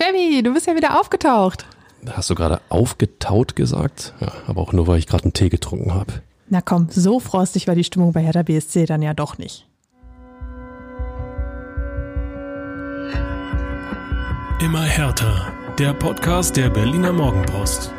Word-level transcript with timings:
Fabi, 0.00 0.44
du 0.44 0.54
bist 0.54 0.68
ja 0.68 0.76
wieder 0.76 1.00
aufgetaucht. 1.00 1.66
Hast 2.08 2.30
du 2.30 2.36
gerade 2.36 2.60
aufgetaut 2.68 3.56
gesagt? 3.56 4.14
Ja, 4.20 4.30
aber 4.46 4.62
auch 4.62 4.72
nur, 4.72 4.86
weil 4.86 5.00
ich 5.00 5.08
gerade 5.08 5.24
einen 5.24 5.32
Tee 5.32 5.48
getrunken 5.48 5.92
habe. 5.92 6.22
Na 6.48 6.60
komm, 6.60 6.86
so 6.88 7.18
frostig 7.18 7.66
war 7.66 7.74
die 7.74 7.82
Stimmung 7.82 8.12
bei 8.12 8.20
Hertha 8.20 8.44
BSC 8.44 8.86
dann 8.86 9.02
ja 9.02 9.12
doch 9.12 9.38
nicht. 9.38 9.66
Immer 14.62 14.82
härter. 14.82 15.52
Der 15.80 15.94
Podcast 15.94 16.56
der 16.56 16.70
Berliner 16.70 17.12
Morgenpost. 17.12 17.92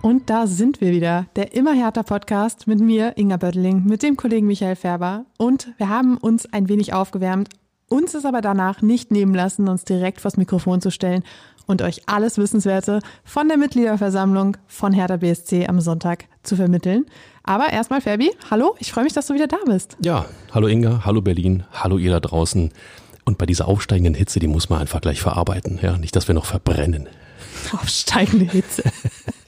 Und 0.00 0.30
da 0.30 0.46
sind 0.46 0.80
wir 0.80 0.92
wieder, 0.92 1.26
der 1.34 1.54
Immer 1.54 1.74
härter 1.74 2.04
Podcast 2.04 2.68
mit 2.68 2.78
mir, 2.78 3.14
Inga 3.16 3.36
Böttling, 3.36 3.82
mit 3.84 4.04
dem 4.04 4.16
Kollegen 4.16 4.46
Michael 4.46 4.76
Färber. 4.76 5.24
Und 5.38 5.72
wir 5.76 5.88
haben 5.88 6.18
uns 6.18 6.46
ein 6.52 6.68
wenig 6.68 6.92
aufgewärmt, 6.92 7.48
uns 7.94 8.12
es 8.14 8.24
aber 8.24 8.40
danach 8.40 8.82
nicht 8.82 9.12
nehmen 9.12 9.34
lassen, 9.34 9.68
uns 9.68 9.84
direkt 9.84 10.20
vors 10.20 10.36
Mikrofon 10.36 10.80
zu 10.80 10.90
stellen 10.90 11.22
und 11.66 11.80
euch 11.80 12.02
alles 12.06 12.38
Wissenswerte 12.38 12.98
von 13.22 13.46
der 13.46 13.56
Mitgliederversammlung 13.56 14.56
von 14.66 14.92
Hertha 14.92 15.16
BSC 15.16 15.68
am 15.68 15.80
Sonntag 15.80 16.24
zu 16.42 16.56
vermitteln. 16.56 17.06
Aber 17.44 17.72
erstmal, 17.72 18.00
Fabi, 18.00 18.32
hallo, 18.50 18.74
ich 18.80 18.90
freue 18.90 19.04
mich, 19.04 19.12
dass 19.12 19.28
du 19.28 19.34
wieder 19.34 19.46
da 19.46 19.58
bist. 19.64 19.96
Ja, 20.04 20.24
hallo 20.52 20.66
Inga, 20.66 21.04
hallo 21.04 21.20
Berlin, 21.20 21.62
hallo 21.72 21.96
ihr 21.96 22.10
da 22.10 22.18
draußen. 22.18 22.72
Und 23.24 23.38
bei 23.38 23.46
dieser 23.46 23.68
aufsteigenden 23.68 24.14
Hitze, 24.14 24.40
die 24.40 24.48
muss 24.48 24.68
man 24.68 24.80
einfach 24.80 25.00
gleich 25.00 25.20
verarbeiten. 25.20 25.78
Ja, 25.80 25.96
nicht, 25.96 26.16
dass 26.16 26.26
wir 26.26 26.34
noch 26.34 26.46
verbrennen. 26.46 27.08
Aufsteigende 27.72 28.46
Hitze. 28.46 28.82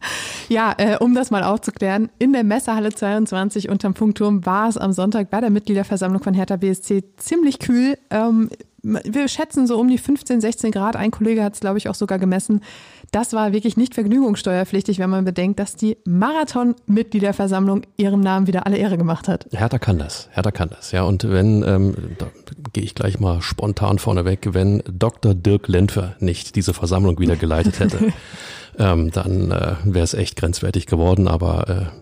Ja, 0.50 0.74
äh, 0.78 0.96
um 0.96 1.14
das 1.14 1.30
mal 1.30 1.44
aufzuklären, 1.44 2.08
in 2.18 2.32
der 2.32 2.42
Messehalle 2.42 2.90
22 2.90 3.68
unterm 3.68 3.94
Funkturm 3.94 4.46
war 4.46 4.70
es 4.70 4.78
am 4.78 4.92
Sonntag 4.92 5.28
bei 5.28 5.42
der 5.42 5.50
Mitgliederversammlung 5.50 6.22
von 6.22 6.32
Hertha 6.32 6.56
BSC 6.56 7.04
ziemlich 7.18 7.58
kühl. 7.58 7.98
Ähm, 8.08 8.48
wir 8.82 9.28
schätzen 9.28 9.66
so 9.66 9.78
um 9.78 9.88
die 9.88 9.98
15, 9.98 10.40
16 10.40 10.70
Grad. 10.70 10.96
Ein 10.96 11.10
Kollege 11.10 11.42
hat 11.42 11.54
es, 11.54 11.60
glaube 11.60 11.78
ich, 11.78 11.88
auch 11.88 11.94
sogar 11.94 12.18
gemessen. 12.18 12.62
Das 13.10 13.32
war 13.32 13.52
wirklich 13.52 13.76
nicht 13.76 13.94
vergnügungssteuerpflichtig, 13.94 14.98
wenn 14.98 15.10
man 15.10 15.24
bedenkt, 15.24 15.58
dass 15.58 15.76
die 15.76 15.96
Marathon-Mitgliederversammlung 16.06 17.82
ihrem 17.96 18.20
Namen 18.20 18.46
wieder 18.46 18.66
alle 18.66 18.76
Ehre 18.76 18.98
gemacht 18.98 19.28
hat. 19.28 19.46
Hertha 19.50 19.78
kann 19.78 19.98
das, 19.98 20.28
Hertha 20.32 20.50
kann 20.50 20.68
das. 20.70 20.92
Ja, 20.92 21.02
und 21.02 21.24
wenn, 21.24 21.62
ähm, 21.66 21.94
da 22.18 22.26
gehe 22.72 22.84
ich 22.84 22.94
gleich 22.94 23.18
mal 23.18 23.40
spontan 23.40 23.98
vorneweg, 23.98 24.48
wenn 24.52 24.82
Dr. 24.86 25.34
Dirk 25.34 25.68
Lentfer 25.68 26.16
nicht 26.20 26.54
diese 26.54 26.74
Versammlung 26.74 27.18
wieder 27.18 27.36
geleitet 27.36 27.80
hätte, 27.80 27.98
ähm, 28.78 29.10
dann 29.10 29.50
äh, 29.50 29.76
wäre 29.84 30.04
es 30.04 30.14
echt 30.14 30.36
grenzwertig 30.36 30.86
geworden. 30.86 31.28
Aber 31.28 31.68
äh, 31.68 31.98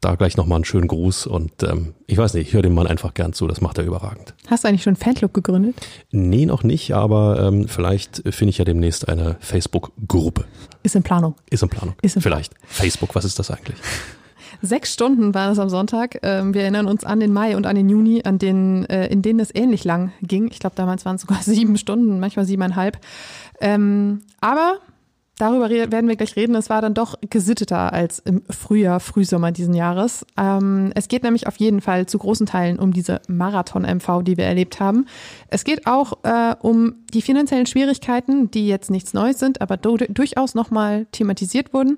da 0.00 0.14
gleich 0.14 0.36
nochmal 0.36 0.56
einen 0.56 0.64
schönen 0.64 0.88
Gruß 0.88 1.26
und 1.26 1.62
ähm, 1.62 1.94
ich 2.06 2.16
weiß 2.16 2.34
nicht, 2.34 2.48
ich 2.48 2.54
höre 2.54 2.62
dem 2.62 2.74
Mann 2.74 2.86
einfach 2.86 3.12
gern 3.12 3.32
zu, 3.32 3.46
das 3.46 3.60
macht 3.60 3.78
er 3.78 3.84
überragend. 3.84 4.34
Hast 4.46 4.64
du 4.64 4.68
eigentlich 4.68 4.82
schon 4.82 4.92
einen 4.94 5.02
Fanclub 5.02 5.34
gegründet? 5.34 5.76
Nee, 6.10 6.46
noch 6.46 6.62
nicht, 6.62 6.94
aber 6.94 7.42
ähm, 7.42 7.68
vielleicht 7.68 8.22
finde 8.30 8.50
ich 8.50 8.58
ja 8.58 8.64
demnächst 8.64 9.08
eine 9.08 9.36
Facebook-Gruppe. 9.40 10.46
Ist 10.82 10.96
in 10.96 11.02
Planung. 11.02 11.34
Ist 11.50 11.62
in 11.62 11.68
Planung. 11.68 11.94
Ist 12.00 12.16
in 12.16 12.22
vielleicht. 12.22 12.54
Facebook, 12.66 13.14
was 13.14 13.26
ist 13.26 13.38
das 13.38 13.50
eigentlich? 13.50 13.76
Sechs 14.62 14.92
Stunden 14.92 15.32
waren 15.34 15.52
es 15.52 15.58
am 15.58 15.68
Sonntag. 15.68 16.18
Ähm, 16.22 16.52
wir 16.54 16.62
erinnern 16.62 16.86
uns 16.86 17.04
an 17.04 17.20
den 17.20 17.32
Mai 17.32 17.56
und 17.56 17.66
an 17.66 17.76
den 17.76 17.88
Juni, 17.88 18.22
an 18.24 18.38
denen, 18.38 18.84
äh, 18.86 19.06
in 19.06 19.22
denen 19.22 19.40
es 19.40 19.54
ähnlich 19.54 19.84
lang 19.84 20.12
ging. 20.22 20.48
Ich 20.50 20.58
glaube, 20.58 20.76
damals 20.76 21.04
waren 21.04 21.16
es 21.16 21.22
sogar 21.22 21.38
sieben 21.42 21.76
Stunden, 21.76 22.20
manchmal 22.20 22.46
siebeneinhalb. 22.46 22.98
Ähm, 23.60 24.22
aber 24.40 24.78
Darüber 25.40 25.70
werden 25.70 26.06
wir 26.06 26.16
gleich 26.16 26.36
reden. 26.36 26.54
Es 26.54 26.68
war 26.68 26.82
dann 26.82 26.92
doch 26.92 27.14
gesitteter 27.30 27.94
als 27.94 28.18
im 28.18 28.42
Frühjahr, 28.50 29.00
Frühsommer 29.00 29.52
diesen 29.52 29.72
Jahres. 29.72 30.26
Ähm, 30.36 30.92
es 30.94 31.08
geht 31.08 31.22
nämlich 31.22 31.46
auf 31.46 31.56
jeden 31.56 31.80
Fall 31.80 32.04
zu 32.04 32.18
großen 32.18 32.44
Teilen 32.44 32.78
um 32.78 32.92
diese 32.92 33.22
Marathon-MV, 33.26 34.22
die 34.22 34.36
wir 34.36 34.44
erlebt 34.44 34.80
haben. 34.80 35.06
Es 35.48 35.64
geht 35.64 35.86
auch 35.86 36.24
äh, 36.24 36.54
um 36.60 36.96
die 37.14 37.22
finanziellen 37.22 37.64
Schwierigkeiten, 37.64 38.50
die 38.50 38.68
jetzt 38.68 38.90
nichts 38.90 39.14
Neues 39.14 39.38
sind, 39.38 39.62
aber 39.62 39.78
durchaus 39.78 40.54
nochmal 40.54 41.06
thematisiert 41.06 41.72
wurden. 41.72 41.96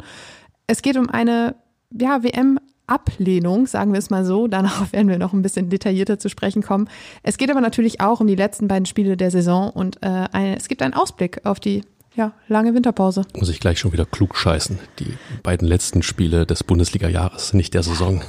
Es 0.68 0.80
geht 0.80 0.96
um 0.96 1.10
eine 1.10 1.56
ja, 1.90 2.22
WM 2.22 2.60
Ablehnung, 2.86 3.66
sagen 3.66 3.92
wir 3.92 3.98
es 3.98 4.08
mal 4.08 4.24
so. 4.24 4.46
Danach 4.46 4.92
werden 4.92 5.08
wir 5.08 5.18
noch 5.18 5.32
ein 5.32 5.42
bisschen 5.42 5.68
detaillierter 5.68 6.20
zu 6.20 6.28
sprechen 6.28 6.62
kommen. 6.62 6.88
Es 7.24 7.38
geht 7.38 7.50
aber 7.50 7.60
natürlich 7.60 8.00
auch 8.00 8.20
um 8.20 8.28
die 8.28 8.36
letzten 8.36 8.68
beiden 8.68 8.86
Spiele 8.86 9.16
der 9.16 9.32
Saison 9.32 9.70
und 9.70 10.00
äh, 10.00 10.28
eine, 10.30 10.56
es 10.56 10.68
gibt 10.68 10.80
einen 10.80 10.94
Ausblick 10.94 11.44
auf 11.44 11.58
die 11.58 11.82
ja, 12.14 12.32
lange 12.48 12.74
Winterpause. 12.74 13.22
Muss 13.34 13.48
ich 13.48 13.60
gleich 13.60 13.78
schon 13.78 13.92
wieder 13.92 14.04
klug 14.04 14.36
scheißen. 14.36 14.78
Die 14.98 15.14
beiden 15.42 15.66
letzten 15.66 16.02
Spiele 16.02 16.46
des 16.46 16.64
Bundesliga-Jahres, 16.64 17.54
nicht 17.54 17.74
der 17.74 17.82
Saison. 17.82 18.22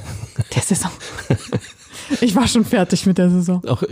Der 0.54 0.62
Saison. 0.62 0.90
Ich 2.20 2.36
war 2.36 2.46
schon 2.46 2.64
fertig 2.64 3.06
mit 3.06 3.18
der 3.18 3.30
Saison. 3.30 3.62
Ach, 3.66 3.82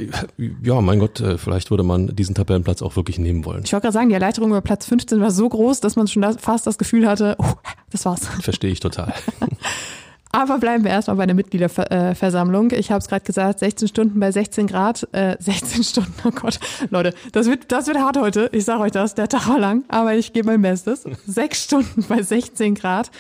ja, 0.63 0.81
mein 0.81 0.99
Gott, 0.99 1.21
äh, 1.21 1.39
vielleicht 1.39 1.71
würde 1.71 1.83
man 1.83 2.15
diesen 2.15 2.35
Tabellenplatz 2.35 2.83
auch 2.83 2.97
wirklich 2.97 3.19
nehmen 3.19 3.45
wollen. 3.45 3.63
Ich 3.65 3.73
wollte 3.73 3.85
gerade 3.85 3.95
sagen, 3.95 4.09
die 4.09 4.15
Erleichterung 4.15 4.51
über 4.51 4.61
Platz 4.61 4.87
15 4.87 5.21
war 5.21 5.31
so 5.31 5.49
groß, 5.49 5.81
dass 5.81 5.97
man 5.97 6.07
schon 6.09 6.23
fast 6.39 6.67
das 6.67 6.79
Gefühl 6.79 7.09
hatte, 7.09 7.37
oh, 7.39 7.55
das 7.91 8.05
war's. 8.05 8.27
Verstehe 8.41 8.71
ich 8.71 8.81
total. 8.81 9.15
Aber 10.35 10.59
bleiben 10.59 10.83
wir 10.83 10.91
erstmal 10.91 11.19
bei 11.19 11.27
der 11.27 11.35
Mitgliederversammlung. 11.35 12.71
Ich 12.71 12.91
habe 12.91 13.01
es 13.01 13.09
gerade 13.09 13.25
gesagt, 13.25 13.59
16 13.59 13.89
Stunden 13.89 14.19
bei 14.19 14.33
16 14.33 14.67
Grad. 14.67 15.07
Äh, 15.13 15.37
16 15.41 15.85
Stunden, 15.85 16.15
oh 16.25 16.31
Gott. 16.31 16.59
Leute, 16.89 17.13
das 17.33 17.47
wird, 17.47 17.71
das 17.71 17.87
wird 17.87 17.99
hart 17.99 18.19
heute. 18.19 18.49
Ich 18.53 18.65
sage 18.65 18.81
euch 18.81 18.93
das, 18.93 19.15
der 19.15 19.29
Tag 19.29 19.47
war 19.49 19.59
lang, 19.59 19.85
aber 19.89 20.15
ich 20.15 20.33
gebe 20.33 20.47
mein 20.47 20.63
Bestes. 20.63 21.05
Sechs 21.27 21.65
Stunden 21.65 22.05
bei 22.09 22.23
16 22.23 22.75
Grad. 22.75 23.11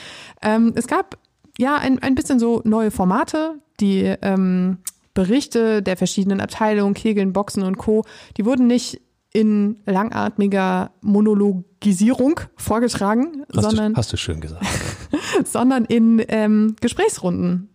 Ähm, 0.40 0.72
es 0.74 0.86
gab 0.86 1.18
ja 1.58 1.76
ein, 1.76 1.98
ein 2.02 2.14
bisschen 2.14 2.38
so 2.38 2.62
neue 2.64 2.90
Formate, 2.90 3.56
die 3.78 4.04
ähm, 4.22 4.78
Berichte 5.12 5.82
der 5.82 5.98
verschiedenen 5.98 6.40
Abteilungen, 6.40 6.94
Kegeln, 6.94 7.34
Boxen 7.34 7.62
und 7.62 7.76
Co., 7.76 8.04
die 8.38 8.46
wurden 8.46 8.66
nicht 8.66 9.02
in 9.32 9.76
langatmiger 9.86 10.90
Monologisierung 11.00 12.40
vorgetragen, 12.56 13.44
hast 13.54 13.62
sondern 13.62 13.94
du, 13.94 13.98
hast 13.98 14.12
du 14.12 14.16
schön 14.16 14.40
gesagt, 14.40 14.66
sondern 15.44 15.84
in 15.84 16.22
ähm, 16.28 16.76
Gesprächsrunden. 16.80 17.68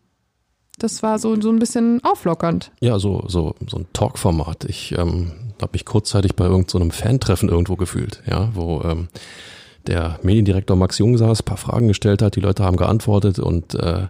Das 0.79 1.01
war 1.01 1.18
so 1.18 1.40
so 1.41 1.50
ein 1.50 1.57
bisschen 1.57 2.03
auflockernd. 2.03 2.72
Ja, 2.81 3.00
so 3.00 3.23
so 3.28 3.56
so 3.68 3.78
ein 3.78 3.88
Talkformat. 3.94 4.66
Ich 4.66 4.95
ähm, 4.95 5.31
habe 5.59 5.72
mich 5.73 5.85
kurzzeitig 5.85 6.35
bei 6.35 6.45
irgendeinem 6.45 6.91
so 6.91 6.97
Fantreffen 6.97 7.50
irgendwo 7.50 7.75
gefühlt, 7.75 8.22
ja, 8.28 8.50
wo 8.53 8.81
ähm, 8.84 9.07
der 9.88 10.19
Mediendirektor 10.22 10.78
Max 10.78 11.00
Jung 11.00 11.18
saß, 11.18 11.44
paar 11.44 11.57
Fragen 11.57 11.88
gestellt 11.88 12.22
hat, 12.22 12.35
die 12.35 12.41
Leute 12.41 12.63
haben 12.63 12.78
geantwortet 12.78 13.39
und 13.39 13.74
äh, 13.75 14.07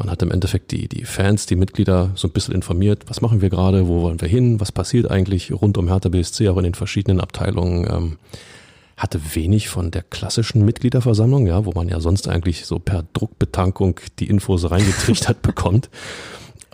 man 0.00 0.10
hat 0.10 0.22
im 0.22 0.30
Endeffekt 0.30 0.72
die, 0.72 0.88
die 0.88 1.04
Fans, 1.04 1.44
die 1.44 1.56
Mitglieder 1.56 2.10
so 2.14 2.26
ein 2.26 2.32
bisschen 2.32 2.54
informiert, 2.54 3.04
was 3.08 3.20
machen 3.20 3.42
wir 3.42 3.50
gerade, 3.50 3.86
wo 3.86 4.00
wollen 4.00 4.20
wir 4.20 4.28
hin, 4.28 4.58
was 4.58 4.72
passiert 4.72 5.10
eigentlich 5.10 5.52
rund 5.52 5.76
um 5.76 5.88
Hertha 5.88 6.08
BSC, 6.08 6.48
auch 6.48 6.56
in 6.56 6.64
den 6.64 6.74
verschiedenen 6.74 7.20
Abteilungen. 7.20 7.86
Ähm, 7.88 8.18
hatte 8.96 9.20
wenig 9.34 9.68
von 9.68 9.90
der 9.90 10.02
klassischen 10.02 10.64
Mitgliederversammlung, 10.64 11.46
ja, 11.46 11.64
wo 11.64 11.72
man 11.72 11.88
ja 11.88 12.00
sonst 12.00 12.28
eigentlich 12.28 12.66
so 12.66 12.78
per 12.78 13.04
Druckbetankung 13.12 14.00
die 14.18 14.28
Infos 14.28 14.70
reingetrichtert 14.70 15.42
bekommt. 15.42 15.90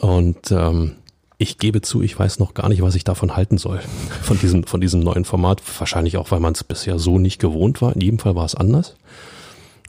Und 0.00 0.50
ähm, 0.50 0.96
ich 1.38 1.58
gebe 1.58 1.82
zu, 1.82 2.02
ich 2.02 2.18
weiß 2.18 2.38
noch 2.38 2.54
gar 2.54 2.68
nicht, 2.68 2.82
was 2.82 2.94
ich 2.94 3.04
davon 3.04 3.36
halten 3.36 3.58
soll, 3.58 3.80
von 4.22 4.38
diesem, 4.38 4.64
von 4.64 4.80
diesem 4.80 5.00
neuen 5.00 5.24
Format. 5.24 5.62
Wahrscheinlich 5.78 6.16
auch, 6.16 6.30
weil 6.30 6.40
man 6.40 6.52
es 6.52 6.64
bisher 6.64 7.00
so 7.00 7.18
nicht 7.18 7.40
gewohnt 7.40 7.82
war. 7.82 7.94
In 7.94 8.00
jedem 8.00 8.18
Fall 8.18 8.36
war 8.36 8.44
es 8.44 8.54
anders. 8.54 8.94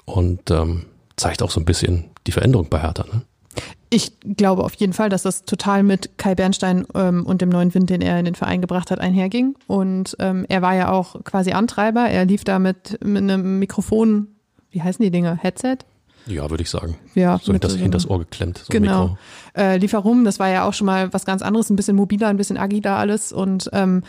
Und 0.05 0.49
ähm, 0.49 0.85
zeigt 1.17 1.41
auch 1.43 1.51
so 1.51 1.59
ein 1.59 1.65
bisschen 1.65 2.05
die 2.27 2.31
Veränderung 2.31 2.69
bei 2.69 2.79
Hertha. 2.79 3.03
Ne? 3.11 3.23
Ich 3.89 4.11
glaube 4.19 4.63
auf 4.63 4.73
jeden 4.75 4.93
Fall, 4.93 5.09
dass 5.09 5.23
das 5.23 5.45
total 5.45 5.81
mit 5.81 6.17
Kai 6.17 6.35
Bernstein 6.35 6.85
ähm, 6.93 7.25
und 7.25 7.41
dem 7.41 7.49
neuen 7.49 7.73
Wind, 7.73 7.89
den 7.89 8.01
er 8.01 8.19
in 8.19 8.25
den 8.25 8.35
Verein 8.35 8.59
gebracht 8.59 8.91
hat, 8.91 8.99
einherging. 8.99 9.55
Und 9.65 10.15
ähm, 10.19 10.45
er 10.49 10.61
war 10.61 10.75
ja 10.75 10.91
auch 10.91 11.23
quasi 11.23 11.53
Antreiber. 11.53 12.09
Er 12.09 12.25
lief 12.25 12.43
da 12.43 12.59
mit, 12.59 12.99
mit 13.03 13.23
einem 13.23 13.59
Mikrofon, 13.59 14.27
wie 14.71 14.81
heißen 14.81 15.01
die 15.01 15.11
Dinge? 15.11 15.37
Headset? 15.41 15.77
Ja, 16.25 16.49
würde 16.49 16.63
ich 16.63 16.69
sagen. 16.69 16.97
Ja, 17.15 17.39
so 17.41 17.53
hinter, 17.53 17.69
hinter 17.69 17.91
das 17.91 18.09
Ohr 18.09 18.19
geklemmt. 18.19 18.57
So 18.59 18.65
genau. 18.69 19.17
Äh, 19.55 19.77
lief 19.77 19.93
herum, 19.93 20.25
das 20.25 20.39
war 20.39 20.49
ja 20.49 20.67
auch 20.67 20.73
schon 20.73 20.85
mal 20.85 21.13
was 21.13 21.25
ganz 21.25 21.41
anderes, 21.41 21.69
ein 21.69 21.77
bisschen 21.77 21.95
mobiler, 21.95 22.27
ein 22.27 22.37
bisschen 22.37 22.57
agiler 22.57 22.97
alles. 22.97 23.31
Und 23.31 23.69
ähm, 23.71 24.03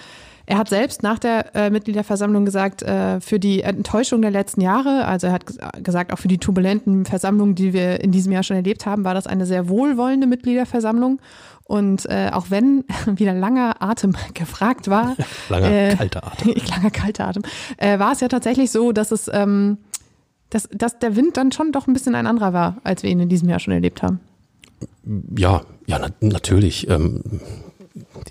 er 0.49 0.57
hat 0.57 0.71
selbst 0.71 1.03
nach 1.03 1.19
der 1.19 1.55
äh, 1.55 1.69
Mitgliederversammlung 1.69 2.47
gesagt, 2.47 2.81
äh, 2.81 3.21
für 3.21 3.39
die 3.39 3.61
Enttäuschung 3.61 4.23
der 4.23 4.31
letzten 4.31 4.63
Jahre, 4.63 5.05
also 5.05 5.27
er 5.27 5.35
hat 5.35 5.45
gesagt, 5.85 6.11
auch 6.11 6.19
für 6.19 6.29
die 6.29 6.39
turbulenten 6.39 7.05
Versammlungen, 7.05 7.55
die 7.55 7.75
wir 7.75 8.01
in 8.01 8.13
diesem 8.13 8.33
Jahr 8.33 8.43
schon 8.43 8.57
erlebt 8.57 8.87
haben, 8.87 9.05
war 9.05 9.13
das 9.13 9.27
eine 9.27 9.45
sehr 9.45 9.69
wohlwollende 9.69 10.27
Mitgliederversammlung. 10.27 11.21
Und 11.65 12.07
äh, 12.07 12.31
auch 12.33 12.47
wenn 12.49 12.85
wieder 13.07 13.35
langer 13.35 13.83
Atem 13.83 14.17
gefragt 14.35 14.89
war, 14.89 15.17
langer 15.51 15.71
äh, 15.71 15.95
kalter 15.95 16.27
Atem, 16.27 16.55
langer 16.67 16.91
kalter 16.93 17.29
Atem, 17.29 17.43
war 17.79 18.13
es 18.13 18.21
ja 18.21 18.29
tatsächlich 18.29 18.71
so, 18.71 18.93
dass 18.93 19.13
es, 19.13 19.31
ähm, 19.31 19.77
dass, 20.49 20.67
dass 20.73 20.99
der 20.99 21.15
Wind 21.15 21.37
dann 21.37 21.53
schon 21.53 21.73
doch 21.73 21.87
ein 21.87 21.93
bisschen 21.93 22.15
ein 22.15 22.27
anderer 22.27 22.55
war, 22.55 22.79
als 22.85 23.03
wir 23.03 23.11
ihn 23.11 23.21
in 23.21 23.29
diesem 23.29 23.51
Jahr 23.51 23.61
schon 23.61 23.75
erlebt 23.75 24.03
haben. 24.03 24.21
Ja, 25.37 25.61
ja, 25.87 25.99
na, 25.99 26.09
natürlich. 26.21 26.89
Ähm, 26.89 27.23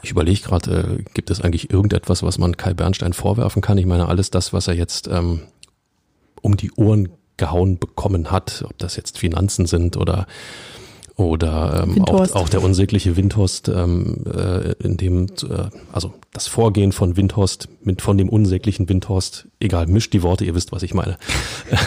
ich 0.01 0.11
überlege 0.11 0.41
gerade, 0.41 0.99
äh, 0.99 1.03
gibt 1.13 1.29
es 1.29 1.41
eigentlich 1.41 1.71
irgendetwas, 1.71 2.23
was 2.23 2.37
man 2.37 2.57
Kai 2.57 2.73
Bernstein 2.73 3.13
vorwerfen 3.13 3.61
kann? 3.61 3.77
Ich 3.77 3.85
meine, 3.85 4.07
alles 4.07 4.31
das, 4.31 4.53
was 4.53 4.67
er 4.67 4.75
jetzt 4.75 5.07
ähm, 5.07 5.41
um 6.41 6.57
die 6.57 6.71
Ohren 6.73 7.09
gehauen 7.37 7.77
bekommen 7.77 8.31
hat, 8.31 8.63
ob 8.67 8.77
das 8.77 8.95
jetzt 8.95 9.17
Finanzen 9.17 9.65
sind 9.65 9.97
oder 9.97 10.27
Oder 11.17 11.83
ähm, 11.83 12.03
auch, 12.05 12.31
auch 12.35 12.47
der 12.47 12.61
unsägliche 12.61 13.17
Windhorst, 13.17 13.69
ähm, 13.69 14.23
äh, 14.31 14.73
in 14.73 14.97
dem, 14.97 15.25
äh, 15.25 15.69
also 15.91 16.13
das 16.31 16.47
Vorgehen 16.47 16.91
von 16.91 17.17
Windhorst 17.17 17.69
mit 17.81 18.03
von 18.03 18.19
dem 18.19 18.29
unsäglichen 18.29 18.87
Windhorst, 18.87 19.47
egal, 19.59 19.87
mischt 19.87 20.13
die 20.13 20.21
Worte, 20.21 20.45
ihr 20.45 20.53
wisst, 20.53 20.71
was 20.71 20.83
ich 20.83 20.93
meine. 20.93 21.17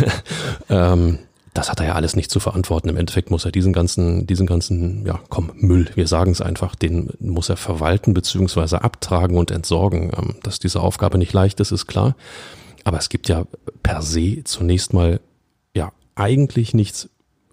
ähm, 0.68 1.20
das 1.60 1.70
hat 1.70 1.78
er 1.80 1.88
ja 1.88 1.94
alles 1.94 2.16
nicht 2.16 2.30
zu 2.30 2.40
verantworten. 2.40 2.88
Im 2.88 2.96
Endeffekt 2.96 3.30
muss 3.30 3.44
er 3.44 3.52
diesen 3.52 3.74
ganzen, 3.74 4.26
diesen 4.26 4.46
ganzen, 4.46 5.04
ja, 5.04 5.20
komm, 5.28 5.52
Müll, 5.56 5.90
wir 5.94 6.06
sagen 6.06 6.32
es 6.32 6.40
einfach, 6.40 6.74
den 6.74 7.10
muss 7.20 7.50
er 7.50 7.58
verwalten 7.58 8.14
beziehungsweise 8.14 8.82
abtragen 8.82 9.36
und 9.36 9.50
entsorgen. 9.50 10.10
Ähm, 10.16 10.36
dass 10.42 10.58
diese 10.58 10.80
Aufgabe 10.80 11.18
nicht 11.18 11.34
leicht 11.34 11.60
ist, 11.60 11.70
ist 11.70 11.86
klar. 11.86 12.16
Aber 12.84 12.96
es 12.96 13.10
gibt 13.10 13.28
ja 13.28 13.44
per 13.82 14.00
se 14.00 14.42
zunächst 14.44 14.94
mal 14.94 15.20
ja 15.74 15.92
eigentlich 16.14 16.72
nichts 16.72 17.10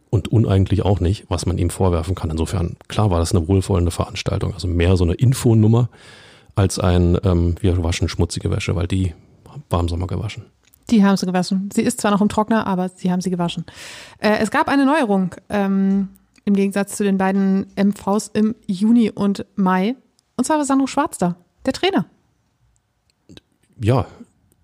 und 0.10 0.30
uneigentlich 0.30 0.86
auch 0.86 1.02
nicht, 1.02 1.26
was 1.28 1.46
man 1.46 1.58
ihm 1.58 1.70
vorwerfen 1.70 2.16
kann. 2.16 2.30
Insofern, 2.30 2.78
klar 2.88 3.12
war 3.12 3.20
das 3.20 3.36
eine 3.36 3.46
wohlwollende 3.50 3.92
Veranstaltung. 3.92 4.54
Also 4.54 4.70
mehr 4.70 4.96
so 4.96 5.04
eine 5.04 5.16
Infonummer 5.16 5.90
als 6.56 6.80
ein, 6.80 7.18
ähm, 7.26 7.56
wir 7.60 7.84
waschen 7.84 8.08
schmutzige 8.08 8.52
Wäsche, 8.52 8.74
weil 8.74 8.88
die 8.88 9.14
war 9.70 9.82
im 9.82 9.90
Sommer 9.90 10.08
gewaschen. 10.08 10.46
Die 10.90 11.04
haben 11.04 11.18
sie 11.18 11.26
gewaschen. 11.26 11.70
Sie 11.74 11.82
ist 11.82 12.02
zwar 12.02 12.12
noch 12.12 12.22
im 12.22 12.30
Trockner, 12.30 12.66
aber 12.66 12.90
sie 12.90 13.12
haben 13.12 13.22
sie 13.22 13.30
gewaschen. 13.30 13.66
Äh, 14.20 14.38
es 14.40 14.52
gab 14.52 14.68
eine 14.70 14.86
Neuerung 14.86 15.36
ähm, 15.50 16.10
im 16.46 16.54
Gegensatz 16.54 16.96
zu 16.96 17.04
den 17.04 17.18
beiden 17.18 17.68
MVs 17.76 18.32
im 18.34 18.56
Juni 18.68 19.12
und 19.12 19.46
Mai. 19.56 19.96
Und 20.38 20.46
zwar 20.46 20.58
war 20.58 20.66
Sandro 20.66 20.88
Schwarz 20.88 21.18
da, 21.18 21.36
der 21.66 21.74
Trainer. 21.74 22.06
Ja, 23.82 24.08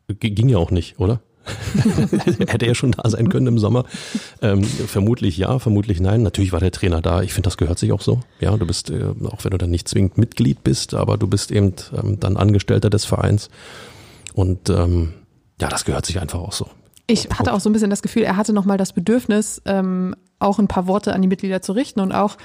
ging 0.07 0.49
ja 0.49 0.57
auch 0.57 0.71
nicht, 0.71 0.99
oder? 0.99 1.21
Hätte 2.47 2.65
er 2.65 2.75
schon 2.75 2.93
da 2.93 3.09
sein 3.09 3.27
können 3.29 3.47
im 3.47 3.59
Sommer? 3.59 3.85
Ähm, 4.41 4.63
vermutlich 4.63 5.37
ja, 5.37 5.59
vermutlich 5.59 5.99
nein. 5.99 6.21
Natürlich 6.21 6.53
war 6.53 6.59
der 6.59 6.71
Trainer 6.71 7.01
da. 7.01 7.21
Ich 7.21 7.33
finde, 7.33 7.47
das 7.47 7.57
gehört 7.57 7.79
sich 7.79 7.91
auch 7.91 8.01
so. 8.01 8.21
Ja, 8.39 8.55
du 8.55 8.65
bist, 8.65 8.89
äh, 8.89 9.03
auch 9.25 9.43
wenn 9.43 9.51
du 9.51 9.57
dann 9.57 9.69
nicht 9.69 9.87
zwingend 9.87 10.17
Mitglied 10.17 10.63
bist, 10.63 10.93
aber 10.93 11.17
du 11.17 11.27
bist 11.27 11.51
eben 11.51 11.73
ähm, 11.97 12.19
dann 12.19 12.37
Angestellter 12.37 12.89
des 12.89 13.05
Vereins. 13.05 13.49
Und 14.33 14.69
ähm, 14.69 15.13
ja, 15.59 15.69
das 15.69 15.85
gehört 15.85 16.05
sich 16.05 16.19
einfach 16.19 16.39
auch 16.39 16.51
so. 16.51 16.67
Ich 17.07 17.29
hatte 17.29 17.53
auch 17.53 17.59
so 17.59 17.69
ein 17.69 17.73
bisschen 17.73 17.89
das 17.89 18.01
Gefühl, 18.01 18.23
er 18.23 18.37
hatte 18.37 18.53
nochmal 18.53 18.77
das 18.77 18.93
Bedürfnis, 18.93 19.61
ähm, 19.65 20.15
auch 20.39 20.59
ein 20.59 20.67
paar 20.67 20.87
Worte 20.87 21.13
an 21.13 21.21
die 21.21 21.27
Mitglieder 21.27 21.61
zu 21.61 21.73
richten 21.73 21.99
und 21.99 22.11
auch 22.11 22.37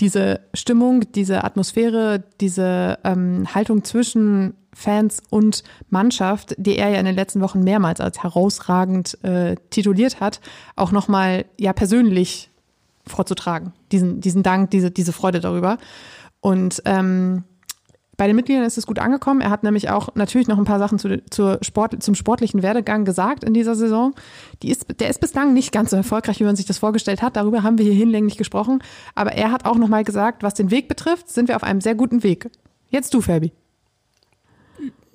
diese 0.00 0.40
Stimmung, 0.54 1.12
diese 1.12 1.44
Atmosphäre, 1.44 2.22
diese 2.40 2.98
ähm, 3.04 3.46
Haltung 3.54 3.84
zwischen 3.84 4.54
Fans 4.74 5.22
und 5.28 5.62
Mannschaft, 5.90 6.54
die 6.58 6.76
er 6.76 6.88
ja 6.88 6.98
in 6.98 7.04
den 7.04 7.14
letzten 7.14 7.40
Wochen 7.40 7.62
mehrmals 7.62 8.00
als 8.00 8.22
herausragend 8.22 9.22
äh, 9.22 9.56
tituliert 9.70 10.20
hat, 10.20 10.40
auch 10.76 10.92
nochmal 10.92 11.44
ja 11.58 11.72
persönlich 11.72 12.50
vorzutragen. 13.06 13.72
Diesen, 13.90 14.20
diesen 14.20 14.42
Dank, 14.42 14.70
diese, 14.70 14.90
diese 14.90 15.12
Freude 15.12 15.40
darüber. 15.40 15.78
Und 16.40 16.82
ähm, 16.86 17.44
bei 18.16 18.26
den 18.26 18.36
Mitgliedern 18.36 18.64
ist 18.64 18.76
es 18.76 18.86
gut 18.86 18.98
angekommen. 18.98 19.40
Er 19.40 19.50
hat 19.50 19.62
nämlich 19.62 19.88
auch 19.88 20.14
natürlich 20.14 20.46
noch 20.46 20.58
ein 20.58 20.64
paar 20.64 20.78
Sachen 20.78 20.98
zu, 20.98 21.22
zur 21.30 21.58
Sport, 21.62 22.02
zum 22.02 22.14
sportlichen 22.14 22.62
Werdegang 22.62 23.04
gesagt 23.04 23.42
in 23.42 23.54
dieser 23.54 23.74
Saison. 23.74 24.14
Die 24.62 24.70
ist, 24.70 24.86
der 25.00 25.08
ist 25.08 25.20
bislang 25.20 25.54
nicht 25.54 25.72
ganz 25.72 25.90
so 25.90 25.96
erfolgreich, 25.96 26.38
wie 26.38 26.44
man 26.44 26.56
sich 26.56 26.66
das 26.66 26.78
vorgestellt 26.78 27.22
hat. 27.22 27.36
Darüber 27.36 27.62
haben 27.62 27.78
wir 27.78 27.84
hier 27.84 27.94
hinlänglich 27.94 28.36
gesprochen. 28.36 28.82
Aber 29.14 29.32
er 29.32 29.50
hat 29.50 29.64
auch 29.64 29.76
nochmal 29.76 30.04
gesagt, 30.04 30.42
was 30.42 30.54
den 30.54 30.70
Weg 30.70 30.88
betrifft, 30.88 31.30
sind 31.30 31.48
wir 31.48 31.56
auf 31.56 31.62
einem 31.62 31.80
sehr 31.80 31.94
guten 31.94 32.22
Weg. 32.22 32.50
Jetzt 32.90 33.14
du, 33.14 33.22
Fabi. 33.22 33.52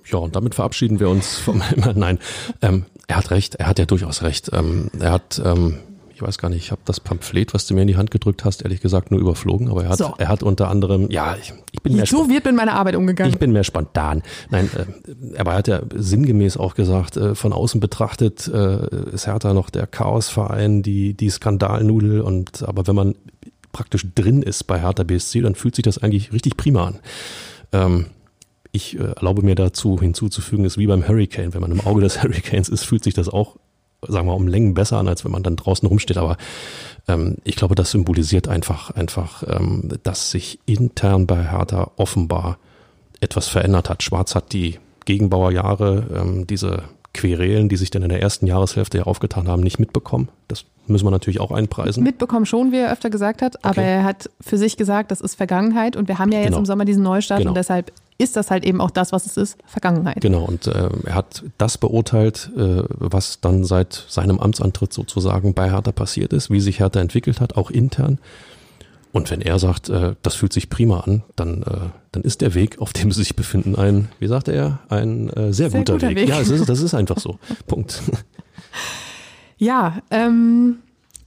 Ja, 0.05 0.17
und 0.19 0.35
damit 0.35 0.55
verabschieden 0.55 0.99
wir 0.99 1.09
uns 1.09 1.37
vom 1.37 1.61
Nein, 1.95 2.17
ähm, 2.61 2.85
er 3.07 3.17
hat 3.17 3.31
recht, 3.31 3.55
er 3.55 3.67
hat 3.67 3.77
ja 3.77 3.85
durchaus 3.85 4.23
recht. 4.23 4.49
Ähm, 4.53 4.89
er 4.99 5.11
hat, 5.11 5.41
ähm, 5.43 5.79
ich 6.17 6.23
weiß 6.23 6.39
gar 6.39 6.49
nicht, 6.49 6.63
ich 6.63 6.71
habe 6.71 6.81
das 6.83 6.99
Pamphlet, 6.99 7.53
was 7.53 7.67
du 7.67 7.75
mir 7.75 7.83
in 7.83 7.87
die 7.87 7.95
Hand 7.95 8.09
gedrückt 8.09 8.43
hast, 8.43 8.63
ehrlich 8.63 8.81
gesagt 8.81 9.11
nur 9.11 9.19
überflogen, 9.19 9.69
aber 9.69 9.83
er 9.83 9.89
hat, 9.89 9.99
so. 9.99 10.15
er 10.17 10.29
hat 10.29 10.41
unter 10.41 10.67
anderem, 10.67 11.11
ja, 11.11 11.35
ich, 11.39 11.53
ich 11.71 11.83
bin 11.83 11.95
mehr 11.95 12.07
So 12.07 12.27
wird 12.27 12.45
mit 12.45 12.55
meiner 12.55 12.73
Arbeit 12.73 12.95
umgegangen. 12.95 13.31
Ich 13.31 13.37
bin 13.37 13.51
mehr 13.51 13.63
spontan. 13.63 14.23
Nein, 14.49 14.67
äh, 14.75 15.37
aber 15.37 15.51
er 15.51 15.57
hat 15.57 15.67
ja 15.67 15.81
sinngemäß 15.93 16.57
auch 16.57 16.73
gesagt, 16.73 17.17
äh, 17.17 17.35
von 17.35 17.53
außen 17.53 17.79
betrachtet 17.79 18.47
äh, 18.47 19.11
ist 19.11 19.27
Hertha 19.27 19.53
noch 19.53 19.69
der 19.69 19.85
Chaosverein, 19.85 20.81
die, 20.81 21.13
die 21.13 21.29
Skandalnudel 21.29 22.21
und 22.21 22.63
aber 22.67 22.87
wenn 22.87 22.95
man 22.95 23.15
praktisch 23.71 24.07
drin 24.15 24.41
ist 24.41 24.63
bei 24.63 24.81
Hertha 24.81 25.03
BSC, 25.03 25.41
dann 25.41 25.53
fühlt 25.53 25.75
sich 25.75 25.83
das 25.83 25.99
eigentlich 25.99 26.33
richtig 26.33 26.57
prima 26.57 26.87
an. 26.87 26.99
Ähm, 27.73 28.07
ich 28.71 28.97
äh, 28.97 29.03
erlaube 29.03 29.43
mir 29.43 29.53
dazu 29.53 29.99
hinzuzufügen, 29.99 30.65
ist 30.65 30.79
wie 30.79 30.87
beim 30.87 31.07
Hurricane. 31.07 31.53
Wenn 31.53 31.61
man 31.61 31.71
im 31.71 31.81
Auge 31.81 32.01
des 32.01 32.23
Hurricanes 32.23 32.69
ist, 32.69 32.85
fühlt 32.85 33.03
sich 33.03 33.13
das 33.13 33.29
auch, 33.29 33.57
sagen 34.07 34.27
wir 34.27 34.31
mal, 34.31 34.33
um 34.33 34.47
Längen 34.47 34.73
besser 34.73 34.97
an, 34.97 35.07
als 35.07 35.23
wenn 35.25 35.31
man 35.31 35.43
dann 35.43 35.55
draußen 35.55 35.87
rumsteht. 35.87 36.17
Aber 36.17 36.37
ähm, 37.07 37.37
ich 37.43 37.55
glaube, 37.55 37.75
das 37.75 37.91
symbolisiert 37.91 38.47
einfach, 38.47 38.91
einfach, 38.91 39.43
ähm, 39.47 39.89
dass 40.03 40.31
sich 40.31 40.59
intern 40.65 41.27
bei 41.27 41.51
Hertha 41.51 41.91
offenbar 41.97 42.57
etwas 43.21 43.47
verändert 43.47 43.89
hat. 43.89 44.03
Schwarz 44.03 44.35
hat 44.35 44.53
die 44.53 44.79
Gegenbauerjahre, 45.05 46.07
ähm, 46.15 46.47
diese 46.47 46.83
Querelen, 47.13 47.69
die 47.69 47.77
sich 47.77 47.89
dann 47.89 48.03
in 48.03 48.09
der 48.09 48.21
ersten 48.21 48.45
Jahreshälfte 48.45 48.99
ja 48.99 49.03
aufgetan 49.05 49.47
haben, 49.47 49.63
nicht 49.63 49.79
mitbekommen. 49.79 50.29
Das 50.47 50.65
müssen 50.85 51.05
wir 51.05 51.11
natürlich 51.11 51.39
auch 51.39 51.51
einpreisen. 51.51 52.03
Mitbekommen 52.03 52.45
schon, 52.45 52.71
wie 52.71 52.77
er 52.77 52.91
öfter 52.91 53.09
gesagt 53.09 53.41
hat, 53.41 53.55
okay. 53.57 53.67
aber 53.67 53.81
er 53.81 54.03
hat 54.03 54.29
für 54.39 54.57
sich 54.57 54.77
gesagt, 54.77 55.11
das 55.11 55.21
ist 55.21 55.35
Vergangenheit 55.35 55.95
und 55.95 56.07
wir 56.07 56.19
haben 56.19 56.31
ja 56.31 56.39
jetzt 56.39 56.49
genau. 56.49 56.59
im 56.59 56.65
Sommer 56.65 56.85
diesen 56.85 57.03
Neustart 57.03 57.39
genau. 57.39 57.51
und 57.51 57.55
deshalb 57.55 57.91
ist 58.17 58.35
das 58.35 58.49
halt 58.49 58.65
eben 58.65 58.81
auch 58.81 58.91
das, 58.91 59.11
was 59.11 59.25
es 59.25 59.37
ist, 59.37 59.57
Vergangenheit. 59.65 60.21
Genau, 60.21 60.43
und 60.43 60.67
äh, 60.67 60.89
er 61.05 61.15
hat 61.15 61.43
das 61.57 61.77
beurteilt, 61.77 62.51
äh, 62.57 62.83
was 62.89 63.41
dann 63.41 63.63
seit 63.63 64.05
seinem 64.07 64.39
Amtsantritt 64.39 64.91
sozusagen 64.91 65.53
bei 65.53 65.71
Hertha 65.71 65.91
passiert 65.91 66.33
ist, 66.33 66.49
wie 66.49 66.59
sich 66.59 66.79
Hertha 66.79 66.99
entwickelt 66.99 67.39
hat, 67.39 67.55
auch 67.55 67.69
intern. 67.69 68.19
Und 69.11 69.31
wenn 69.31 69.41
er 69.41 69.57
sagt, 69.59 69.89
äh, 69.89 70.15
das 70.21 70.35
fühlt 70.35 70.53
sich 70.53 70.69
prima 70.69 71.01
an, 71.01 71.23
dann, 71.35 71.63
äh, 71.63 71.89
dann 72.11 72.23
ist 72.23 72.41
der 72.41 72.53
Weg, 72.55 72.79
auf 72.79 72.93
dem 72.93 73.11
sie 73.11 73.21
sich 73.21 73.35
befinden, 73.35 73.75
ein, 73.75 74.09
wie 74.19 74.27
sagte 74.27 74.51
er, 74.51 74.79
ein 74.89 75.29
äh, 75.29 75.53
sehr, 75.53 75.69
sehr 75.69 75.79
guter, 75.79 75.93
guter 75.93 76.09
Weg. 76.09 76.17
Weg. 76.17 76.29
Ja, 76.29 76.39
ist, 76.39 76.67
das 76.67 76.81
ist 76.81 76.93
einfach 76.95 77.19
so. 77.19 77.39
Punkt. 77.67 78.01
Ja, 79.57 79.99
ähm, 80.11 80.77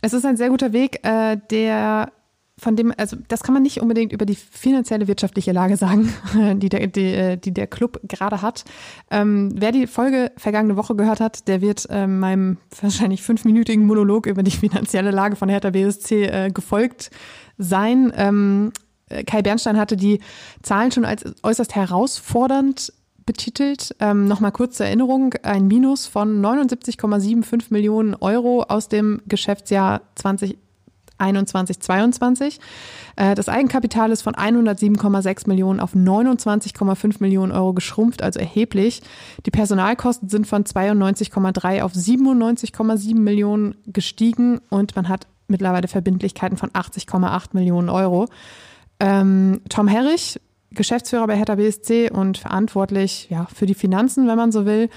es 0.02 0.12
ist 0.12 0.24
ein 0.24 0.36
sehr 0.36 0.50
guter 0.50 0.72
Weg, 0.72 1.04
äh, 1.04 1.36
der 1.50 2.12
von 2.60 2.76
dem, 2.76 2.92
also 2.96 3.16
das 3.28 3.42
kann 3.42 3.54
man 3.54 3.62
nicht 3.62 3.80
unbedingt 3.80 4.12
über 4.12 4.26
die 4.26 4.34
finanzielle 4.34 5.08
wirtschaftliche 5.08 5.52
Lage 5.52 5.76
sagen, 5.76 6.12
die 6.58 6.68
der, 6.68 6.86
die, 6.86 7.40
die 7.40 7.54
der 7.54 7.66
Club 7.66 8.00
gerade 8.04 8.42
hat. 8.42 8.64
Ähm, 9.10 9.52
wer 9.54 9.72
die 9.72 9.86
Folge 9.86 10.30
vergangene 10.36 10.76
Woche 10.76 10.94
gehört 10.94 11.20
hat, 11.20 11.48
der 11.48 11.62
wird 11.62 11.88
äh, 11.90 12.06
meinem 12.06 12.58
wahrscheinlich 12.80 13.22
fünfminütigen 13.22 13.86
Monolog 13.86 14.26
über 14.26 14.42
die 14.42 14.50
finanzielle 14.50 15.10
Lage 15.10 15.36
von 15.36 15.48
Hertha 15.48 15.70
BSC 15.70 16.24
äh, 16.26 16.50
gefolgt 16.50 17.10
sein. 17.56 18.12
Ähm, 18.14 18.72
Kai 19.26 19.42
Bernstein 19.42 19.76
hatte 19.76 19.96
die 19.96 20.20
Zahlen 20.62 20.92
schon 20.92 21.04
als 21.04 21.24
äußerst 21.42 21.74
herausfordernd 21.74 22.92
betitelt. 23.26 23.94
Ähm, 24.00 24.28
Nochmal 24.28 24.52
kurz 24.52 24.76
zur 24.76 24.86
Erinnerung, 24.86 25.34
ein 25.42 25.66
Minus 25.66 26.06
von 26.06 26.40
79,75 26.44 27.66
Millionen 27.70 28.14
Euro 28.14 28.62
aus 28.62 28.88
dem 28.88 29.20
Geschäftsjahr 29.26 30.02
2021, 31.20 31.80
22. 31.80 32.60
Äh, 33.16 33.34
das 33.34 33.48
Eigenkapital 33.48 34.10
ist 34.10 34.22
von 34.22 34.34
107,6 34.34 35.48
Millionen 35.48 35.80
auf 35.80 35.94
29,5 35.94 37.16
Millionen 37.20 37.52
Euro 37.52 37.72
geschrumpft, 37.72 38.22
also 38.22 38.40
erheblich. 38.40 39.02
Die 39.46 39.50
Personalkosten 39.50 40.28
sind 40.28 40.46
von 40.46 40.64
92,3 40.64 41.82
auf 41.82 41.92
97,7 41.92 43.14
Millionen 43.14 43.74
gestiegen 43.86 44.60
und 44.70 44.96
man 44.96 45.08
hat 45.08 45.26
mittlerweile 45.48 45.88
Verbindlichkeiten 45.88 46.56
von 46.56 46.70
80,8 46.70 47.48
Millionen 47.52 47.88
Euro. 47.88 48.26
Ähm, 49.00 49.60
Tom 49.68 49.88
Herrich, 49.88 50.40
Geschäftsführer 50.72 51.26
bei 51.26 51.36
Hertha 51.36 51.56
BSC 51.56 52.10
und 52.10 52.38
verantwortlich 52.38 53.28
ja, 53.30 53.46
für 53.52 53.66
die 53.66 53.74
Finanzen, 53.74 54.28
wenn 54.28 54.36
man 54.36 54.52
so 54.52 54.66
will, 54.66 54.88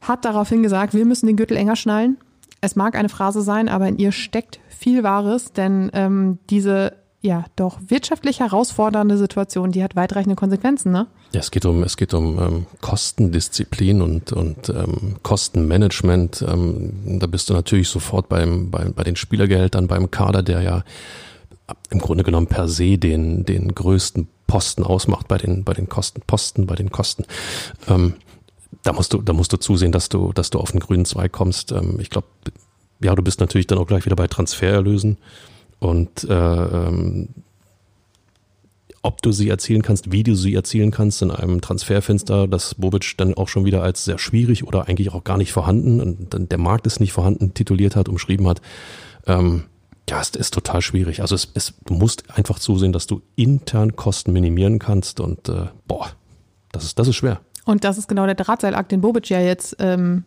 hat 0.00 0.24
daraufhin 0.24 0.62
gesagt, 0.62 0.94
wir 0.94 1.04
müssen 1.04 1.26
den 1.26 1.36
Gürtel 1.36 1.56
enger 1.56 1.76
schnallen. 1.76 2.16
Es 2.60 2.76
mag 2.76 2.96
eine 2.96 3.08
Phrase 3.08 3.42
sein, 3.42 3.68
aber 3.68 3.88
in 3.88 3.98
ihr 3.98 4.12
steckt 4.12 4.60
viel 4.78 5.02
Wahres, 5.02 5.52
denn 5.52 5.90
ähm, 5.94 6.38
diese 6.50 6.92
ja 7.22 7.44
doch 7.56 7.78
wirtschaftlich 7.88 8.40
herausfordernde 8.40 9.18
Situation, 9.18 9.72
die 9.72 9.82
hat 9.82 9.96
weitreichende 9.96 10.36
Konsequenzen, 10.36 10.92
ne? 10.92 11.06
Ja, 11.32 11.40
es 11.40 11.50
geht 11.50 11.64
um 11.64 11.82
es 11.82 11.96
geht 11.96 12.14
um 12.14 12.38
ähm, 12.38 12.66
Kostendisziplin 12.80 14.00
und 14.00 14.32
und 14.32 14.68
ähm, 14.68 15.16
Kostenmanagement. 15.22 16.44
Ähm, 16.48 17.18
da 17.18 17.26
bist 17.26 17.50
du 17.50 17.54
natürlich 17.54 17.88
sofort 17.88 18.28
beim, 18.28 18.70
bei, 18.70 18.84
bei 18.90 19.02
den 19.02 19.16
Spielergehältern, 19.16 19.88
beim 19.88 20.10
Kader, 20.10 20.42
der 20.42 20.62
ja 20.62 20.84
im 21.90 21.98
Grunde 21.98 22.22
genommen 22.22 22.46
per 22.46 22.68
se 22.68 22.96
den 22.96 23.44
den 23.44 23.74
größten 23.74 24.28
Posten 24.46 24.84
ausmacht 24.84 25.26
bei 25.28 25.38
den, 25.38 25.64
bei 25.64 25.74
den 25.74 25.88
Kosten, 25.88 26.22
Posten, 26.26 26.66
bei 26.66 26.76
den 26.76 26.90
Kosten. 26.90 27.24
Ähm, 27.88 28.14
da 28.82 28.92
musst 28.92 29.12
du, 29.12 29.20
da 29.20 29.32
musst 29.32 29.52
du 29.52 29.56
zusehen, 29.56 29.92
dass 29.92 30.08
du, 30.08 30.32
dass 30.32 30.50
du 30.50 30.60
auf 30.60 30.70
den 30.70 30.80
grünen 30.80 31.04
Zweig 31.04 31.32
kommst. 31.32 31.72
Ähm, 31.72 31.98
ich 32.00 32.10
glaube, 32.10 32.28
ja, 33.00 33.14
du 33.14 33.22
bist 33.22 33.40
natürlich 33.40 33.66
dann 33.66 33.78
auch 33.78 33.86
gleich 33.86 34.04
wieder 34.04 34.16
bei 34.16 34.26
Transfererlösen 34.26 35.18
und 35.78 36.24
äh, 36.24 36.32
ähm, 36.32 37.28
ob 39.02 39.22
du 39.22 39.30
sie 39.30 39.48
erzielen 39.48 39.82
kannst, 39.82 40.10
wie 40.10 40.24
du 40.24 40.34
sie 40.34 40.54
erzielen 40.54 40.90
kannst 40.90 41.22
in 41.22 41.30
einem 41.30 41.60
Transferfenster, 41.60 42.48
das 42.48 42.74
Bobic 42.74 43.16
dann 43.16 43.34
auch 43.34 43.48
schon 43.48 43.64
wieder 43.64 43.82
als 43.82 44.04
sehr 44.04 44.18
schwierig 44.18 44.66
oder 44.66 44.88
eigentlich 44.88 45.12
auch 45.12 45.22
gar 45.22 45.36
nicht 45.36 45.52
vorhanden, 45.52 46.00
und 46.00 46.50
der 46.50 46.58
Markt 46.58 46.86
ist 46.86 46.98
nicht 46.98 47.12
vorhanden, 47.12 47.54
tituliert 47.54 47.94
hat, 47.94 48.08
umschrieben 48.08 48.48
hat. 48.48 48.60
Ähm, 49.26 49.64
Ja, 50.08 50.20
es 50.20 50.30
ist 50.30 50.54
total 50.54 50.82
schwierig. 50.82 51.20
Also 51.20 51.34
es, 51.34 51.50
es, 51.54 51.74
du 51.84 51.94
musst 51.94 52.30
einfach 52.36 52.58
zusehen, 52.60 52.92
dass 52.92 53.06
du 53.06 53.22
intern 53.34 53.96
Kosten 53.96 54.32
minimieren 54.32 54.78
kannst 54.78 55.20
und 55.20 55.48
äh, 55.48 55.66
boah, 55.88 56.08
das 56.72 56.84
ist, 56.84 56.98
das 56.98 57.08
ist 57.08 57.16
schwer. 57.16 57.40
Und 57.64 57.82
das 57.82 57.98
ist 57.98 58.06
genau 58.08 58.26
der 58.26 58.36
Drahtseilakt, 58.36 58.92
den 58.92 59.00
Bobic 59.00 59.28
ja 59.28 59.40
jetzt 59.40 59.76
ähm, 59.80 60.24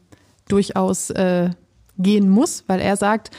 durchaus 0.49 1.09
äh, 1.11 1.51
gehen 1.99 2.29
muss, 2.29 2.63
weil 2.67 2.79
er 2.79 2.95
sagt, 2.95 3.31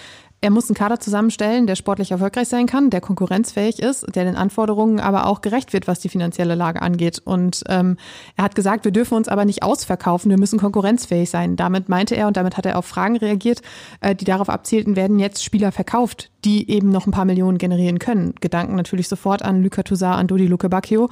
er 0.43 0.51
muss 0.51 0.71
einen 0.71 0.75
Kader 0.75 0.99
zusammenstellen, 0.99 1.67
der 1.67 1.77
sportlich 1.77 2.13
erfolgreich 2.13 2.49
sein 2.49 2.65
kann, 2.65 2.89
der 2.89 3.03
konkurrenzfähig 3.03 3.79
ist, 3.79 4.07
der 4.15 4.25
den 4.25 4.37
Anforderungen 4.37 4.99
aber 4.99 5.27
auch 5.27 5.43
gerecht 5.43 5.75
wird, 5.75 5.87
was 5.87 6.01
die 6.01 6.09
finanzielle 6.09 6.55
Lage 6.55 6.81
angeht. 6.81 7.21
Und 7.23 7.63
ähm, 7.69 7.99
er 8.37 8.45
hat 8.45 8.55
gesagt, 8.55 8.87
wir 8.87 8.93
dürfen 8.93 9.17
uns 9.17 9.29
aber 9.29 9.45
nicht 9.45 9.63
ausverkaufen, 9.63 10.31
wir 10.31 10.39
müssen 10.39 10.59
konkurrenzfähig 10.59 11.29
sein. 11.29 11.57
Damit 11.57 11.91
meinte 11.91 12.17
er 12.17 12.27
und 12.27 12.39
damit 12.39 12.57
hat 12.57 12.65
er 12.65 12.79
auf 12.79 12.87
Fragen 12.87 13.19
reagiert, 13.19 13.61
äh, 14.01 14.15
die 14.15 14.25
darauf 14.25 14.49
abzielten, 14.49 14.97
werden 14.97 15.19
jetzt 15.19 15.45
Spieler 15.45 15.73
verkauft, 15.73 16.31
die 16.47 16.71
eben 16.71 16.89
noch 16.89 17.07
ein 17.07 17.13
paar 17.13 17.27
Millionen 17.27 17.59
generieren 17.59 17.99
können. 17.99 18.35
Gedanken 18.41 18.77
natürlich 18.77 19.09
sofort 19.09 19.43
an 19.43 19.63
Luca 19.63 19.83
Toussaint, 19.83 20.17
an 20.17 20.27
Dodi 20.27 20.47
Luke 20.47 20.71
Bacchio. 20.71 21.11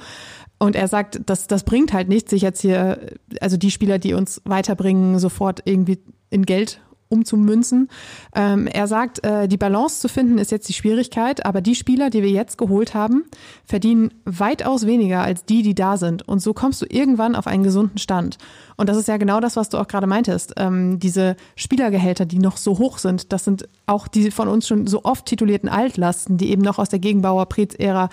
Und 0.57 0.75
er 0.75 0.87
sagt, 0.87 1.21
das, 1.27 1.45
das 1.45 1.63
bringt 1.63 1.93
halt 1.93 2.09
nichts, 2.09 2.31
sich 2.31 2.41
jetzt 2.41 2.61
hier, 2.61 2.99
also 3.41 3.57
die 3.57 3.71
Spieler, 3.71 3.99
die 3.99 4.15
uns 4.15 4.41
weiterbringen, 4.43 5.19
sofort 5.19 5.61
irgendwie 5.65 5.99
in 6.31 6.45
Geld 6.45 6.81
umzumünzen. 7.09 7.89
Ähm, 8.35 8.67
er 8.67 8.87
sagt, 8.87 9.23
äh, 9.25 9.47
die 9.47 9.57
Balance 9.57 9.99
zu 9.99 10.07
finden 10.07 10.37
ist 10.37 10.51
jetzt 10.51 10.69
die 10.69 10.73
Schwierigkeit, 10.73 11.45
aber 11.45 11.59
die 11.59 11.73
Spieler, 11.73 12.09
die 12.11 12.21
wir 12.21 12.29
jetzt 12.29 12.57
geholt 12.57 12.93
haben, 12.93 13.25
verdienen 13.65 14.13
weitaus 14.25 14.85
weniger 14.85 15.21
als 15.21 15.43
die, 15.43 15.63
die 15.63 15.73
da 15.73 15.97
sind. 15.97 16.27
Und 16.27 16.39
so 16.39 16.53
kommst 16.53 16.81
du 16.81 16.85
irgendwann 16.87 17.35
auf 17.35 17.47
einen 17.47 17.63
gesunden 17.63 17.97
Stand. 17.97 18.37
Und 18.77 18.89
das 18.89 18.97
ist 18.97 19.07
ja 19.07 19.17
genau 19.17 19.39
das, 19.39 19.55
was 19.55 19.69
du 19.69 19.77
auch 19.77 19.87
gerade 19.87 20.05
meintest. 20.05 20.53
Ähm, 20.57 20.99
diese 20.99 21.35
Spielergehälter, 21.55 22.25
die 22.25 22.39
noch 22.39 22.57
so 22.57 22.77
hoch 22.77 22.99
sind, 22.99 23.33
das 23.33 23.43
sind 23.43 23.67
auch 23.87 24.07
die 24.07 24.29
von 24.29 24.47
uns 24.47 24.67
schon 24.67 24.85
so 24.85 25.03
oft 25.03 25.25
titulierten 25.25 25.67
Altlasten, 25.67 26.37
die 26.37 26.51
eben 26.51 26.61
noch 26.61 26.77
aus 26.77 26.89
der 26.89 26.99
Gegenbauer-Prez-Ära 26.99 28.09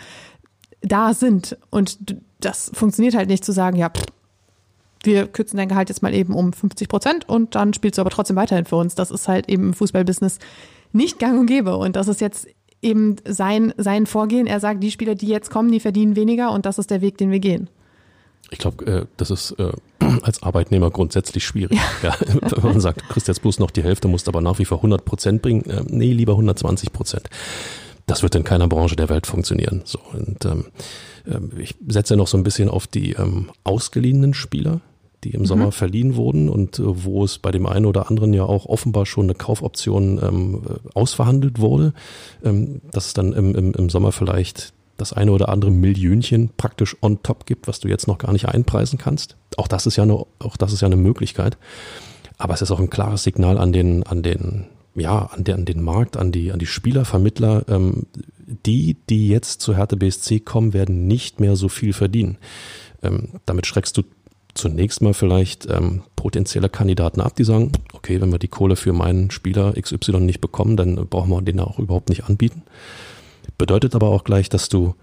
da 0.81 1.13
sind. 1.13 1.59
Und 1.71 1.99
das 2.41 2.71
funktioniert 2.73 3.15
halt 3.15 3.29
nicht 3.29 3.45
zu 3.45 3.53
sagen, 3.53 3.77
ja, 3.77 3.91
pff, 3.91 4.07
wir 5.07 5.27
kürzen 5.27 5.57
dein 5.57 5.69
Gehalt 5.69 5.89
jetzt 5.89 6.03
mal 6.03 6.15
eben 6.15 6.35
um 6.35 6.53
50 6.53 6.89
Prozent 6.89 7.29
und 7.29 7.55
dann 7.55 7.73
spielst 7.73 7.99
du 7.99 8.03
aber 8.03 8.11
trotzdem 8.11 8.37
weiterhin 8.37 8.65
für 8.65 8.77
uns. 8.77 8.95
Das 8.95 9.11
ist 9.11 9.29
halt 9.29 9.49
eben 9.49 9.69
im 9.69 9.75
Fußballbusiness 9.75 10.39
nicht 10.93 11.19
gang 11.19 11.39
und 11.39 11.47
gäbe. 11.47 11.77
Und 11.77 11.97
das 11.97 12.09
ist 12.09 12.21
jetzt 12.21 12.49
eben 12.83 13.17
sein, 13.25 13.73
sein 13.77 14.07
Vorgehen. 14.07 14.47
Er 14.47 14.61
sagt, 14.61 14.83
die 14.83 14.91
Spieler, 14.91 15.15
die 15.15 15.29
jetzt 15.29 15.51
kommen, 15.51 15.71
die 15.73 15.81
verdienen 15.81 16.17
weniger 16.17 16.53
und 16.53 16.67
das 16.67 16.79
ist 16.79 16.91
der 16.91 17.01
Weg, 17.01 17.19
den 17.19 17.31
wir 17.31 17.41
gehen. 17.41 17.69
Ich 18.51 18.59
glaube, 18.59 18.87
äh, 18.87 19.07
das 19.17 19.31
ist 19.31 19.53
äh, 19.59 19.73
als 20.23 20.43
Arbeitnehmer 20.43 20.91
grundsätzlich 20.91 21.45
schwierig. 21.45 21.79
Ja. 22.03 22.15
ja. 22.21 22.63
wenn 22.63 22.73
man 22.73 22.81
sagt, 22.81 23.03
du 23.03 23.07
kriegst 23.07 23.29
jetzt 23.29 23.43
bloß 23.43 23.59
noch 23.59 23.71
die 23.71 23.83
Hälfte, 23.83 24.09
musst 24.09 24.29
aber 24.29 24.41
nach 24.41 24.59
wie 24.59 24.65
vor 24.65 24.79
100 24.79 25.05
Prozent 25.05 25.43
bringen. 25.43 25.65
Äh, 25.69 25.83
nee, 25.87 26.13
lieber 26.13 26.33
120 26.33 26.93
Prozent. 26.93 27.29
Das 28.07 28.23
wird 28.23 28.37
in 28.37 28.45
keiner 28.45 28.69
Branche 28.69 28.95
der 28.95 29.09
Welt 29.09 29.27
funktionieren. 29.27 29.83
So 29.85 29.99
und 30.13 30.45
ähm, 30.45 30.67
ähm 31.27 31.51
ich 31.59 31.75
setze 31.89 32.17
noch 32.17 32.29
so 32.29 32.37
ein 32.37 32.45
bisschen 32.45 32.69
auf 32.69 32.87
die 32.87 33.13
ähm, 33.13 33.51
ausgeliehenen 33.65 34.33
Spieler 34.33 34.81
die 35.27 35.35
im 35.35 35.43
mhm. 35.43 35.47
Sommer 35.47 35.73
verliehen 35.73 36.17
wurden 36.17 36.49
und 36.49 36.79
äh, 36.79 36.83
wo 37.05 37.25
es 37.25 37.39
bei 37.39 37.51
dem 37.51 37.67
einen 37.67 37.87
oder 37.87 38.09
anderen 38.09 38.33
ja 38.33 38.45
auch 38.45 38.67
offenbar 38.67 39.07
schon 39.07 39.25
eine 39.27 39.35
Kaufoption 39.35 40.21
ähm, 40.23 40.63
ausverhandelt 40.95 41.61
wurde, 41.61 41.93
ähm, 42.45 42.81
dass 42.93 43.07
es 43.07 43.15
dann 43.15 43.33
im, 43.33 43.55
im, 43.55 43.73
im 43.75 43.91
Sommer 43.91 44.13
vielleicht 44.13 44.73
das 44.97 45.13
eine 45.13 45.33
oder 45.33 45.49
andere 45.51 45.71
Millionchen 45.71 46.51
praktisch 46.57 46.97
on 47.03 47.23
top 47.23 47.45
gibt, 47.45 47.69
was 47.69 47.81
du 47.81 47.89
jetzt 47.89 48.07
noch 48.09 48.19
gar 48.19 48.33
nicht 48.33 48.49
einpreisen 48.49 48.99
kannst. 48.99 49.37
Auch 49.57 49.69
das 49.69 49.87
ist 49.87 49.97
ja 49.97 50.05
eine, 50.05 50.15
auch 50.15 50.57
das 50.57 50.73
ist 50.73 50.81
ja 50.81 50.87
eine 50.87 50.97
Möglichkeit. 50.97 51.59
Aber 52.39 52.55
es 52.55 52.63
ist 52.63 52.71
auch 52.71 52.81
ein 52.81 52.91
klares 52.91 53.23
Signal 53.23 53.59
an 53.59 53.73
den, 53.73 54.03
an 54.05 54.23
den, 54.23 54.67
ja, 54.95 55.27
an, 55.27 55.45
den, 55.45 55.55
an 55.57 55.65
den 55.65 55.83
Markt, 55.83 56.17
an 56.17 56.33
die, 56.33 56.53
an 56.53 56.59
die 56.59 56.67
Spielervermittler. 56.67 57.65
Ähm, 57.69 58.07
die, 58.47 58.97
die 59.11 59.29
jetzt 59.29 59.61
zu 59.61 59.75
Härte 59.75 59.97
BSC 59.97 60.41
kommen, 60.41 60.73
werden 60.73 61.07
nicht 61.07 61.41
mehr 61.41 61.57
so 61.57 61.69
viel 61.69 61.93
verdienen. 61.93 62.39
Ähm, 63.03 63.29
damit 63.45 63.67
schreckst 63.67 63.97
du 63.97 64.03
zunächst 64.57 65.03
mal 65.03 65.15
vielleicht 65.15 65.67
ähm, 65.71 66.03
potenzielle 66.17 66.69
Kandidaten 66.69 67.21
ab, 67.21 67.37
die 67.37 67.45
sagen, 67.45 67.73
okay, 67.93 68.21
wenn 68.21 68.33
wir 68.33 68.39
die 68.39 68.49
Kohle 68.49 68.77
für 68.77 68.93
meinen 68.93 69.31
Spieler 69.31 69.75
XY 69.81 70.21
nicht 70.21 70.41
bekommen, 70.41 70.77
dann 70.77 70.95
brauchen 71.09 71.31
wir 71.31 71.43
den 71.43 71.61
auch 71.61 71.79
überhaupt 71.79 72.09
nicht 72.09 72.25
anbieten. 72.25 72.63
Bedeutet 73.59 73.95
aber 73.95 74.09
auch 74.09 74.25
gleich, 74.25 74.49
dass 74.49 74.69
du 74.69 74.95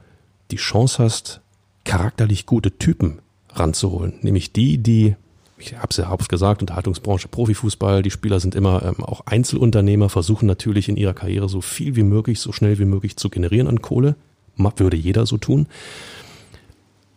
die 0.51 0.57
Chance 0.57 1.01
hast, 1.03 1.41
charakterlich 1.85 2.45
gute 2.45 2.77
Typen 2.77 3.19
ranzuholen. 3.49 4.13
Nämlich 4.21 4.53
die, 4.53 4.77
die, 4.77 5.15
ich 5.57 5.75
habe 5.75 5.87
es 5.89 5.97
ja 5.97 6.09
hab's 6.09 6.27
gesagt, 6.27 6.61
Unterhaltungsbranche, 6.61 7.27
Profifußball, 7.27 8.01
die 8.01 8.11
Spieler 8.11 8.39
sind 8.39 8.55
immer 8.55 8.83
ähm, 8.83 9.03
auch 9.03 9.21
Einzelunternehmer, 9.25 10.09
versuchen 10.09 10.45
natürlich 10.45 10.89
in 10.89 10.97
ihrer 10.97 11.13
Karriere 11.13 11.49
so 11.49 11.61
viel 11.61 11.95
wie 11.95 12.03
möglich, 12.03 12.39
so 12.39 12.51
schnell 12.51 12.79
wie 12.79 12.85
möglich 12.85 13.17
zu 13.17 13.29
generieren 13.29 13.67
an 13.67 13.81
Kohle. 13.81 14.15
Würde 14.55 14.97
jeder 14.97 15.25
so 15.25 15.37
tun. 15.37 15.67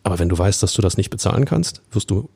Aber 0.07 0.19
wenn 0.19 0.29
du 0.29 0.37
weißt, 0.37 0.63
dass 0.63 0.71
du 0.71 0.81
das 0.81 0.95
nicht 0.95 1.09
bezahlen 1.09 1.43
kannst, 1.43 1.81
wirst 1.91 2.11
du 2.11 2.29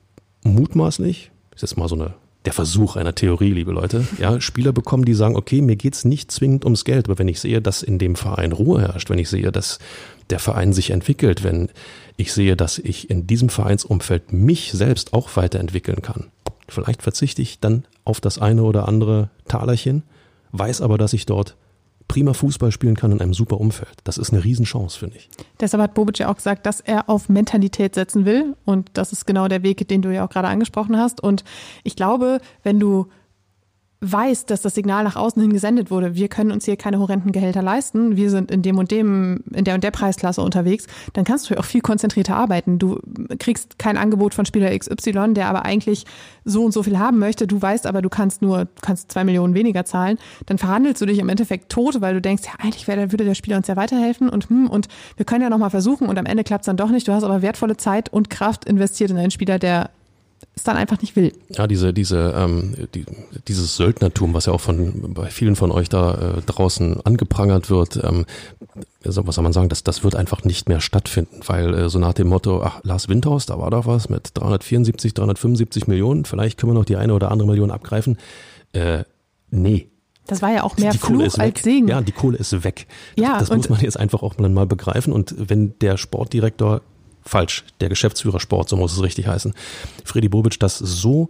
mutmaßlich, 0.44 1.32
ist 1.56 1.62
jetzt 1.62 1.78
mal 1.78 1.88
so 1.88 1.96
eine, 1.96 2.16
der 2.44 2.52
Versuch 2.52 2.98
einer 2.98 3.16
Theorie, 3.16 3.54
liebe 3.54 3.72
Leute, 3.72 4.06
ja, 4.20 4.42
Spieler 4.42 4.74
bekommen, 4.74 5.06
die 5.06 5.14
sagen, 5.14 5.38
okay, 5.38 5.62
mir 5.62 5.78
geht's 5.78 6.04
nicht 6.04 6.34
zwingend 6.34 6.66
ums 6.66 6.84
Geld, 6.84 7.08
aber 7.08 7.18
wenn 7.18 7.30
ich 7.30 7.40
sehe, 7.40 7.62
dass 7.62 7.82
in 7.82 7.98
dem 7.98 8.18
Verein 8.18 8.52
Ruhe 8.52 8.82
herrscht, 8.82 9.10
wenn 9.10 9.20
ich 9.20 9.30
sehe, 9.30 9.54
dass 9.54 9.80
der 10.32 10.40
Verein 10.40 10.74
sich 10.74 10.90
entwickelt, 10.90 11.46
wenn 11.46 11.70
ich 12.18 12.34
sehe, 12.34 12.58
dass 12.58 12.78
ich 12.78 13.10
in 13.10 13.26
diesem 13.26 13.48
Vereinsumfeld 13.48 14.34
mich 14.34 14.74
selbst 14.74 15.14
auch 15.14 15.34
weiterentwickeln 15.38 16.02
kann, 16.02 16.26
vielleicht 16.68 17.02
verzichte 17.02 17.42
ich 17.42 17.62
dann 17.62 17.86
auf 18.04 18.20
das 18.20 18.38
eine 18.38 18.64
oder 18.64 18.86
andere 18.90 19.30
Talerchen, 19.48 20.04
weiß 20.52 20.82
aber, 20.82 20.98
dass 20.98 21.14
ich 21.14 21.26
dort 21.26 21.56
prima 22.12 22.34
Fußball 22.34 22.74
spielen 22.74 22.98
kann 22.98 23.14
in 23.14 23.22
einem 23.22 23.34
super 23.34 23.62
Umfeld. 23.62 23.94
Das 24.04 24.18
ist 24.18 24.34
eine 24.34 24.44
Riesenchance, 24.44 25.00
finde 25.00 25.16
ich. 25.16 25.30
Deshalb 25.62 25.82
hat 25.82 25.94
Bobic 25.94 26.20
ja 26.20 26.28
auch 26.28 26.36
gesagt, 26.36 26.66
dass 26.66 26.82
er 26.82 27.08
auf 27.08 27.30
Mentalität 27.30 27.96
setzen 27.96 28.26
will. 28.26 28.58
Und 28.66 28.90
das 28.96 29.14
ist 29.14 29.26
genau 29.26 29.48
der 29.48 29.64
Weg, 29.64 29.88
den 29.88 30.02
du 30.02 30.14
ja 30.14 30.26
auch 30.26 30.30
gerade 30.30 30.50
angesprochen 30.50 30.98
hast. 30.98 31.24
Und 31.24 31.46
ich 31.86 31.96
glaube, 31.96 32.42
wenn 32.64 32.82
du 32.82 33.08
weiß, 34.02 34.46
dass 34.46 34.62
das 34.62 34.76
Signal 34.76 35.04
nach 35.04 35.16
außen 35.16 35.42
hin 35.42 35.54
gesendet 35.54 35.92
wurde, 35.92 36.16
wir 36.16 36.28
können 36.28 36.52
uns 36.52 36.66
hier 36.66 36.76
keine 36.76 37.00
horrenden 37.00 37.32
Gehälter 37.32 37.62
leisten, 37.62 38.16
wir 38.16 38.30
sind 38.30 38.52
in 38.52 38.62
dem 38.62 38.78
und 38.78 38.92
dem, 38.92 39.44
in 39.54 39.64
der 39.64 39.76
und 39.76 39.84
der 39.84 39.92
Preisklasse 39.92 40.42
unterwegs, 40.42 40.88
dann 41.14 41.24
kannst 41.24 41.50
du 41.50 41.60
auch 41.60 41.66
viel 41.66 41.82
konzentrierter 41.82 42.36
arbeiten. 42.36 42.80
Du 42.80 43.00
kriegst 43.40 43.78
kein 43.78 43.98
Angebot 43.98 44.34
von 44.34 44.46
Spieler 44.46 44.78
XY, 44.78 45.34
der 45.34 45.48
aber 45.48 45.66
eigentlich 45.66 46.06
so 46.46 46.66
und 46.66 46.72
so 46.72 46.84
viel 46.84 46.98
haben 46.98 47.20
möchte, 47.20 47.48
du 47.48 47.62
weißt 47.62 47.86
aber, 47.86 48.02
du 48.02 48.10
kannst 48.10 48.42
nur, 48.42 48.68
kannst 48.82 49.12
zwei 49.12 49.24
Millionen 49.24 49.54
weniger 49.54 49.86
zahlen, 49.86 50.18
dann 50.48 50.58
verhandelst 50.58 51.02
du 51.02 51.06
dich 51.06 51.20
im 51.20 51.30
Endeffekt 51.30 51.72
tot, 51.72 52.02
weil 52.02 52.14
du 52.14 52.22
denkst, 52.22 52.44
ja, 52.46 52.54
eigentlich 52.58 52.88
wäre, 52.88 53.12
würde 53.12 53.26
der 53.26 53.36
Spieler 53.36 53.58
uns 53.58 53.68
ja 53.68 53.76
weiterhelfen. 53.76 54.30
Und 54.30 54.50
hm, 54.50 54.70
und 54.70 54.88
wir 55.18 55.26
können 55.26 55.44
ja 55.44 55.50
nochmal 55.50 55.70
versuchen. 55.70 56.08
Und 56.08 56.18
am 56.18 56.26
Ende 56.26 56.44
klappt 56.44 56.64
es 56.64 56.66
dann 56.66 56.78
doch 56.78 56.90
nicht. 56.90 57.08
Du 57.08 57.14
hast 57.14 57.24
aber 57.24 57.42
wertvolle 57.42 57.78
Zeit 57.78 58.10
und 58.10 58.30
Kraft 58.30 58.66
investiert 58.66 59.12
in 59.12 59.18
einen 59.18 59.32
Spieler, 59.32 59.60
der 59.60 59.92
es 60.56 60.64
dann 60.64 60.78
einfach 60.78 61.00
nicht 61.02 61.16
will. 61.16 61.34
Ja, 61.50 61.66
diese, 61.66 61.94
diese, 61.94 62.34
ähm, 62.36 62.76
die, 62.94 63.06
dieses 63.48 63.76
Söldnertum, 63.78 64.34
was 64.34 64.48
ja 64.48 64.54
auch 64.54 64.60
von 64.60 65.14
bei 65.14 65.28
vielen 65.28 65.56
von 65.56 65.72
euch 65.72 65.90
da 65.90 66.38
äh, 66.38 66.42
draußen 66.42 67.00
angeprangert 67.06 67.70
wird, 67.70 67.98
ähm, 68.04 68.26
also 69.06 69.26
was 69.26 69.36
soll 69.36 69.44
man 69.44 69.54
sagen, 69.54 69.70
das, 69.70 69.84
das 69.84 70.04
wird 70.04 70.16
einfach 70.16 70.44
nicht 70.44 70.68
mehr 70.68 70.82
stattfinden, 70.82 71.40
weil 71.48 71.74
äh, 71.74 71.90
so 71.90 72.00
nach 72.00 72.14
dem 72.14 72.28
Motto, 72.28 72.62
ach, 72.64 72.82
Lars 72.84 73.08
Windhaus, 73.08 73.46
da 73.46 73.60
war 73.60 73.72
doch 73.72 73.86
was 73.86 74.10
mit 74.10 74.32
374, 74.34 75.14
375 75.14 75.88
Millionen, 75.88 76.26
vielleicht 76.26 76.60
können 76.60 76.74
wir 76.74 76.80
noch 76.80 76.86
die 76.86 76.98
eine 76.98 77.14
oder 77.14 77.32
andere 77.32 77.48
Million 77.48 77.72
abgreifen. 77.72 78.18
Äh, 78.74 79.04
nee, 79.50 79.88
das 80.28 80.42
war 80.42 80.52
ja 80.52 80.64
auch 80.64 80.78
mehr 80.78 80.94
Fluch 80.94 81.38
als 81.40 81.64
Segen. 81.64 81.90
Ja, 81.90 82.00
die 82.00 82.14
Kohle 82.14 82.38
ist 82.38 82.64
weg. 82.64 82.88
Ja, 83.18 83.40
das, 83.40 83.50
das 83.50 83.58
muss 83.58 83.70
man 83.70 83.82
jetzt 83.82 84.00
einfach 84.00 84.22
auch 84.22 84.38
mal 84.38 84.66
begreifen. 84.66 85.12
Und 85.12 85.36
wenn 85.38 85.78
der 85.80 85.98
Sportdirektor 85.98 86.82
falsch, 87.24 87.64
der 87.80 87.90
Geschäftsführer 87.90 88.40
Sport, 88.40 88.70
so 88.70 88.78
muss 88.78 88.94
es 88.94 89.02
richtig 89.02 89.28
heißen, 89.28 89.54
Freddy 90.04 90.30
Bobic 90.30 90.60
das 90.60 90.78
so 90.78 91.30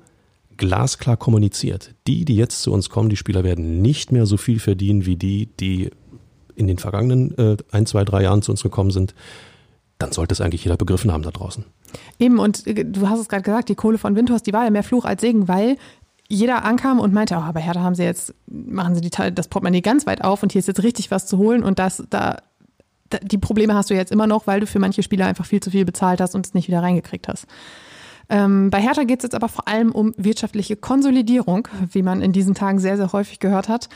glasklar 0.58 1.18
kommuniziert. 1.18 1.96
Die, 2.08 2.26
die 2.26 2.36
jetzt 2.36 2.62
zu 2.62 2.72
uns 2.72 2.90
kommen, 2.90 3.10
die 3.10 3.18
Spieler 3.18 3.44
werden 3.44 3.82
nicht 3.82 4.12
mehr 4.12 4.26
so 4.26 4.38
viel 4.38 4.60
verdienen 4.60 5.06
wie 5.06 5.16
die, 5.16 5.48
die 5.60 5.90
in 6.56 6.68
den 6.68 6.78
vergangenen 6.78 7.38
äh, 7.38 7.58
ein, 7.72 7.86
zwei, 7.86 8.06
drei 8.06 8.24
Jahren 8.24 8.42
zu 8.42 8.52
uns 8.52 8.62
gekommen 8.62 8.92
sind. 8.92 9.16
Dann 9.98 10.12
sollte 10.12 10.34
es 10.34 10.42
eigentlich 10.42 10.64
jeder 10.64 10.78
begriffen 10.78 11.12
haben 11.12 11.24
da 11.24 11.32
draußen. 11.32 11.66
Eben, 12.20 12.40
und 12.40 12.68
äh, 12.68 12.86
du 12.86 13.10
hast 13.10 13.20
es 13.20 13.28
gerade 13.28 13.44
gesagt, 13.44 13.70
die 13.70 13.76
Kohle 13.76 13.98
von 13.98 14.16
Windhorst, 14.16 14.46
die 14.46 14.54
war 14.54 14.64
ja 14.64 14.70
mehr 14.70 14.84
Fluch 14.84 15.06
als 15.06 15.22
Segen, 15.22 15.48
weil 15.48 15.78
jeder 16.28 16.64
ankam 16.64 17.00
und 17.00 17.14
meinte, 17.14 17.36
oh, 17.36 17.42
aber 17.42 17.60
Hertha 17.60 17.82
haben 17.82 17.96
sie 17.96 18.04
jetzt, 18.04 18.34
machen 18.48 18.96
sie 18.96 19.02
die, 19.02 19.10
das 19.10 19.48
Portemonnaie 19.48 19.82
ganz 19.82 20.06
weit 20.06 20.24
auf 20.24 20.44
und 20.44 20.52
hier 20.52 20.60
ist 20.60 20.68
jetzt 20.68 20.84
richtig 20.84 21.12
was 21.12 21.28
zu 21.28 21.38
holen 21.38 21.62
und 21.64 21.78
das, 21.78 22.04
da 22.10 22.38
die 23.22 23.38
Probleme 23.38 23.76
hast 23.76 23.90
du 23.90 23.94
jetzt 23.94 24.12
immer 24.12 24.28
noch, 24.28 24.48
weil 24.48 24.60
du 24.60 24.68
für 24.68 24.80
manche 24.80 25.04
Spieler 25.04 25.26
einfach 25.26 25.46
viel 25.46 25.60
zu 25.60 25.72
viel 25.72 25.86
bezahlt 25.86 26.22
hast 26.22 26.36
und 26.36 26.46
es 26.46 26.54
nicht 26.54 26.68
wieder 26.68 26.82
reingekriegt 26.82 27.28
hast. 27.28 27.46
Ähm, 28.30 28.70
bei 28.70 28.82
Hertha 28.82 29.04
geht 29.04 29.20
es 29.20 29.24
jetzt 29.24 29.36
aber 29.36 29.50
vor 29.50 29.68
allem 29.68 29.92
um 29.92 30.14
wirtschaftliche 30.18 30.78
Konsolidierung, 30.78 31.68
wie 31.92 32.02
man 32.02 32.22
in 32.22 32.32
diesen 32.32 32.56
Tagen 32.56 32.80
sehr, 32.80 32.96
sehr 32.96 33.12
häufig 33.12 33.40
gehört 33.40 33.68
hat. 33.68 33.90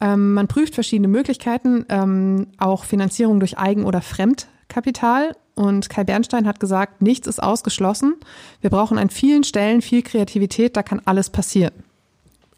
Ähm, 0.00 0.34
man 0.34 0.46
prüft 0.46 0.74
verschiedene 0.74 1.08
Möglichkeiten, 1.08 1.86
ähm, 1.88 2.48
auch 2.58 2.84
Finanzierung 2.84 3.40
durch 3.40 3.58
Eigen- 3.58 3.84
oder 3.84 4.02
Fremdkapital. 4.02 5.34
Und 5.54 5.88
Kai 5.88 6.04
Bernstein 6.04 6.46
hat 6.46 6.60
gesagt, 6.60 7.02
nichts 7.02 7.26
ist 7.26 7.42
ausgeschlossen. 7.42 8.14
Wir 8.60 8.70
brauchen 8.70 8.98
an 8.98 9.10
vielen 9.10 9.42
Stellen 9.42 9.82
viel 9.82 10.02
Kreativität, 10.02 10.76
da 10.76 10.82
kann 10.82 11.02
alles 11.04 11.30
passieren. 11.30 11.72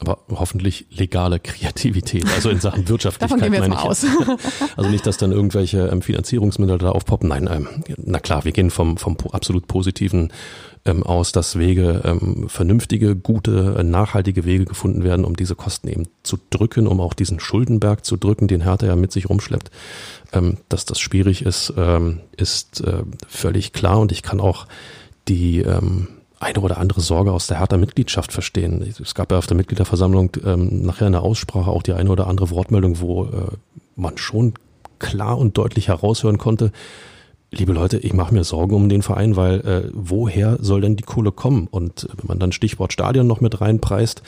Aber 0.00 0.18
hoffentlich 0.30 0.86
legale 0.90 1.38
Kreativität, 1.38 2.24
also 2.34 2.50
in 2.50 2.60
Sachen 2.60 2.88
Wirtschaftlichkeit 2.88 3.30
Davon 3.30 3.52
gehen 3.52 3.52
wir 3.52 3.68
meine 3.68 3.74
jetzt 3.90 4.04
ich. 4.04 4.10
mal 4.18 4.34
aus. 4.34 4.76
Also 4.76 4.90
nicht, 4.90 5.06
dass 5.06 5.16
dann 5.18 5.32
irgendwelche 5.32 5.88
ähm, 5.88 6.02
Finanzierungsmittel 6.02 6.78
da 6.78 6.90
aufpoppen. 6.90 7.28
Nein, 7.28 7.48
ähm, 7.52 7.68
na 7.96 8.18
klar, 8.18 8.44
wir 8.44 8.52
gehen 8.52 8.70
vom, 8.70 8.96
vom 8.96 9.16
absolut 9.32 9.66
positiven 9.68 10.32
ähm, 10.84 11.02
aus, 11.02 11.32
dass 11.32 11.58
Wege, 11.58 12.02
ähm, 12.04 12.48
vernünftige, 12.48 13.14
gute, 13.14 13.76
äh, 13.78 13.82
nachhaltige 13.82 14.44
Wege 14.44 14.64
gefunden 14.64 15.04
werden, 15.04 15.24
um 15.24 15.36
diese 15.36 15.54
Kosten 15.54 15.88
eben 15.88 16.08
zu 16.22 16.38
drücken, 16.48 16.86
um 16.86 17.00
auch 17.00 17.14
diesen 17.14 17.38
Schuldenberg 17.38 18.04
zu 18.04 18.16
drücken, 18.16 18.48
den 18.48 18.62
Hertha 18.62 18.86
ja 18.86 18.96
mit 18.96 19.12
sich 19.12 19.28
rumschleppt. 19.28 19.70
Ähm, 20.32 20.56
dass 20.68 20.86
das 20.86 20.98
schwierig 21.00 21.42
ist, 21.42 21.74
ähm, 21.76 22.20
ist 22.36 22.80
äh, 22.80 23.02
völlig 23.28 23.72
klar 23.72 24.00
und 24.00 24.12
ich 24.12 24.22
kann 24.22 24.40
auch 24.40 24.66
die 25.28 25.60
ähm, 25.60 26.08
eine 26.40 26.60
oder 26.60 26.78
andere 26.78 27.00
Sorge 27.00 27.32
aus 27.32 27.46
der 27.46 27.60
Hertha-Mitgliedschaft 27.60 28.32
verstehen. 28.32 28.82
Es 28.82 29.14
gab 29.14 29.30
ja 29.30 29.38
auf 29.38 29.46
der 29.46 29.56
Mitgliederversammlung 29.56 30.32
ähm, 30.44 30.82
nachher 30.82 31.06
in 31.06 31.12
der 31.12 31.22
Aussprache 31.22 31.70
auch 31.70 31.82
die 31.82 31.92
eine 31.92 32.10
oder 32.10 32.26
andere 32.26 32.50
Wortmeldung, 32.50 33.00
wo 33.00 33.24
äh, 33.24 33.28
man 33.94 34.16
schon 34.18 34.54
klar 34.98 35.38
und 35.38 35.56
deutlich 35.58 35.88
heraushören 35.88 36.38
konnte, 36.38 36.72
liebe 37.52 37.72
Leute, 37.72 37.98
ich 37.98 38.12
mache 38.12 38.32
mir 38.32 38.44
Sorgen 38.44 38.74
um 38.74 38.88
den 38.88 39.02
Verein, 39.02 39.36
weil 39.36 39.60
äh, 39.60 39.90
woher 39.92 40.58
soll 40.60 40.80
denn 40.80 40.96
die 40.96 41.02
Kohle 41.02 41.32
kommen? 41.32 41.66
Und 41.70 42.08
wenn 42.16 42.26
man 42.26 42.38
dann 42.38 42.52
Stichwort 42.52 42.92
Stadion 42.92 43.26
noch 43.26 43.40
mit 43.40 43.60
reinpreist, 43.60 44.22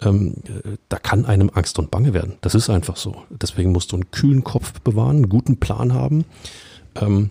ähm, 0.00 0.36
äh, 0.46 0.76
da 0.88 0.98
kann 0.98 1.26
einem 1.26 1.50
Angst 1.52 1.78
und 1.78 1.90
Bange 1.90 2.14
werden. 2.14 2.34
Das 2.40 2.54
ist 2.54 2.70
einfach 2.70 2.96
so. 2.96 3.16
Deswegen 3.30 3.72
musst 3.72 3.92
du 3.92 3.96
einen 3.96 4.10
kühlen 4.10 4.44
Kopf 4.44 4.80
bewahren, 4.80 5.16
einen 5.16 5.28
guten 5.28 5.58
Plan 5.58 5.92
haben. 5.92 6.24
Ähm, 6.94 7.30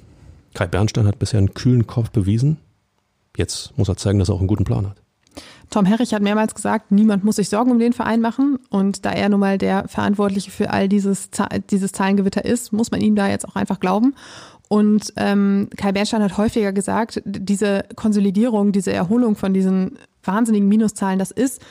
Kai 0.54 0.68
Bernstein 0.68 1.08
hat 1.08 1.20
bisher 1.20 1.38
einen 1.38 1.54
kühlen 1.54 1.88
Kopf 1.88 2.12
bewiesen. 2.12 2.58
Jetzt 3.39 3.75
muss 3.77 3.88
er 3.88 3.96
zeigen, 3.96 4.19
dass 4.19 4.27
er 4.27 4.36
auch 4.36 4.39
einen 4.39 4.48
guten 4.48 4.65
Plan 4.65 4.86
hat. 4.86 4.98
Tom 5.69 5.86
Herrich 5.86 6.13
hat 6.13 6.22
mehrmals 6.22 6.53
gesagt, 6.53 6.91
niemand 6.91 7.24
muss 7.24 7.38
sich 7.38 7.48
Sorgen 7.48 7.72
um 7.72 7.79
den 7.79 7.93
Verein 7.93 8.19
machen. 8.19 8.60
Und 8.69 9.05
da 9.05 9.12
er 9.12 9.29
nun 9.29 9.39
mal 9.39 9.58
der 9.58 9.88
Verantwortliche 9.88 10.51
für 10.51 10.72
all 10.72 10.89
dieses, 10.89 11.29
dieses 11.69 11.93
Zahlengewitter 11.93 12.43
ist, 12.43 12.74
muss 12.74 12.91
man 12.91 13.00
ihm 13.00 13.15
da 13.15 13.29
jetzt 13.29 13.48
auch 13.48 13.55
einfach 13.55 13.79
glauben. 13.79 14.13
Und 14.67 15.13
ähm, 15.15 15.69
Kai 15.77 15.93
Bernstein 15.93 16.22
hat 16.22 16.38
häufiger 16.38 16.74
gesagt, 16.74 17.22
diese 17.24 17.86
Konsolidierung, 17.96 18.74
diese 18.74 18.91
Erholung 18.91 19.38
von 19.38 19.53
diesen 19.53 19.98
wahnsinnigen 20.24 20.67
Minuszahlen, 20.67 21.17
das 21.17 21.31
ist 21.31 21.62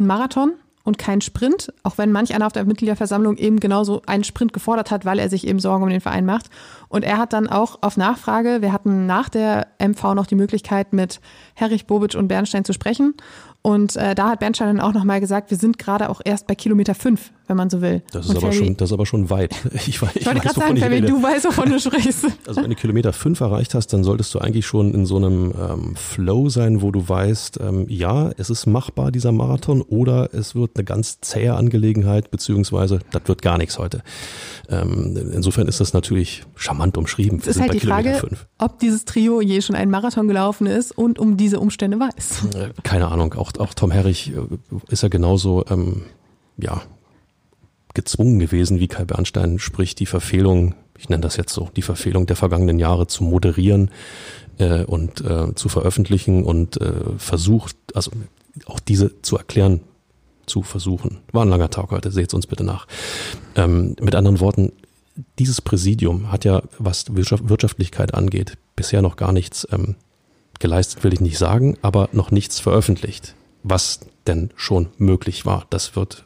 ein 0.00 0.06
Marathon 0.06 0.54
und 0.84 0.98
kein 0.98 1.20
Sprint, 1.20 1.72
auch 1.82 1.98
wenn 1.98 2.10
manch 2.10 2.34
einer 2.34 2.46
auf 2.46 2.52
der 2.52 2.64
Mitgliederversammlung 2.64 3.36
eben 3.36 3.60
genauso 3.60 4.02
einen 4.06 4.24
Sprint 4.24 4.52
gefordert 4.52 4.90
hat, 4.90 5.04
weil 5.04 5.18
er 5.18 5.28
sich 5.28 5.46
eben 5.46 5.60
Sorgen 5.60 5.84
um 5.84 5.90
den 5.90 6.00
Verein 6.00 6.26
macht. 6.26 6.46
Und 6.88 7.04
er 7.04 7.18
hat 7.18 7.32
dann 7.32 7.48
auch 7.48 7.78
auf 7.82 7.96
Nachfrage, 7.96 8.62
wir 8.62 8.72
hatten 8.72 9.06
nach 9.06 9.28
der 9.28 9.68
MV 9.78 10.14
noch 10.14 10.26
die 10.26 10.34
Möglichkeit, 10.34 10.92
mit 10.92 11.20
Herrich, 11.54 11.86
Bobic 11.86 12.14
und 12.14 12.28
Bernstein 12.28 12.64
zu 12.64 12.72
sprechen. 12.72 13.14
Und 13.62 13.94
äh, 13.96 14.14
da 14.16 14.30
hat 14.30 14.40
Bernstein 14.40 14.76
dann 14.76 14.80
auch 14.80 14.92
nochmal 14.92 15.20
gesagt, 15.20 15.50
wir 15.52 15.56
sind 15.56 15.78
gerade 15.78 16.08
auch 16.10 16.20
erst 16.24 16.48
bei 16.48 16.56
Kilometer 16.56 16.96
fünf, 16.96 17.30
wenn 17.46 17.56
man 17.56 17.70
so 17.70 17.80
will. 17.80 18.02
Das 18.10 18.24
ist, 18.24 18.30
und 18.30 18.38
aber 18.38 18.50
Ferry- 18.52 18.64
schon, 18.66 18.76
das 18.76 18.88
ist 18.90 18.92
aber 18.92 19.06
schon 19.06 19.30
weit. 19.30 19.54
Ich, 19.86 20.02
weiß, 20.02 20.10
ich 20.16 20.26
wollte 20.26 20.40
gerade 20.40 20.54
sagen, 20.58 20.76
ich 20.76 20.84
rede. 20.84 21.06
du 21.06 21.22
weißt, 21.22 21.44
wovon 21.44 21.70
du 21.70 21.78
sprichst. 21.80 22.26
Also 22.46 22.60
wenn 22.62 22.70
du 22.70 22.74
Kilometer 22.76 23.12
fünf 23.12 23.38
erreicht 23.40 23.74
hast, 23.74 23.92
dann 23.92 24.02
solltest 24.02 24.34
du 24.34 24.40
eigentlich 24.40 24.66
schon 24.66 24.92
in 24.94 25.06
so 25.06 25.16
einem 25.16 25.52
ähm, 25.58 25.94
Flow 25.96 26.48
sein, 26.48 26.82
wo 26.82 26.90
du 26.90 27.08
weißt, 27.08 27.60
ähm, 27.60 27.86
ja, 27.88 28.30
es 28.36 28.50
ist 28.50 28.66
machbar, 28.66 29.12
dieser 29.12 29.30
Marathon, 29.30 29.80
oder 29.82 30.34
es 30.34 30.54
wird 30.56 30.72
eine 30.76 30.84
ganz 30.84 31.20
zähe 31.20 31.54
Angelegenheit, 31.54 32.30
beziehungsweise 32.32 32.98
das 33.12 33.22
wird 33.26 33.42
gar 33.42 33.58
nichts 33.58 33.78
heute. 33.78 34.02
Ähm, 34.68 35.16
insofern 35.32 35.68
ist 35.68 35.80
das 35.80 35.92
natürlich 35.92 36.44
charmant 36.56 36.96
umschrieben. 36.96 37.38
Es 37.40 37.46
ist 37.46 37.60
halt 37.60 37.74
die 37.74 37.80
Frage, 37.80 38.20
ob 38.58 38.78
dieses 38.80 39.04
Trio 39.04 39.40
je 39.40 39.60
schon 39.60 39.76
einen 39.76 39.90
Marathon 39.90 40.26
gelaufen 40.28 40.66
ist 40.66 40.92
und 40.96 41.18
um 41.18 41.36
diese 41.36 41.60
Umstände 41.60 41.98
weiß. 42.00 42.42
Äh, 42.56 42.70
Keine 42.82 43.08
Ahnung, 43.08 43.34
auch, 43.34 43.51
auch 43.60 43.74
Tom 43.74 43.90
Herrich 43.90 44.32
äh, 44.32 44.40
ist 44.88 45.02
ja 45.02 45.08
genauso, 45.08 45.64
ähm, 45.68 46.02
ja, 46.56 46.82
gezwungen 47.94 48.38
gewesen 48.38 48.80
wie 48.80 48.88
Kai 48.88 49.04
Bernstein, 49.04 49.58
sprich 49.58 49.94
die 49.94 50.06
Verfehlung, 50.06 50.74
ich 50.98 51.08
nenne 51.08 51.22
das 51.22 51.36
jetzt 51.36 51.52
so, 51.52 51.68
die 51.76 51.82
Verfehlung 51.82 52.26
der 52.26 52.36
vergangenen 52.36 52.78
Jahre 52.78 53.06
zu 53.06 53.24
moderieren 53.24 53.90
äh, 54.58 54.84
und 54.84 55.20
äh, 55.20 55.54
zu 55.54 55.68
veröffentlichen 55.68 56.44
und 56.44 56.80
äh, 56.80 56.92
versucht, 57.18 57.76
also 57.94 58.10
auch 58.66 58.80
diese 58.80 59.20
zu 59.22 59.36
erklären, 59.36 59.80
zu 60.46 60.62
versuchen. 60.62 61.18
War 61.32 61.44
ein 61.44 61.48
langer 61.48 61.70
Tag 61.70 61.90
heute, 61.90 62.10
seht 62.10 62.34
uns 62.34 62.46
bitte 62.46 62.64
nach. 62.64 62.86
Ähm, 63.54 63.96
mit 64.00 64.14
anderen 64.14 64.40
Worten, 64.40 64.72
dieses 65.38 65.60
Präsidium 65.60 66.32
hat 66.32 66.44
ja, 66.44 66.62
was 66.78 67.14
Wirtschaft, 67.14 67.48
Wirtschaftlichkeit 67.48 68.14
angeht, 68.14 68.56
bisher 68.76 69.02
noch 69.02 69.16
gar 69.16 69.32
nichts 69.32 69.66
ähm, 69.70 69.96
geleistet, 70.58 71.04
will 71.04 71.12
ich 71.12 71.20
nicht 71.20 71.38
sagen, 71.38 71.76
aber 71.82 72.08
noch 72.12 72.30
nichts 72.30 72.60
veröffentlicht, 72.60 73.34
was 73.62 74.00
denn 74.26 74.50
schon 74.56 74.88
möglich 74.98 75.46
war. 75.46 75.66
Das 75.70 75.96
wird, 75.96 76.24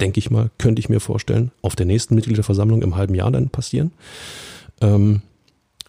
denke 0.00 0.18
ich 0.18 0.30
mal, 0.30 0.50
könnte 0.58 0.80
ich 0.80 0.88
mir 0.88 1.00
vorstellen, 1.00 1.50
auf 1.62 1.76
der 1.76 1.86
nächsten 1.86 2.14
Mitgliederversammlung 2.14 2.82
im 2.82 2.96
halben 2.96 3.14
Jahr 3.14 3.30
dann 3.30 3.48
passieren. 3.50 3.92
Ähm, 4.80 5.22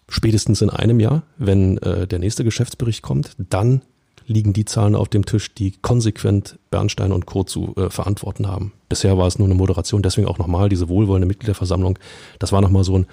spätestens 0.08 0.62
in 0.62 0.70
einem 0.70 1.00
Jahr, 1.00 1.22
wenn 1.38 1.78
äh, 1.78 2.06
der 2.06 2.18
nächste 2.18 2.44
Geschäftsbericht 2.44 3.02
kommt, 3.02 3.32
dann 3.38 3.82
liegen 4.28 4.52
die 4.52 4.64
Zahlen 4.64 4.94
auf 4.96 5.08
dem 5.08 5.24
Tisch, 5.24 5.54
die 5.54 5.72
konsequent 5.82 6.58
Bernstein 6.70 7.12
und 7.12 7.26
Co. 7.26 7.44
zu 7.44 7.74
äh, 7.76 7.90
verantworten 7.90 8.48
haben. 8.48 8.72
Bisher 8.88 9.16
war 9.18 9.26
es 9.28 9.38
nur 9.38 9.46
eine 9.46 9.54
Moderation, 9.54 10.02
deswegen 10.02 10.26
auch 10.26 10.38
nochmal 10.38 10.68
diese 10.68 10.88
wohlwollende 10.88 11.26
Mitgliederversammlung. 11.26 11.98
Das 12.38 12.50
war 12.52 12.60
nochmal 12.60 12.82
so 12.82 12.98
ein, 12.98 13.06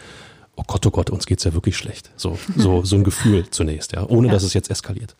oh 0.55 0.63
Gott, 0.65 0.85
oh 0.87 0.91
Gott, 0.91 1.09
uns 1.11 1.25
geht's 1.27 1.43
ja 1.43 1.53
wirklich 1.53 1.77
schlecht. 1.77 2.11
So, 2.15 2.37
so, 2.57 2.83
so 2.83 2.95
ein 2.95 3.03
Gefühl 3.03 3.47
zunächst, 3.49 3.93
ja, 3.93 4.07
ohne 4.07 4.27
Ja. 4.27 4.33
dass 4.33 4.43
es 4.43 4.53
jetzt 4.55 4.71
eskaliert. 4.71 5.15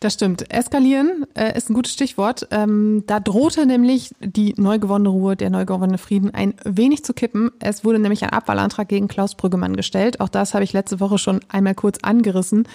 Das 0.00 0.14
stimmt. 0.14 0.50
Eskalieren 0.50 1.26
äh, 1.34 1.54
ist 1.54 1.68
ein 1.68 1.74
gutes 1.74 1.92
Stichwort. 1.92 2.48
Ähm, 2.50 3.04
da 3.06 3.20
drohte 3.20 3.66
nämlich 3.66 4.12
die 4.20 4.54
neu 4.56 4.78
gewonnene 4.78 5.10
Ruhe, 5.10 5.36
der 5.36 5.50
neu 5.50 5.66
gewonnene 5.66 5.98
Frieden 5.98 6.32
ein 6.32 6.54
wenig 6.64 7.04
zu 7.04 7.12
kippen. 7.12 7.50
Es 7.58 7.84
wurde 7.84 7.98
nämlich 7.98 8.24
ein 8.24 8.30
Abwahlantrag 8.30 8.88
gegen 8.88 9.08
Klaus 9.08 9.34
Brüggemann 9.34 9.76
gestellt. 9.76 10.20
Auch 10.20 10.30
das 10.30 10.54
habe 10.54 10.64
ich 10.64 10.72
letzte 10.72 11.00
Woche 11.00 11.18
schon 11.18 11.40
einmal 11.50 11.74
kurz 11.74 11.98
angerissen. 12.00 12.66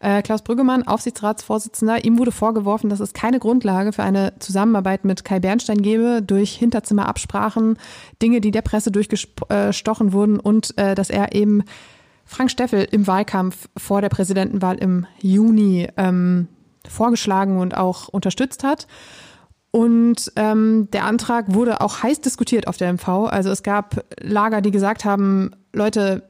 Äh, 0.00 0.20
Klaus 0.20 0.42
Brüggemann, 0.42 0.86
Aufsichtsratsvorsitzender, 0.86 2.04
ihm 2.04 2.18
wurde 2.18 2.32
vorgeworfen, 2.32 2.90
dass 2.90 3.00
es 3.00 3.14
keine 3.14 3.38
Grundlage 3.38 3.94
für 3.94 4.02
eine 4.02 4.34
Zusammenarbeit 4.38 5.06
mit 5.06 5.24
Kai 5.24 5.40
Bernstein 5.40 5.80
gebe 5.80 6.20
durch 6.20 6.52
Hinterzimmerabsprachen, 6.52 7.78
Dinge, 8.20 8.42
die 8.42 8.50
der 8.50 8.60
Presse 8.60 8.92
durchgestochen 8.92 10.12
wurden 10.12 10.38
und 10.38 10.76
äh, 10.76 10.94
dass 10.94 11.08
er 11.08 11.34
eben 11.34 11.62
Frank 12.26 12.50
Steffel 12.50 12.86
im 12.90 13.06
Wahlkampf 13.06 13.70
vor 13.74 14.02
der 14.02 14.10
Präsidentenwahl 14.10 14.76
im 14.76 15.06
Juni 15.22 15.88
ähm, 15.96 16.48
vorgeschlagen 16.88 17.58
und 17.58 17.76
auch 17.76 18.08
unterstützt 18.08 18.64
hat. 18.64 18.86
Und 19.70 20.32
ähm, 20.36 20.88
der 20.92 21.04
Antrag 21.04 21.52
wurde 21.52 21.80
auch 21.80 22.02
heiß 22.02 22.20
diskutiert 22.20 22.68
auf 22.68 22.76
der 22.76 22.92
MV. 22.92 23.08
Also 23.28 23.50
es 23.50 23.64
gab 23.64 24.04
Lager, 24.20 24.60
die 24.60 24.70
gesagt 24.70 25.04
haben, 25.04 25.50
Leute, 25.72 26.22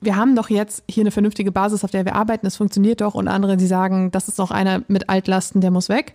wir 0.00 0.16
haben 0.16 0.36
doch 0.36 0.50
jetzt 0.50 0.84
hier 0.88 1.02
eine 1.02 1.10
vernünftige 1.10 1.50
Basis, 1.52 1.82
auf 1.84 1.90
der 1.90 2.04
wir 2.04 2.14
arbeiten, 2.14 2.46
es 2.46 2.56
funktioniert 2.56 3.00
doch. 3.00 3.14
Und 3.14 3.28
andere, 3.28 3.56
die 3.56 3.66
sagen, 3.66 4.10
das 4.10 4.28
ist 4.28 4.38
doch 4.38 4.50
einer 4.50 4.82
mit 4.88 5.08
Altlasten, 5.08 5.60
der 5.60 5.70
muss 5.70 5.88
weg. 5.88 6.14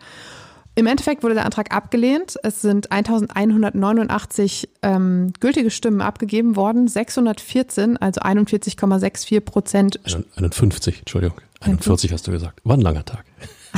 Im 0.76 0.86
Endeffekt 0.86 1.24
wurde 1.24 1.34
der 1.34 1.46
Antrag 1.46 1.74
abgelehnt. 1.74 2.38
Es 2.44 2.62
sind 2.62 2.92
1189 2.92 4.70
ähm, 4.84 5.34
gültige 5.40 5.72
Stimmen 5.72 6.02
abgegeben 6.02 6.56
worden, 6.56 6.88
614, 6.88 7.98
also 7.98 8.22
41,64 8.22 9.42
Prozent 9.42 10.00
51, 10.36 11.00
Entschuldigung. 11.00 11.42
41 11.62 12.14
hast 12.14 12.28
du 12.28 12.32
gesagt. 12.32 12.62
War 12.64 12.78
ein 12.78 12.82
langer 12.82 13.04
Tag. 13.06 13.26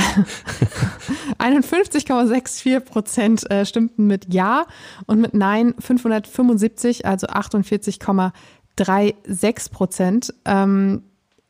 51,64 1.38 2.80
Prozent 2.80 3.50
äh, 3.50 3.64
stimmten 3.64 4.06
mit 4.06 4.32
Ja 4.32 4.66
und 5.06 5.20
mit 5.20 5.34
Nein 5.34 5.74
575, 5.78 7.06
also 7.06 7.26
48,36 7.26 9.70
Prozent. 9.70 10.34
Ähm, 10.44 11.02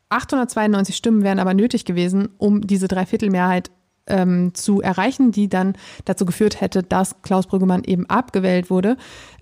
892 0.09 0.95
Stimmen 0.95 1.23
wären 1.23 1.39
aber 1.39 1.53
nötig 1.53 1.85
gewesen, 1.85 2.29
um 2.37 2.61
diese 2.61 2.87
Dreiviertelmehrheit 2.87 3.71
ähm, 4.07 4.53
zu 4.53 4.81
erreichen, 4.81 5.31
die 5.31 5.47
dann 5.47 5.75
dazu 6.05 6.25
geführt 6.25 6.61
hätte, 6.61 6.83
dass 6.83 7.21
Klaus 7.21 7.47
Brüggemann 7.47 7.83
eben 7.83 8.09
abgewählt 8.09 8.69
wurde. 8.69 8.97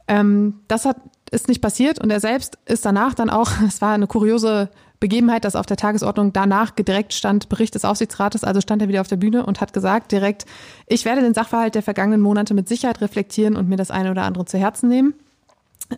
Ähm, 0.08 0.62
das 0.68 0.86
hat, 0.86 0.98
ist 1.32 1.48
nicht 1.48 1.62
passiert 1.62 2.00
und 2.00 2.12
er 2.12 2.20
selbst 2.20 2.58
ist 2.66 2.86
danach 2.86 3.14
dann 3.14 3.30
auch, 3.30 3.50
es 3.68 3.82
war 3.82 3.94
eine 3.94 4.08
kuriose 4.08 4.70
Begebenheit, 5.00 5.46
dass 5.46 5.56
auf 5.56 5.66
der 5.66 5.78
Tagesordnung 5.78 6.34
danach 6.34 6.72
direkt 6.72 7.14
stand 7.14 7.48
Bericht 7.48 7.74
des 7.76 7.86
Aufsichtsrates, 7.86 8.44
also 8.44 8.60
stand 8.60 8.82
er 8.82 8.90
wieder 8.90 9.02
auf 9.02 9.08
der 9.08 9.16
Bühne 9.16 9.46
und 9.46 9.62
hat 9.62 9.72
gesagt 9.72 10.12
direkt, 10.12 10.46
ich 10.88 11.06
werde 11.06 11.22
den 11.22 11.34
Sachverhalt 11.34 11.76
der 11.76 11.84
vergangenen 11.84 12.20
Monate 12.20 12.54
mit 12.54 12.68
Sicherheit 12.68 13.00
reflektieren 13.00 13.56
und 13.56 13.70
mir 13.70 13.78
das 13.78 13.92
eine 13.92 14.12
oder 14.12 14.24
andere 14.24 14.46
zu 14.46 14.58
Herzen 14.58 14.90
nehmen. 14.90 15.14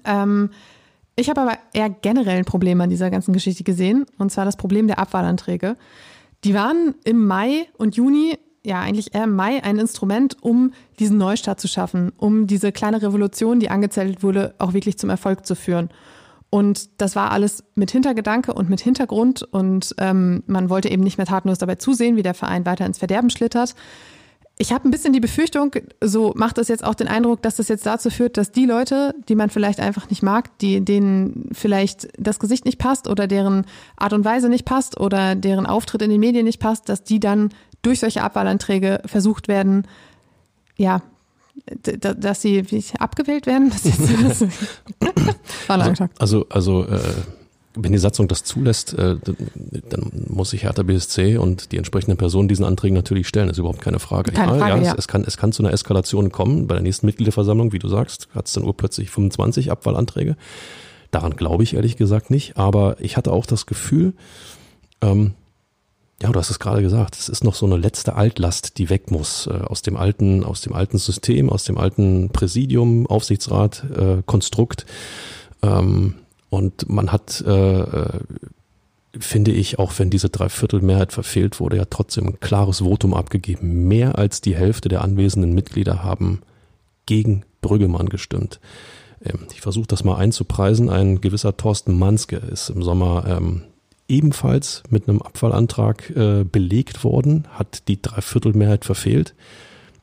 Ähm, 0.05 0.51
ich 1.15 1.29
habe 1.29 1.41
aber 1.41 1.57
eher 1.73 1.89
generell 1.89 2.37
ein 2.37 2.45
Problem 2.45 2.79
an 2.79 2.89
dieser 2.89 3.09
ganzen 3.09 3.33
Geschichte 3.33 3.63
gesehen, 3.63 4.05
und 4.17 4.31
zwar 4.31 4.45
das 4.45 4.55
Problem 4.55 4.87
der 4.87 4.99
Abwahlanträge. 4.99 5.77
Die 6.43 6.53
waren 6.53 6.95
im 7.03 7.25
Mai 7.25 7.67
und 7.77 7.95
Juni, 7.95 8.37
ja 8.63 8.79
eigentlich 8.79 9.13
eher 9.15 9.23
im 9.23 9.35
Mai, 9.35 9.63
ein 9.63 9.79
Instrument, 9.79 10.37
um 10.41 10.73
diesen 10.99 11.17
Neustart 11.17 11.59
zu 11.59 11.67
schaffen, 11.67 12.11
um 12.17 12.45
diese 12.45 12.71
kleine 12.71 13.01
Revolution, 13.01 13.59
die 13.59 13.69
angezettelt 13.69 14.21
wurde, 14.23 14.53
auch 14.59 14.73
wirklich 14.73 14.97
zum 14.97 15.09
Erfolg 15.09 15.45
zu 15.45 15.55
führen. 15.55 15.89
Und 16.51 16.89
das 17.01 17.15
war 17.15 17.31
alles 17.31 17.63
mit 17.75 17.91
Hintergedanke 17.91 18.53
und 18.53 18.69
mit 18.69 18.81
Hintergrund 18.81 19.41
und 19.41 19.95
ähm, 19.97 20.43
man 20.47 20.69
wollte 20.69 20.91
eben 20.91 21.01
nicht 21.01 21.17
mehr 21.17 21.25
tatenlos 21.25 21.59
dabei 21.59 21.75
zusehen, 21.75 22.17
wie 22.17 22.23
der 22.23 22.33
Verein 22.33 22.65
weiter 22.65 22.85
ins 22.85 22.97
Verderben 22.97 23.29
schlittert. 23.29 23.73
Ich 24.57 24.73
habe 24.73 24.85
ein 24.85 24.91
bisschen 24.91 25.13
die 25.13 25.21
Befürchtung, 25.21 25.71
so 26.01 26.33
macht 26.35 26.57
es 26.57 26.67
jetzt 26.67 26.83
auch 26.83 26.93
den 26.93 27.07
Eindruck, 27.07 27.41
dass 27.41 27.55
das 27.55 27.69
jetzt 27.69 27.85
dazu 27.85 28.09
führt, 28.09 28.35
dass 28.35 28.51
die 28.51 28.65
Leute, 28.65 29.15
die 29.29 29.35
man 29.35 29.49
vielleicht 29.49 29.79
einfach 29.79 30.09
nicht 30.09 30.23
mag, 30.23 30.57
die 30.59 30.83
denen 30.83 31.47
vielleicht 31.53 32.09
das 32.17 32.37
Gesicht 32.37 32.65
nicht 32.65 32.77
passt 32.77 33.07
oder 33.07 33.27
deren 33.27 33.65
Art 33.95 34.11
und 34.11 34.25
Weise 34.25 34.49
nicht 34.49 34.65
passt 34.65 34.99
oder 34.99 35.35
deren 35.35 35.65
Auftritt 35.65 36.01
in 36.01 36.09
den 36.09 36.19
Medien 36.19 36.43
nicht 36.43 36.59
passt, 36.59 36.89
dass 36.89 37.05
die 37.05 37.21
dann 37.21 37.49
durch 37.81 38.01
solche 38.01 38.23
Abwahlanträge 38.23 39.01
versucht 39.05 39.47
werden, 39.47 39.87
ja, 40.75 41.01
dass 41.83 42.41
sie 42.41 42.63
abgewählt 42.99 43.45
werden. 43.45 43.69
Ist, 43.69 43.87
also, 45.67 46.07
also, 46.17 46.45
also 46.49 46.85
äh, 46.85 46.99
wenn 47.75 47.91
die 47.91 47.97
Satzung 47.97 48.27
das 48.27 48.43
zulässt, 48.43 48.93
äh, 48.93 49.15
dann 49.89 50.11
muss 50.27 50.49
sich 50.49 50.63
Hertha 50.63 50.83
BSC 50.83 51.37
und 51.37 51.71
die 51.71 51.77
entsprechenden 51.77 52.17
Personen 52.17 52.47
diesen 52.47 52.65
Anträgen 52.65 52.95
natürlich 52.95 53.27
stellen. 53.27 53.47
Das 53.47 53.55
ist 53.55 53.59
überhaupt 53.59 53.81
keine 53.81 53.99
Frage. 53.99 54.31
Keine 54.31 54.59
Frage 54.59 54.81
ja, 54.81 54.87
ja. 54.87 54.91
Es, 54.93 54.99
es, 54.99 55.07
kann, 55.07 55.23
es 55.25 55.37
kann 55.37 55.51
zu 55.51 55.63
einer 55.63 55.71
Eskalation 55.71 56.31
kommen. 56.31 56.67
Bei 56.67 56.75
der 56.75 56.83
nächsten 56.83 57.05
Mitgliederversammlung, 57.05 57.71
wie 57.71 57.79
du 57.79 57.87
sagst, 57.87 58.27
hat 58.35 58.47
es 58.47 58.53
dann 58.53 58.63
urplötzlich 58.63 59.09
25 59.09 59.71
Abwahlanträge. 59.71 60.35
Daran 61.11 61.35
glaube 61.35 61.63
ich 61.63 61.75
ehrlich 61.75 61.97
gesagt 61.97 62.29
nicht. 62.29 62.57
Aber 62.57 62.97
ich 62.99 63.15
hatte 63.15 63.31
auch 63.31 63.45
das 63.45 63.65
Gefühl, 63.65 64.13
ähm, 65.01 65.33
ja, 66.21 66.31
du 66.31 66.39
hast 66.39 66.51
es 66.51 66.59
gerade 66.59 66.81
gesagt, 66.81 67.17
es 67.17 67.29
ist 67.29 67.43
noch 67.43 67.55
so 67.55 67.65
eine 67.65 67.77
letzte 67.77 68.15
Altlast, 68.15 68.77
die 68.77 68.89
weg 68.89 69.09
muss 69.09 69.47
äh, 69.47 69.51
aus 69.51 69.81
dem 69.81 69.97
alten, 69.97 70.43
aus 70.43 70.61
dem 70.61 70.73
alten 70.73 70.99
System, 70.99 71.49
aus 71.49 71.63
dem 71.63 71.77
alten 71.77 72.29
Präsidium, 72.29 73.07
Aufsichtsrat, 73.07 73.83
äh, 73.97 74.21
Konstrukt. 74.25 74.85
Ähm, 75.63 76.15
und 76.49 76.89
man 76.89 77.11
hat, 77.11 77.43
äh, 77.45 77.79
äh, 77.79 78.19
finde 79.17 79.51
ich, 79.51 79.79
auch 79.79 79.93
wenn 79.97 80.11
diese 80.11 80.29
Dreiviertelmehrheit 80.29 81.11
verfehlt 81.11 81.59
wurde, 81.59 81.77
ja 81.77 81.85
trotzdem 81.89 82.27
ein 82.27 82.39
klares 82.39 82.79
Votum 82.79 83.15
abgegeben. 83.15 83.87
Mehr 83.87 84.17
als 84.17 84.41
die 84.41 84.55
Hälfte 84.55 84.89
der 84.89 85.01
anwesenden 85.01 85.53
Mitglieder 85.53 86.03
haben 86.03 86.41
gegen 87.07 87.45
Brüggemann 87.61 88.09
gestimmt. 88.09 88.59
Ähm, 89.23 89.47
ich 89.51 89.61
versuche 89.61 89.87
das 89.87 90.03
mal 90.03 90.17
einzupreisen. 90.17 90.89
Ein 90.91 91.19
gewisser 91.19 91.57
Thorsten 91.57 91.97
Manske 91.97 92.35
ist 92.35 92.69
im 92.69 92.83
Sommer 92.83 93.25
ähm, 93.27 93.63
ebenfalls 94.11 94.83
mit 94.89 95.07
einem 95.07 95.21
Abfallantrag 95.21 96.09
äh, 96.11 96.43
belegt 96.43 97.03
worden, 97.03 97.47
hat 97.51 97.87
die 97.87 98.01
Dreiviertelmehrheit 98.01 98.85
verfehlt. 98.85 99.33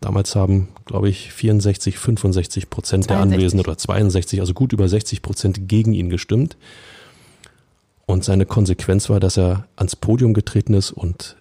Damals 0.01 0.35
haben, 0.35 0.68
glaube 0.87 1.09
ich, 1.09 1.33
64, 1.33 1.99
65 1.99 2.71
Prozent 2.71 3.05
62. 3.05 3.09
der 3.09 3.21
Anwesenden 3.21 3.66
oder 3.66 3.77
62, 3.77 4.40
also 4.40 4.55
gut 4.55 4.73
über 4.73 4.88
60 4.88 5.23
Prozent 5.23 5.68
gegen 5.68 5.92
ihn 5.92 6.09
gestimmt. 6.09 6.57
Und 8.07 8.25
seine 8.25 8.47
Konsequenz 8.47 9.11
war, 9.11 9.21
dass 9.21 9.37
er 9.37 9.68
ans 9.77 9.94
Podium 9.94 10.33
getreten 10.33 10.73
ist 10.73 10.92
und 10.92 11.37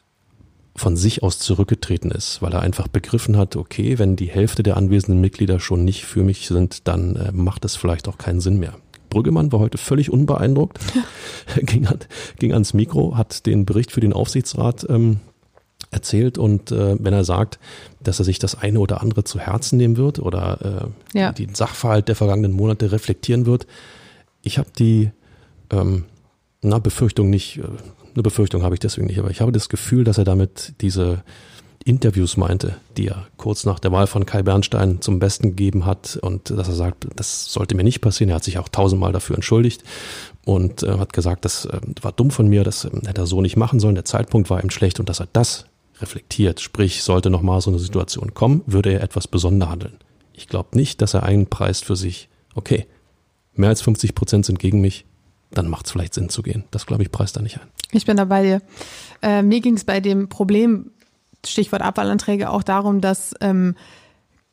von 0.75 0.97
sich 0.97 1.23
aus 1.23 1.39
zurückgetreten 1.39 2.11
ist, 2.11 2.41
weil 2.41 2.53
er 2.53 2.61
einfach 2.61 2.87
begriffen 2.87 3.37
hat, 3.37 3.55
okay, 3.55 3.97
wenn 3.97 4.15
die 4.15 4.29
Hälfte 4.29 4.63
der 4.63 4.77
anwesenden 4.77 5.21
Mitglieder 5.21 5.59
schon 5.59 5.85
nicht 5.85 6.05
für 6.05 6.23
mich 6.23 6.47
sind, 6.47 6.87
dann 6.87 7.15
äh, 7.15 7.31
macht 7.31 7.65
es 7.65 7.75
vielleicht 7.75 8.07
auch 8.07 8.17
keinen 8.17 8.41
Sinn 8.41 8.59
mehr. 8.59 8.75
Brüggemann 9.09 9.51
war 9.51 9.59
heute 9.59 9.77
völlig 9.77 10.11
unbeeindruckt, 10.11 10.79
ging, 11.57 11.87
ging 12.39 12.53
ans 12.53 12.73
Mikro, 12.73 13.17
hat 13.17 13.45
den 13.45 13.65
Bericht 13.65 13.91
für 13.91 14.01
den 14.01 14.13
Aufsichtsrat 14.13 14.85
ähm, 14.89 15.19
erzählt 15.91 16.37
und 16.37 16.71
äh, 16.71 16.95
wenn 16.99 17.13
er 17.13 17.23
sagt, 17.23 17.59
dass 18.01 18.19
er 18.19 18.25
sich 18.25 18.39
das 18.39 18.55
eine 18.55 18.79
oder 18.79 19.01
andere 19.01 19.23
zu 19.23 19.39
Herzen 19.39 19.77
nehmen 19.77 19.97
wird 19.97 20.19
oder 20.19 20.91
äh, 21.13 21.17
ja. 21.17 21.31
den 21.31 21.55
Sachverhalt 21.55 22.07
der 22.07 22.15
vergangenen 22.15 22.51
Monate 22.51 22.91
reflektieren 22.91 23.45
wird, 23.45 23.67
ich 24.41 24.57
habe 24.57 24.69
die 24.77 25.11
ähm, 25.71 26.05
na, 26.61 26.79
Befürchtung 26.79 27.29
nicht, 27.29 27.59
äh, 27.59 27.63
eine 28.13 28.23
Befürchtung 28.23 28.63
habe 28.63 28.75
ich 28.75 28.79
deswegen 28.79 29.07
nicht, 29.07 29.19
aber 29.19 29.29
ich 29.29 29.41
habe 29.41 29.51
das 29.51 29.69
Gefühl, 29.69 30.03
dass 30.03 30.17
er 30.17 30.25
damit 30.25 30.73
diese 30.81 31.23
Interviews 31.87 32.35
meinte, 32.35 32.75
die 32.97 33.07
er 33.07 33.27
kurz 33.37 33.65
nach 33.65 33.79
der 33.79 33.91
Wahl 33.91 34.07
von 34.07 34.25
Kai 34.25 34.43
Bernstein 34.43 35.01
zum 35.01 35.19
Besten 35.19 35.49
gegeben 35.49 35.85
hat 35.85 36.17
und 36.21 36.49
dass 36.49 36.67
er 36.67 36.73
sagt, 36.73 37.07
das 37.15 37.51
sollte 37.51 37.75
mir 37.75 37.83
nicht 37.83 38.01
passieren. 38.01 38.29
Er 38.29 38.35
hat 38.35 38.43
sich 38.43 38.57
auch 38.57 38.67
tausendmal 38.67 39.13
dafür 39.13 39.35
entschuldigt 39.35 39.83
und 40.45 40.83
äh, 40.83 40.97
hat 40.97 41.13
gesagt, 41.13 41.45
das 41.45 41.65
äh, 41.65 41.79
war 42.01 42.11
dumm 42.11 42.31
von 42.31 42.47
mir, 42.47 42.63
das 42.63 42.85
äh, 42.85 42.89
hätte 43.05 43.21
er 43.21 43.27
so 43.27 43.41
nicht 43.41 43.55
machen 43.55 43.79
sollen, 43.79 43.95
der 43.95 44.05
Zeitpunkt 44.05 44.49
war 44.49 44.61
ihm 44.61 44.69
schlecht 44.69 44.99
und 44.99 45.07
dass 45.07 45.21
er 45.21 45.27
das 45.31 45.65
reflektiert, 46.01 46.59
sprich, 46.59 47.03
sollte 47.03 47.29
nochmal 47.29 47.61
so 47.61 47.71
eine 47.71 47.79
Situation 47.79 48.33
kommen, 48.33 48.63
würde 48.65 48.91
er 48.91 49.01
etwas 49.01 49.27
besonder 49.27 49.69
handeln. 49.69 49.97
Ich 50.33 50.47
glaube 50.47 50.77
nicht, 50.77 51.01
dass 51.01 51.13
er 51.13 51.23
einpreist 51.23 51.85
für 51.85 51.95
sich, 51.95 52.29
okay, 52.53 52.85
mehr 53.55 53.69
als 53.69 53.81
50 53.81 54.13
Prozent 54.13 54.45
sind 54.45 54.59
gegen 54.59 54.81
mich, 54.81 55.05
dann 55.51 55.69
macht 55.69 55.85
es 55.85 55.91
vielleicht 55.93 56.13
Sinn 56.13 56.29
zu 56.29 56.43
gehen. 56.43 56.65
Das, 56.71 56.85
glaube 56.85 57.03
ich, 57.03 57.11
preist 57.11 57.37
er 57.37 57.41
nicht 57.41 57.57
ein. 57.59 57.67
Ich 57.91 58.05
bin 58.05 58.17
da 58.17 58.25
bei 58.25 58.43
dir. 58.43 58.61
Äh, 59.21 59.41
mir 59.41 59.61
ging 59.61 59.75
es 59.75 59.85
bei 59.85 60.01
dem 60.01 60.29
Problem, 60.29 60.91
Stichwort 61.45 61.81
Abwahlanträge, 61.81 62.49
auch 62.49 62.63
darum, 62.63 63.01
dass 63.01 63.33
ähm, 63.41 63.75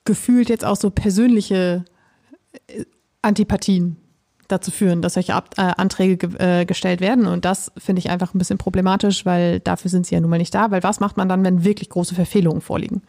gefühlt 0.05 0.49
jetzt 0.49 0.65
auch 0.65 0.77
so 0.77 0.91
persönliche 0.91 1.85
äh, 2.67 2.85
Antipathien 3.23 3.97
dazu 4.49 4.71
führen, 4.71 5.03
dass 5.03 5.15
solche 5.15 5.35
Ab 5.35 5.55
äh, 5.57 5.63
Anträge 5.63 6.17
ge 6.17 6.39
äh, 6.39 6.65
gestellt 6.67 7.01
werden. 7.01 7.27
Und 7.27 7.45
das 7.45 7.73
finde 7.79 8.01
ich 8.01 8.11
einfach 8.11 8.35
ein 8.35 8.39
bisschen 8.39 8.59
problematisch, 8.59 9.25
weil 9.25 9.61
dafür 9.61 9.91
sind 9.91 10.07
sie 10.07 10.15
ja 10.15 10.21
nun 10.21 10.31
mal 10.31 10.39
nicht 10.39 10.55
da. 10.55 10.71
Weil 10.71 10.83
was 10.83 11.01
macht 11.01 11.17
man 11.17 11.29
dann, 11.29 11.45
wenn 11.45 11.65
wirklich 11.65 11.89
große 11.89 12.15
Verfehlungen 12.15 12.61
vorliegen? 12.61 13.03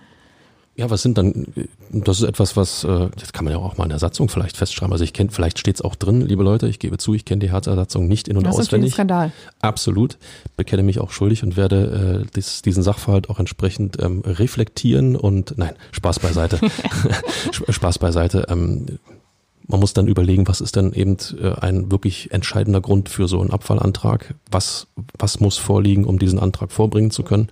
Ja, 0.78 0.90
was 0.90 1.02
sind 1.02 1.18
dann, 1.18 1.46
das 1.90 2.18
ist 2.20 2.28
etwas, 2.28 2.58
was, 2.58 2.84
äh, 2.84 3.10
das 3.18 3.32
kann 3.32 3.46
man 3.46 3.54
ja 3.54 3.60
auch 3.60 3.78
mal 3.78 3.86
in 3.86 3.92
der 3.92 4.00
Satzung 4.00 4.28
vielleicht 4.28 4.58
festschreiben. 4.58 4.92
Also 4.92 5.06
ich 5.06 5.14
kenne, 5.14 5.30
vielleicht 5.32 5.58
steht 5.58 5.76
es 5.76 5.82
auch 5.82 5.96
drin, 5.96 6.20
liebe 6.20 6.44
Leute, 6.44 6.68
ich 6.68 6.80
gebe 6.80 6.98
zu, 6.98 7.14
ich 7.14 7.24
kenne 7.24 7.40
die 7.40 7.52
Hertha-Satzung 7.52 8.10
nicht 8.10 8.28
in- 8.28 8.36
und 8.36 8.46
das 8.46 8.56
auswendig. 8.56 8.92
Das 8.92 8.96
ist 8.96 9.00
ein 9.00 9.08
Skandal. 9.08 9.32
Absolut. 9.62 10.18
Bekenne 10.58 10.84
mich 10.84 11.00
auch 11.00 11.12
schuldig 11.12 11.44
und 11.44 11.56
werde 11.56 12.24
äh, 12.26 12.32
dies, 12.36 12.62
diesen 12.62 12.84
Sachverhalt 12.84 13.30
auch 13.30 13.40
entsprechend 13.40 14.02
ähm, 14.02 14.22
reflektieren 14.26 15.16
und, 15.16 15.58
nein, 15.58 15.76
Spaß 15.94 16.20
beiseite. 16.20 16.60
Spaß 17.70 17.98
beiseite. 18.00 18.48
Ähm, 18.50 19.00
man 19.68 19.80
muss 19.80 19.94
dann 19.94 20.08
überlegen, 20.08 20.48
was 20.48 20.60
ist 20.60 20.76
denn 20.76 20.92
eben 20.92 21.16
äh, 21.42 21.54
ein 21.54 21.90
wirklich 21.90 22.32
entscheidender 22.32 22.82
Grund 22.82 23.08
für 23.08 23.30
so 23.30 23.40
einen 23.40 23.52
Abfallantrag? 23.52 24.36
Was, 24.52 24.88
was 25.18 25.40
muss 25.40 25.58
vorliegen, 25.58 26.04
um 26.04 26.20
diesen 26.20 26.38
Antrag 26.38 26.74
vorbringen 26.74 27.12
zu 27.12 27.24
können? 27.24 27.50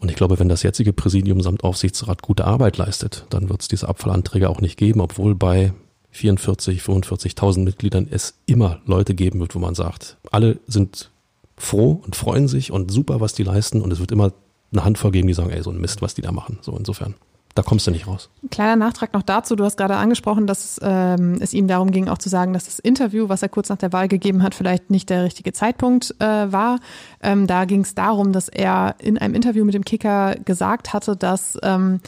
Und 0.00 0.10
ich 0.10 0.16
glaube, 0.16 0.38
wenn 0.38 0.48
das 0.48 0.62
jetzige 0.62 0.92
Präsidium 0.92 1.40
samt 1.40 1.64
Aufsichtsrat 1.64 2.22
gute 2.22 2.44
Arbeit 2.44 2.76
leistet, 2.76 3.26
dann 3.30 3.48
wird 3.48 3.62
es 3.62 3.68
diese 3.68 3.88
Abfallanträge 3.88 4.48
auch 4.48 4.60
nicht 4.60 4.76
geben, 4.76 5.00
obwohl 5.00 5.34
bei 5.34 5.72
44, 6.10 6.80
45.000 6.80 7.64
Mitgliedern 7.64 8.06
es 8.10 8.34
immer 8.46 8.80
Leute 8.86 9.14
geben 9.14 9.40
wird, 9.40 9.54
wo 9.54 9.58
man 9.58 9.74
sagt, 9.74 10.16
alle 10.30 10.58
sind 10.66 11.10
froh 11.56 12.00
und 12.04 12.16
freuen 12.16 12.48
sich 12.48 12.70
und 12.70 12.90
super, 12.90 13.20
was 13.20 13.34
die 13.34 13.42
leisten 13.42 13.82
und 13.82 13.92
es 13.92 14.00
wird 14.00 14.12
immer 14.12 14.32
eine 14.72 14.84
Handvoll 14.84 15.10
geben, 15.10 15.28
die 15.28 15.34
sagen, 15.34 15.50
ey, 15.50 15.62
so 15.62 15.70
ein 15.70 15.80
Mist, 15.80 16.02
was 16.02 16.14
die 16.14 16.22
da 16.22 16.32
machen. 16.32 16.58
So 16.62 16.76
insofern 16.76 17.14
da 17.58 17.62
kommst 17.62 17.88
du 17.88 17.90
nicht 17.90 18.06
raus. 18.06 18.30
Kleiner 18.52 18.76
Nachtrag 18.76 19.12
noch 19.14 19.22
dazu. 19.22 19.56
Du 19.56 19.64
hast 19.64 19.76
gerade 19.76 19.96
angesprochen, 19.96 20.46
dass 20.46 20.78
ähm, 20.80 21.38
es 21.40 21.52
ihm 21.52 21.66
darum 21.66 21.90
ging, 21.90 22.08
auch 22.08 22.18
zu 22.18 22.28
sagen, 22.28 22.52
dass 22.52 22.66
das 22.66 22.78
Interview, 22.78 23.28
was 23.28 23.42
er 23.42 23.48
kurz 23.48 23.68
nach 23.68 23.78
der 23.78 23.92
Wahl 23.92 24.06
gegeben 24.06 24.44
hat, 24.44 24.54
vielleicht 24.54 24.90
nicht 24.90 25.10
der 25.10 25.24
richtige 25.24 25.52
Zeitpunkt 25.52 26.14
äh, 26.20 26.24
war. 26.24 26.78
Ähm, 27.20 27.48
da 27.48 27.64
ging 27.64 27.80
es 27.80 27.96
darum, 27.96 28.32
dass 28.32 28.48
er 28.48 28.94
in 29.00 29.18
einem 29.18 29.34
Interview 29.34 29.64
mit 29.64 29.74
dem 29.74 29.84
Kicker 29.84 30.36
gesagt 30.44 30.92
hatte, 30.92 31.16
dass 31.16 31.58
ähm, 31.64 31.98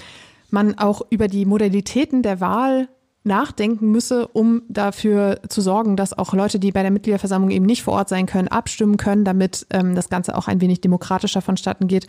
man 0.50 0.78
auch 0.78 1.02
über 1.10 1.26
die 1.26 1.44
Modalitäten 1.46 2.22
der 2.22 2.40
Wahl 2.40 2.86
nachdenken 3.24 3.90
müsse, 3.90 4.28
um 4.28 4.62
dafür 4.68 5.40
zu 5.48 5.62
sorgen, 5.62 5.96
dass 5.96 6.16
auch 6.16 6.32
Leute, 6.32 6.60
die 6.60 6.70
bei 6.70 6.82
der 6.82 6.92
Mitgliederversammlung 6.92 7.50
eben 7.50 7.66
nicht 7.66 7.82
vor 7.82 7.94
Ort 7.94 8.08
sein 8.08 8.26
können, 8.26 8.46
abstimmen 8.46 8.98
können, 8.98 9.24
damit 9.24 9.66
ähm, 9.70 9.96
das 9.96 10.10
Ganze 10.10 10.38
auch 10.38 10.46
ein 10.46 10.60
wenig 10.60 10.80
demokratischer 10.80 11.42
vonstatten 11.42 11.88
geht. 11.88 12.06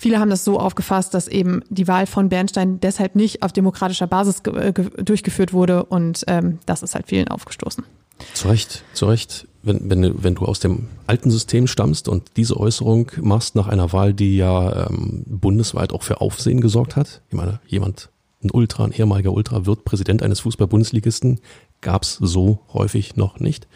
Viele 0.00 0.18
haben 0.18 0.30
das 0.30 0.46
so 0.46 0.58
aufgefasst, 0.58 1.12
dass 1.12 1.28
eben 1.28 1.62
die 1.68 1.86
Wahl 1.86 2.06
von 2.06 2.30
Bernstein 2.30 2.80
deshalb 2.80 3.16
nicht 3.16 3.42
auf 3.42 3.52
demokratischer 3.52 4.06
Basis 4.06 4.40
äh, 4.46 4.72
durchgeführt 4.72 5.52
wurde 5.52 5.84
und 5.84 6.24
ähm, 6.26 6.58
das 6.64 6.82
ist 6.82 6.94
halt 6.94 7.06
vielen 7.06 7.28
aufgestoßen. 7.28 7.84
Zu 8.32 8.48
Recht, 8.48 8.82
zu 8.94 9.04
Recht. 9.04 9.46
Wenn, 9.62 9.90
wenn, 9.90 10.24
wenn 10.24 10.36
du 10.36 10.46
aus 10.46 10.58
dem 10.58 10.88
alten 11.06 11.30
System 11.30 11.66
stammst 11.66 12.08
und 12.08 12.38
diese 12.38 12.56
Äußerung 12.56 13.12
machst 13.20 13.56
nach 13.56 13.68
einer 13.68 13.92
Wahl, 13.92 14.14
die 14.14 14.38
ja 14.38 14.86
ähm, 14.86 15.22
bundesweit 15.26 15.92
auch 15.92 16.02
für 16.02 16.22
Aufsehen 16.22 16.62
gesorgt 16.62 16.96
hat, 16.96 17.20
ich 17.28 17.36
meine, 17.36 17.60
jemand, 17.66 18.08
ein 18.42 18.50
Ultra, 18.50 18.86
ein 18.86 18.92
ehemaliger 18.92 19.34
Ultra 19.34 19.66
wird 19.66 19.84
Präsident 19.84 20.22
eines 20.22 20.40
Fußball-Bundesligisten, 20.40 21.40
gab 21.82 22.04
es 22.04 22.14
so 22.14 22.60
häufig 22.72 23.16
noch 23.16 23.38
nicht, 23.38 23.68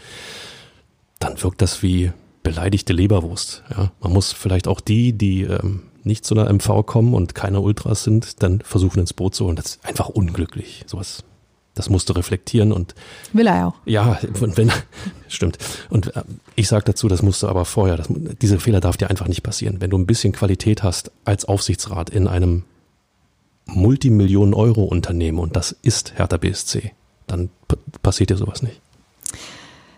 dann 1.19 1.43
wirkt 1.43 1.61
das 1.61 1.83
wie 1.83 2.13
beleidigte 2.43 2.95
Leberwurst. 2.95 3.63
Ja, 3.77 3.93
man 4.01 4.15
muss 4.15 4.33
vielleicht 4.33 4.69
auch 4.69 4.81
die, 4.81 5.13
die 5.13 5.43
ähm, 5.43 5.83
nicht 6.05 6.25
zu 6.25 6.35
einer 6.35 6.53
MV 6.53 6.85
kommen 6.87 7.14
und 7.14 7.35
keine 7.35 7.61
Ultras 7.61 8.05
sind, 8.05 8.43
dann 8.43 8.61
versuchen 8.61 9.01
ins 9.01 9.12
Boot 9.12 9.35
zu 9.35 9.47
holen. 9.47 9.57
Das 9.57 9.67
ist 9.67 9.85
einfach 9.85 10.09
unglücklich. 10.09 10.85
Sowas, 10.87 11.25
das 11.75 11.90
musst 11.90 12.09
du 12.09 12.12
reflektieren 12.12 12.73
und 12.73 12.95
will 13.33 13.47
er 13.47 13.69
auch. 13.69 13.75
Ja, 13.85 14.19
und 14.40 14.57
wenn 14.57 14.71
stimmt. 15.29 15.59
Und 15.90 16.14
äh, 16.17 16.23
ich 16.55 16.69
sage 16.69 16.85
dazu, 16.85 17.09
das 17.09 17.23
musst 17.23 17.43
du 17.43 17.49
aber 17.49 17.64
vorher. 17.64 17.97
Das, 17.97 18.09
diese 18.40 18.61
Fehler 18.61 18.81
darf 18.81 18.97
dir 18.97 19.11
einfach 19.11 19.29
nicht 19.29 19.43
passieren. 19.43 19.81
Wenn 19.81 19.90
du 19.90 19.99
ein 19.99 20.07
bisschen 20.07 20.33
Qualität 20.33 20.83
hast 20.83 21.11
als 21.25 21.45
Aufsichtsrat 21.47 22.11
in 22.11 22.29
einem 22.29 22.64
Multimillionen-Euro-Unternehmen 23.67 25.38
und 25.38 25.57
das 25.57 25.73
ist 25.83 26.19
Hertha 26.19 26.37
BSC, 26.37 26.93
dann 27.27 27.49
passiert 28.03 28.31
dir 28.31 28.37
sowas 28.37 28.62
nicht. 28.62 28.81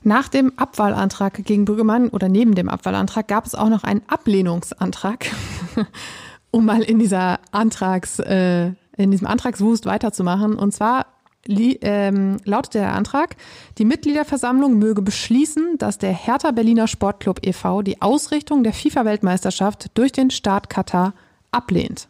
Nach 0.06 0.28
dem 0.28 0.56
Abwahlantrag 0.56 1.44
gegen 1.44 1.64
Brüggemann 1.64 2.10
oder 2.10 2.28
neben 2.28 2.54
dem 2.54 2.68
Abwahlantrag 2.68 3.26
gab 3.26 3.44
es 3.44 3.56
auch 3.56 3.68
noch 3.68 3.82
einen 3.82 4.02
Ablehnungsantrag. 4.06 5.26
um 6.52 6.64
mal 6.64 6.80
in 6.82 7.00
dieser 7.00 7.40
Antrags, 7.50 8.20
äh, 8.20 8.66
in 8.96 9.10
diesem 9.10 9.26
Antragswust 9.26 9.84
weiterzumachen. 9.84 10.54
Und 10.54 10.70
zwar 10.70 11.06
ähm, 11.48 12.36
lautet 12.44 12.74
der 12.74 12.92
Antrag, 12.94 13.34
die 13.78 13.84
Mitgliederversammlung 13.84 14.78
möge 14.78 15.02
beschließen, 15.02 15.76
dass 15.78 15.98
der 15.98 16.12
Hertha 16.12 16.52
Berliner 16.52 16.86
Sportclub 16.86 17.44
e.V. 17.44 17.82
die 17.82 18.00
Ausrichtung 18.00 18.62
der 18.62 18.74
FIFA-Weltmeisterschaft 18.74 19.90
durch 19.94 20.12
den 20.12 20.30
Staat 20.30 20.70
Katar 20.70 21.14
ablehnt. 21.50 22.06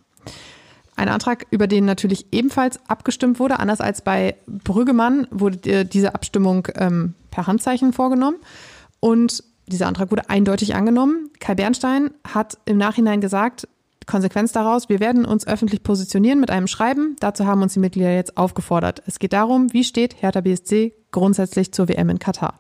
Ein 0.97 1.09
Antrag, 1.09 1.47
über 1.49 1.67
den 1.67 1.87
natürlich 1.87 2.27
ebenfalls 2.31 2.79
abgestimmt 2.89 3.41
wurde. 3.41 3.59
Anders 3.59 3.81
als 3.81 4.03
bei 4.03 4.37
Brüggemann 4.47 5.27
wurde 5.31 5.87
diese 5.87 6.15
Abstimmung 6.15 6.69
ähm, 6.75 7.15
per 7.37 7.47
Handzeichen 7.47 7.93
vorgenommen. 7.93 8.39
Und 8.99 9.45
dieser 9.67 9.87
Antrag 9.87 10.11
wurde 10.11 10.31
eindeutig 10.31 10.75
angenommen. 10.75 11.31
Kai 11.39 11.55
Bernstein 11.55 12.11
hat 12.27 12.57
im 12.65 12.79
Nachhinein 12.79 13.21
gesagt, 13.21 13.69
Konsequenz 14.07 14.53
daraus, 14.53 14.89
wir 14.89 15.01
werden 15.01 15.27
uns 15.27 15.47
öffentlich 15.47 15.83
positionieren 15.83 16.41
mit 16.41 16.51
einem 16.51 16.67
Schreiben. 16.67 17.17
Dazu 17.21 17.45
haben 17.45 17.61
uns 17.61 17.75
die 17.75 17.81
Mitglieder 17.81 18.15
jetzt 18.15 18.39
aufgefordert. 18.39 19.03
Es 19.07 19.19
geht 19.19 19.35
darum, 19.35 19.71
wie 19.75 19.85
steht 19.85 20.23
Hertha 20.23 20.41
BSC 20.41 20.95
grundsätzlich 21.11 21.73
zur 21.73 21.89
WM 21.89 22.09
in 22.09 22.19
Katar. 22.19 22.55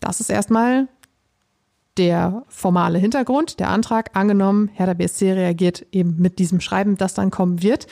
Das 0.00 0.20
ist 0.20 0.28
erstmal 0.28 0.88
der 1.96 2.42
formale 2.48 2.98
Hintergrund, 2.98 3.58
der 3.58 3.70
Antrag 3.70 4.10
angenommen. 4.14 4.68
Hertha 4.74 4.92
BSC 4.92 5.32
reagiert 5.32 5.86
eben 5.92 6.16
mit 6.18 6.38
diesem 6.38 6.60
Schreiben, 6.60 6.98
das 6.98 7.14
dann 7.14 7.30
kommen 7.30 7.62
wird. 7.62 7.86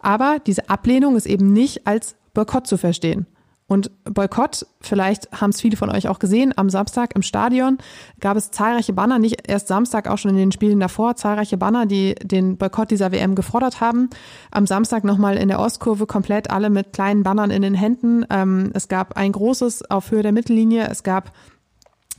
Aber 0.00 0.38
diese 0.46 0.70
Ablehnung 0.70 1.16
ist 1.16 1.26
eben 1.26 1.52
nicht 1.52 1.86
als 1.86 2.16
Boykott 2.32 2.66
zu 2.66 2.78
verstehen. 2.78 3.26
Und 3.68 3.90
Boykott, 4.04 4.66
vielleicht 4.80 5.30
haben 5.30 5.50
es 5.50 5.60
viele 5.60 5.76
von 5.76 5.90
euch 5.90 6.08
auch 6.08 6.18
gesehen, 6.18 6.54
am 6.56 6.70
Samstag 6.70 7.14
im 7.14 7.20
Stadion 7.20 7.76
gab 8.18 8.38
es 8.38 8.50
zahlreiche 8.50 8.94
Banner, 8.94 9.18
nicht 9.18 9.46
erst 9.46 9.68
Samstag, 9.68 10.08
auch 10.08 10.16
schon 10.16 10.30
in 10.30 10.38
den 10.38 10.52
Spielen 10.52 10.80
davor, 10.80 11.16
zahlreiche 11.16 11.58
Banner, 11.58 11.84
die 11.84 12.14
den 12.14 12.56
Boykott 12.56 12.90
dieser 12.90 13.12
WM 13.12 13.34
gefordert 13.34 13.82
haben. 13.82 14.08
Am 14.50 14.66
Samstag 14.66 15.04
nochmal 15.04 15.36
in 15.36 15.48
der 15.48 15.60
Ostkurve 15.60 16.06
komplett 16.06 16.50
alle 16.50 16.70
mit 16.70 16.94
kleinen 16.94 17.22
Bannern 17.22 17.50
in 17.50 17.60
den 17.60 17.74
Händen. 17.74 18.24
Ähm, 18.30 18.70
es 18.72 18.88
gab 18.88 19.18
ein 19.18 19.32
großes 19.32 19.90
auf 19.90 20.10
Höhe 20.10 20.22
der 20.22 20.32
Mittellinie, 20.32 20.88
es 20.88 21.02
gab 21.02 21.32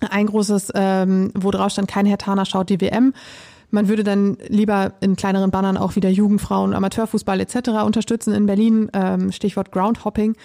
ein 0.07 0.27
großes, 0.27 0.71
ähm, 0.75 1.31
wo 1.35 1.49
drauf 1.49 1.71
stand, 1.71 1.87
kein 1.87 2.05
Herr 2.05 2.19
Tana 2.19 2.45
schaut 2.45 2.69
die 2.69 2.79
WM. 2.79 3.13
Man 3.71 3.87
würde 3.87 4.03
dann 4.03 4.37
lieber 4.47 4.93
in 4.99 5.15
kleineren 5.15 5.51
Bannern 5.51 5.77
auch 5.77 5.95
wieder 5.95 6.09
Jugendfrauen, 6.09 6.73
Amateurfußball 6.73 7.39
etc. 7.39 7.69
unterstützen 7.85 8.33
in 8.33 8.47
Berlin, 8.47 8.89
ähm, 8.93 9.31
Stichwort 9.31 9.71
Groundhopping. 9.71 10.35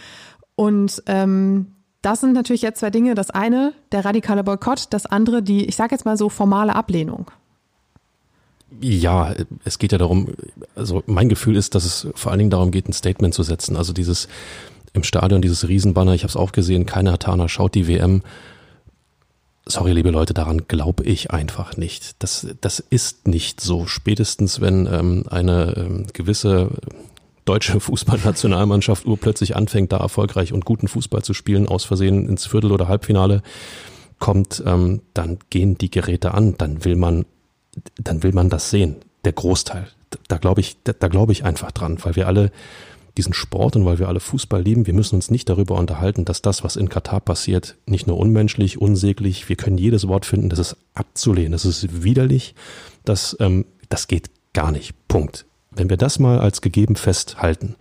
Und 0.56 1.02
ähm, 1.06 1.74
das 2.02 2.20
sind 2.20 2.32
natürlich 2.32 2.62
jetzt 2.62 2.80
zwei 2.80 2.90
Dinge. 2.90 3.14
Das 3.14 3.30
eine, 3.30 3.72
der 3.92 4.04
radikale 4.04 4.44
Boykott, 4.44 4.86
das 4.90 5.06
andere, 5.06 5.42
die, 5.42 5.64
ich 5.64 5.76
sage 5.76 5.94
jetzt 5.94 6.04
mal 6.04 6.16
so, 6.16 6.28
formale 6.28 6.74
Ablehnung. 6.74 7.30
Ja, 8.80 9.34
es 9.64 9.78
geht 9.78 9.92
ja 9.92 9.98
darum, 9.98 10.28
also 10.74 11.02
mein 11.06 11.28
Gefühl 11.28 11.56
ist, 11.56 11.74
dass 11.74 11.84
es 11.84 12.08
vor 12.14 12.30
allen 12.30 12.40
Dingen 12.40 12.50
darum 12.50 12.72
geht, 12.72 12.88
ein 12.88 12.92
Statement 12.92 13.32
zu 13.32 13.42
setzen. 13.42 13.76
Also 13.76 13.92
dieses 13.92 14.28
im 14.92 15.02
Stadion, 15.02 15.42
dieses 15.42 15.66
Riesenbanner, 15.66 16.14
ich 16.14 16.22
habe 16.22 16.30
es 16.30 16.36
auch 16.36 16.52
gesehen, 16.52 16.86
keine 16.86 17.12
Hatana 17.12 17.48
schaut 17.48 17.74
die 17.74 17.88
WM. 17.88 18.22
Sorry, 19.66 19.92
liebe 19.92 20.10
Leute, 20.10 20.34
daran 20.34 20.68
glaube 20.68 21.04
ich 21.04 21.30
einfach 21.30 21.76
nicht. 21.76 22.22
Das, 22.22 22.46
das 22.60 22.80
ist 22.80 23.26
nicht 23.26 23.60
so. 23.60 23.86
Spätestens, 23.86 24.60
wenn 24.60 24.86
ähm, 24.86 25.24
eine 25.30 25.74
ähm, 25.76 26.06
gewisse 26.12 26.70
deutsche 27.44 27.80
Fußballnationalmannschaft 27.80 29.06
urplötzlich 29.06 29.56
anfängt, 29.56 29.92
da 29.92 29.98
erfolgreich 29.98 30.52
und 30.52 30.64
guten 30.64 30.88
Fußball 30.88 31.22
zu 31.22 31.34
spielen, 31.34 31.68
aus 31.68 31.84
Versehen 31.84 32.28
ins 32.28 32.46
Viertel- 32.46 32.72
oder 32.72 32.88
Halbfinale 32.88 33.42
kommt, 34.18 34.62
ähm, 34.66 35.02
dann 35.12 35.38
gehen 35.50 35.76
die 35.76 35.90
Geräte 35.90 36.34
an, 36.34 36.56
dann 36.56 36.84
will 36.84 36.96
man, 36.96 37.26
dann 37.96 38.22
will 38.22 38.32
man 38.32 38.48
das 38.48 38.70
sehen. 38.70 38.96
Der 39.24 39.32
Großteil. 39.32 39.88
Da, 40.28 40.36
glaube 40.38 40.60
ich, 40.60 40.76
da, 40.84 40.92
da 40.92 41.08
glaube 41.08 41.32
ich 41.32 41.44
einfach 41.44 41.72
dran, 41.72 41.98
weil 42.02 42.14
wir 42.14 42.26
alle 42.26 42.52
diesen 43.16 43.32
Sport 43.32 43.76
und 43.76 43.84
weil 43.84 43.98
wir 43.98 44.08
alle 44.08 44.20
Fußball 44.20 44.62
lieben, 44.62 44.86
wir 44.86 44.94
müssen 44.94 45.16
uns 45.16 45.30
nicht 45.30 45.48
darüber 45.48 45.76
unterhalten, 45.76 46.24
dass 46.24 46.42
das, 46.42 46.64
was 46.64 46.76
in 46.76 46.88
Katar 46.88 47.20
passiert, 47.20 47.76
nicht 47.86 48.06
nur 48.06 48.18
unmenschlich, 48.18 48.80
unsäglich, 48.80 49.48
wir 49.48 49.56
können 49.56 49.78
jedes 49.78 50.08
Wort 50.08 50.26
finden, 50.26 50.48
das 50.48 50.58
ist 50.58 50.76
abzulehnen, 50.94 51.52
das 51.52 51.64
ist 51.64 52.02
widerlich, 52.02 52.54
das, 53.04 53.36
ähm, 53.40 53.66
das 53.88 54.08
geht 54.08 54.30
gar 54.52 54.72
nicht. 54.72 54.94
Punkt. 55.06 55.46
Wenn 55.74 55.90
wir 55.90 55.96
das 55.96 56.18
mal 56.18 56.38
als 56.38 56.60
gegeben 56.60 56.96
festhalten, 56.96 57.76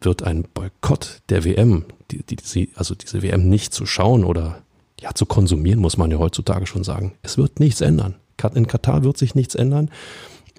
wird 0.00 0.22
ein 0.22 0.44
Boykott 0.54 1.22
der 1.28 1.44
WM, 1.44 1.84
die, 2.10 2.22
die, 2.24 2.70
also 2.76 2.94
diese 2.94 3.22
WM 3.22 3.48
nicht 3.48 3.74
zu 3.74 3.84
schauen 3.84 4.24
oder 4.24 4.62
ja 5.00 5.14
zu 5.14 5.26
konsumieren, 5.26 5.80
muss 5.80 5.96
man 5.96 6.10
ja 6.10 6.18
heutzutage 6.18 6.66
schon 6.66 6.84
sagen. 6.84 7.14
Es 7.22 7.38
wird 7.38 7.60
nichts 7.60 7.80
ändern. 7.80 8.14
In 8.54 8.66
Katar 8.66 9.02
wird 9.02 9.18
sich 9.18 9.34
nichts 9.34 9.54
ändern. 9.54 9.90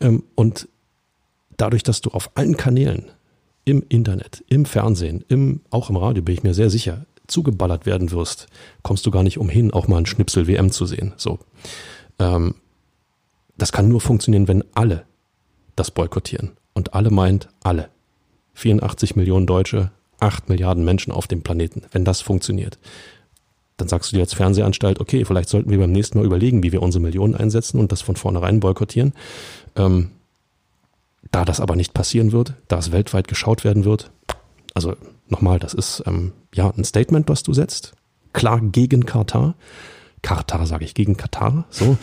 Ähm, 0.01 0.23
und 0.35 0.67
dadurch, 1.57 1.83
dass 1.83 2.01
du 2.01 2.11
auf 2.11 2.31
allen 2.35 2.57
Kanälen 2.57 3.05
im 3.65 3.83
Internet, 3.87 4.43
im 4.47 4.65
Fernsehen, 4.65 5.23
im, 5.27 5.61
auch 5.69 5.89
im 5.89 5.95
Radio, 5.95 6.23
bin 6.23 6.35
ich 6.35 6.43
mir 6.43 6.53
sehr 6.53 6.69
sicher, 6.69 7.05
zugeballert 7.27 7.85
werden 7.85 8.11
wirst, 8.11 8.47
kommst 8.81 9.05
du 9.05 9.11
gar 9.11 9.23
nicht 9.23 9.37
umhin, 9.37 9.71
auch 9.71 9.87
mal 9.87 9.97
einen 9.97 10.05
Schnipsel 10.05 10.47
WM 10.47 10.71
zu 10.71 10.85
sehen. 10.85 11.13
So. 11.17 11.39
Ähm, 12.17 12.55
das 13.57 13.71
kann 13.71 13.87
nur 13.87 14.01
funktionieren, 14.01 14.47
wenn 14.47 14.63
alle 14.73 15.05
das 15.79 15.91
boykottieren. 15.91 16.51
Und 16.73 16.93
alle 16.93 17.09
meint 17.09 17.49
alle. 17.63 17.89
84 18.53 19.15
Millionen 19.15 19.47
Deutsche, 19.47 19.91
8 20.19 20.49
Milliarden 20.49 20.83
Menschen 20.83 21.11
auf 21.11 21.27
dem 21.27 21.41
Planeten. 21.41 21.83
Wenn 21.91 22.05
das 22.05 22.21
funktioniert, 22.21 22.77
dann 23.77 23.87
sagst 23.87 24.11
du 24.11 24.17
dir 24.17 24.21
als 24.21 24.33
Fernsehanstalt, 24.33 24.99
okay, 24.99 25.23
vielleicht 25.23 25.49
sollten 25.49 25.69
wir 25.69 25.77
beim 25.79 25.91
nächsten 25.91 26.17
Mal 26.17 26.25
überlegen, 26.25 26.63
wie 26.63 26.71
wir 26.71 26.81
unsere 26.81 27.01
Millionen 27.01 27.35
einsetzen 27.35 27.79
und 27.79 27.91
das 27.91 28.01
von 28.01 28.17
vornherein 28.17 28.59
boykottieren. 28.59 29.13
Ähm, 29.75 30.11
da 31.31 31.45
das 31.45 31.59
aber 31.59 31.75
nicht 31.75 31.93
passieren 31.93 32.31
wird, 32.31 32.53
da 32.67 32.77
es 32.77 32.91
weltweit 32.91 33.27
geschaut 33.27 33.63
werden 33.63 33.85
wird, 33.85 34.11
also 34.73 34.95
nochmal, 35.27 35.59
das 35.59 35.73
ist 35.73 36.03
ähm, 36.05 36.33
ja 36.53 36.71
ein 36.75 36.83
Statement, 36.83 37.29
was 37.29 37.43
du 37.43 37.53
setzt, 37.53 37.93
klar 38.33 38.59
gegen 38.61 39.05
Katar. 39.05 39.55
Katar 40.21 40.65
sage 40.65 40.85
ich, 40.85 40.93
gegen 40.93 41.17
Katar, 41.17 41.65
so. 41.69 41.97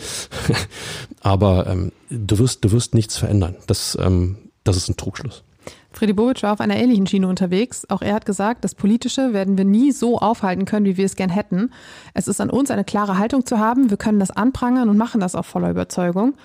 Aber 1.21 1.67
ähm, 1.67 1.91
du 2.09 2.39
wirst, 2.39 2.63
du 2.63 2.71
wirst 2.71 2.93
nichts 2.93 3.17
verändern. 3.17 3.55
Das, 3.67 3.97
ähm, 4.01 4.37
das 4.63 4.77
ist 4.77 4.89
ein 4.89 4.97
Trugschluss. 4.97 5.43
Freddy 5.91 6.13
Bobic 6.13 6.43
war 6.43 6.53
auf 6.53 6.61
einer 6.61 6.75
ähnlichen 6.75 7.07
Schiene 7.07 7.27
unterwegs. 7.27 7.89
Auch 7.89 8.01
er 8.01 8.13
hat 8.13 8.25
gesagt, 8.25 8.63
das 8.63 8.75
Politische 8.75 9.33
werden 9.33 9.57
wir 9.57 9.65
nie 9.65 9.91
so 9.91 10.19
aufhalten 10.19 10.65
können, 10.65 10.85
wie 10.85 10.97
wir 10.97 11.05
es 11.05 11.15
gern 11.15 11.29
hätten. 11.29 11.71
Es 12.13 12.27
ist 12.27 12.39
an 12.39 12.51
uns, 12.51 12.69
eine 12.69 12.83
klare 12.83 13.17
Haltung 13.17 13.45
zu 13.45 13.57
haben. 13.57 13.89
Wir 13.89 13.97
können 13.97 14.19
das 14.19 14.29
anprangern 14.29 14.89
und 14.89 14.97
machen 14.97 15.19
das 15.19 15.33
auch 15.33 15.45
voller 15.45 15.71
Überzeugung. 15.71 16.35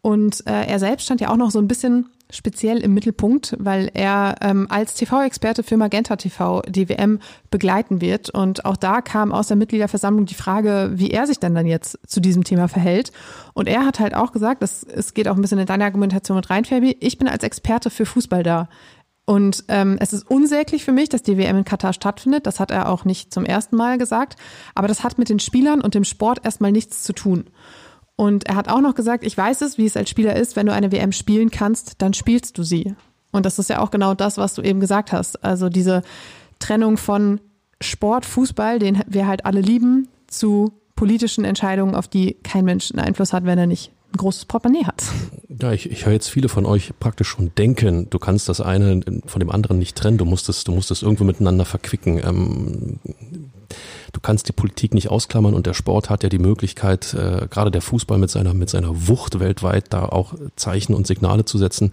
Und 0.00 0.46
äh, 0.46 0.66
er 0.66 0.78
selbst 0.78 1.04
stand 1.04 1.20
ja 1.20 1.30
auch 1.30 1.36
noch 1.36 1.50
so 1.50 1.58
ein 1.58 1.68
bisschen 1.68 2.08
speziell 2.30 2.78
im 2.78 2.92
Mittelpunkt, 2.94 3.54
weil 3.58 3.90
er 3.94 4.36
ähm, 4.40 4.66
als 4.68 4.94
TV-Experte 4.94 5.62
für 5.62 5.76
Magenta 5.76 6.16
TV 6.16 6.62
die 6.62 6.88
WM 6.88 7.20
begleiten 7.50 8.00
wird. 8.00 8.30
Und 8.30 8.64
auch 8.64 8.76
da 8.76 9.00
kam 9.00 9.32
aus 9.32 9.48
der 9.48 9.56
Mitgliederversammlung 9.56 10.26
die 10.26 10.34
Frage, 10.34 10.92
wie 10.94 11.10
er 11.10 11.26
sich 11.26 11.38
denn 11.38 11.54
dann 11.54 11.66
jetzt 11.66 11.98
zu 12.06 12.20
diesem 12.20 12.44
Thema 12.44 12.68
verhält. 12.68 13.12
Und 13.54 13.68
er 13.68 13.86
hat 13.86 14.00
halt 14.00 14.14
auch 14.14 14.32
gesagt, 14.32 14.62
das, 14.62 14.82
es 14.82 15.14
geht 15.14 15.28
auch 15.28 15.36
ein 15.36 15.42
bisschen 15.42 15.58
in 15.58 15.66
deine 15.66 15.84
Argumentation 15.84 16.36
mit 16.36 16.50
rein, 16.50 16.64
Fabi, 16.64 16.96
ich 17.00 17.18
bin 17.18 17.28
als 17.28 17.44
Experte 17.44 17.90
für 17.90 18.06
Fußball 18.06 18.42
da. 18.42 18.68
Und 19.24 19.64
ähm, 19.68 19.96
es 20.00 20.12
ist 20.12 20.30
unsäglich 20.30 20.84
für 20.84 20.92
mich, 20.92 21.08
dass 21.08 21.22
die 21.22 21.36
WM 21.36 21.58
in 21.58 21.64
Katar 21.64 21.92
stattfindet. 21.92 22.46
Das 22.46 22.60
hat 22.60 22.70
er 22.70 22.88
auch 22.88 23.04
nicht 23.04 23.34
zum 23.34 23.44
ersten 23.44 23.74
Mal 23.76 23.98
gesagt. 23.98 24.36
Aber 24.74 24.86
das 24.86 25.02
hat 25.02 25.18
mit 25.18 25.28
den 25.28 25.40
Spielern 25.40 25.80
und 25.80 25.94
dem 25.94 26.04
Sport 26.04 26.44
erstmal 26.44 26.70
nichts 26.70 27.02
zu 27.02 27.12
tun. 27.12 27.44
Und 28.16 28.46
er 28.46 28.56
hat 28.56 28.68
auch 28.68 28.80
noch 28.80 28.94
gesagt, 28.94 29.24
ich 29.24 29.36
weiß 29.36 29.60
es, 29.60 29.76
wie 29.76 29.84
es 29.84 29.96
als 29.96 30.08
Spieler 30.08 30.36
ist, 30.36 30.56
wenn 30.56 30.66
du 30.66 30.72
eine 30.72 30.90
WM 30.90 31.12
spielen 31.12 31.50
kannst, 31.50 32.00
dann 32.00 32.14
spielst 32.14 32.56
du 32.56 32.62
sie. 32.62 32.94
Und 33.30 33.44
das 33.44 33.58
ist 33.58 33.68
ja 33.68 33.80
auch 33.80 33.90
genau 33.90 34.14
das, 34.14 34.38
was 34.38 34.54
du 34.54 34.62
eben 34.62 34.80
gesagt 34.80 35.12
hast. 35.12 35.44
Also 35.44 35.68
diese 35.68 36.02
Trennung 36.58 36.96
von 36.96 37.40
Sport, 37.82 38.24
Fußball, 38.24 38.78
den 38.78 39.02
wir 39.06 39.26
halt 39.26 39.44
alle 39.44 39.60
lieben, 39.60 40.08
zu 40.28 40.72
politischen 40.94 41.44
Entscheidungen, 41.44 41.94
auf 41.94 42.08
die 42.08 42.38
kein 42.42 42.64
Mensch 42.64 42.90
einen 42.90 43.00
Einfluss 43.00 43.34
hat, 43.34 43.44
wenn 43.44 43.58
er 43.58 43.66
nicht 43.66 43.92
ein 44.14 44.16
großes 44.16 44.46
Portemonnaie 44.46 44.86
hat. 44.86 45.04
Ja, 45.48 45.72
ich, 45.72 45.90
ich 45.90 46.06
höre 46.06 46.14
jetzt 46.14 46.28
viele 46.28 46.48
von 46.48 46.64
euch 46.64 46.92
praktisch 46.98 47.28
schon 47.28 47.52
denken, 47.56 48.08
du 48.08 48.18
kannst 48.18 48.48
das 48.48 48.62
eine 48.62 49.02
von 49.26 49.40
dem 49.40 49.50
anderen 49.50 49.78
nicht 49.78 49.96
trennen, 49.96 50.16
du 50.16 50.24
musst 50.24 50.48
es, 50.48 50.64
du 50.64 50.72
musst 50.72 50.90
es 50.90 51.02
irgendwo 51.02 51.24
miteinander 51.24 51.66
verquicken. 51.66 52.18
Ähm, 52.24 52.98
du 54.16 54.20
kannst 54.20 54.48
die 54.48 54.52
Politik 54.52 54.94
nicht 54.94 55.10
ausklammern 55.10 55.52
und 55.52 55.66
der 55.66 55.74
Sport 55.74 56.08
hat 56.08 56.22
ja 56.22 56.30
die 56.30 56.38
Möglichkeit, 56.38 57.12
äh, 57.12 57.46
gerade 57.50 57.70
der 57.70 57.82
Fußball 57.82 58.16
mit 58.16 58.30
seiner, 58.30 58.54
mit 58.54 58.70
seiner 58.70 59.08
Wucht 59.08 59.38
weltweit 59.38 59.92
da 59.92 60.06
auch 60.06 60.34
Zeichen 60.56 60.94
und 60.94 61.06
Signale 61.06 61.44
zu 61.44 61.58
setzen. 61.58 61.92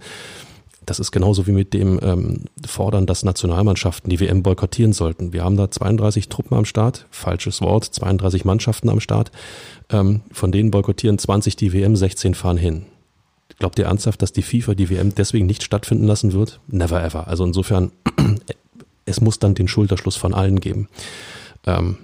Das 0.86 1.00
ist 1.00 1.12
genauso 1.12 1.46
wie 1.46 1.52
mit 1.52 1.74
dem 1.74 2.00
ähm, 2.02 2.44
Fordern, 2.66 3.06
dass 3.06 3.24
Nationalmannschaften 3.24 4.08
die 4.08 4.20
WM 4.20 4.42
boykottieren 4.42 4.94
sollten. 4.94 5.34
Wir 5.34 5.44
haben 5.44 5.56
da 5.58 5.70
32 5.70 6.30
Truppen 6.30 6.56
am 6.56 6.64
Start, 6.64 7.06
falsches 7.10 7.60
Wort, 7.60 7.84
32 7.84 8.46
Mannschaften 8.46 8.88
am 8.88 9.00
Start. 9.00 9.30
Ähm, 9.90 10.22
von 10.32 10.50
denen 10.50 10.70
boykottieren 10.70 11.18
20 11.18 11.56
die 11.56 11.74
WM, 11.74 11.94
16 11.94 12.34
fahren 12.34 12.56
hin. 12.56 12.86
Glaubt 13.58 13.78
ihr 13.78 13.86
ernsthaft, 13.86 14.22
dass 14.22 14.32
die 14.32 14.42
FIFA 14.42 14.74
die 14.74 14.88
WM 14.88 15.14
deswegen 15.14 15.46
nicht 15.46 15.62
stattfinden 15.62 16.04
lassen 16.04 16.32
wird? 16.32 16.60
Never 16.68 17.02
ever. 17.04 17.28
Also 17.28 17.44
insofern, 17.44 17.92
es 19.04 19.20
muss 19.20 19.38
dann 19.38 19.54
den 19.54 19.68
Schulterschluss 19.68 20.16
von 20.16 20.32
allen 20.32 20.60
geben. 20.60 20.88
Ähm, 21.66 21.98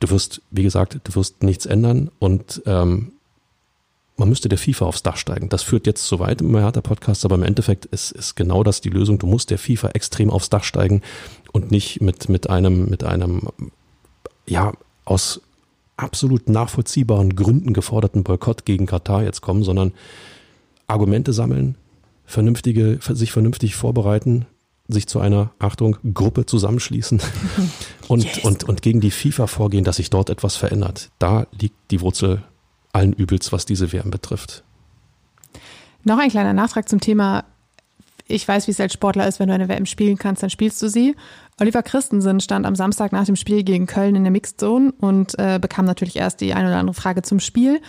du 0.00 0.10
wirst, 0.10 0.42
wie 0.50 0.62
gesagt, 0.62 1.00
du 1.04 1.14
wirst 1.14 1.42
nichts 1.42 1.66
ändern 1.66 2.10
und 2.18 2.62
ähm, 2.66 3.12
man 4.16 4.28
müsste 4.28 4.48
der 4.48 4.58
FIFA 4.58 4.86
aufs 4.86 5.04
Dach 5.04 5.16
steigen. 5.16 5.48
Das 5.48 5.62
führt 5.62 5.86
jetzt 5.86 6.04
zu 6.06 6.18
weit 6.18 6.40
im 6.40 6.56
Hertha-Podcast, 6.56 7.24
aber 7.24 7.36
im 7.36 7.44
Endeffekt 7.44 7.84
ist, 7.86 8.10
ist 8.10 8.34
genau 8.34 8.64
das 8.64 8.80
die 8.80 8.90
Lösung. 8.90 9.18
Du 9.18 9.28
musst 9.28 9.50
der 9.50 9.58
FIFA 9.58 9.90
extrem 9.90 10.30
aufs 10.30 10.50
Dach 10.50 10.64
steigen 10.64 11.02
und 11.52 11.70
nicht 11.70 12.00
mit, 12.00 12.28
mit 12.28 12.50
einem, 12.50 12.86
mit 12.86 13.04
einem, 13.04 13.42
ja, 14.46 14.72
aus 15.04 15.40
absolut 15.96 16.48
nachvollziehbaren 16.48 17.36
Gründen 17.36 17.72
geforderten 17.72 18.24
Boykott 18.24 18.64
gegen 18.64 18.86
Katar 18.86 19.22
jetzt 19.22 19.40
kommen, 19.40 19.62
sondern 19.62 19.92
Argumente 20.88 21.32
sammeln, 21.32 21.76
vernünftige, 22.24 22.98
sich 23.00 23.30
vernünftig 23.30 23.76
vorbereiten, 23.76 24.46
sich 24.88 25.06
zu 25.06 25.20
einer, 25.20 25.50
Achtung, 25.58 25.96
Gruppe 26.14 26.46
zusammenschließen 26.46 27.20
und, 28.08 28.24
yes. 28.24 28.38
und, 28.44 28.64
und 28.64 28.82
gegen 28.82 29.00
die 29.00 29.10
FIFA 29.10 29.46
vorgehen, 29.46 29.84
dass 29.84 29.96
sich 29.96 30.10
dort 30.10 30.30
etwas 30.30 30.56
verändert. 30.56 31.10
Da 31.18 31.46
liegt 31.58 31.76
die 31.90 32.00
Wurzel 32.00 32.42
allen 32.92 33.12
Übels, 33.12 33.52
was 33.52 33.66
diese 33.66 33.92
WM 33.92 34.10
betrifft. 34.10 34.64
Noch 36.04 36.18
ein 36.18 36.30
kleiner 36.30 36.54
Nachtrag 36.54 36.88
zum 36.88 37.00
Thema, 37.00 37.44
ich 38.26 38.46
weiß, 38.46 38.66
wie 38.66 38.70
es 38.70 38.80
als 38.80 38.92
Sportler 38.92 39.26
ist, 39.26 39.40
wenn 39.40 39.48
du 39.48 39.54
eine 39.54 39.68
WM 39.68 39.86
spielen 39.86 40.16
kannst, 40.16 40.42
dann 40.42 40.50
spielst 40.50 40.80
du 40.82 40.88
sie. 40.88 41.16
Oliver 41.60 41.82
Christensen 41.82 42.40
stand 42.40 42.66
am 42.66 42.76
Samstag 42.76 43.10
nach 43.10 43.24
dem 43.24 43.36
Spiel 43.36 43.64
gegen 43.64 43.86
Köln 43.86 44.14
in 44.14 44.24
der 44.24 44.30
Mixed 44.30 44.60
Zone 44.60 44.92
und 45.00 45.38
äh, 45.38 45.58
bekam 45.60 45.86
natürlich 45.86 46.16
erst 46.16 46.40
die 46.40 46.54
eine 46.54 46.68
oder 46.68 46.78
andere 46.78 46.94
Frage 46.94 47.22
zum 47.22 47.40
Spiel 47.40 47.80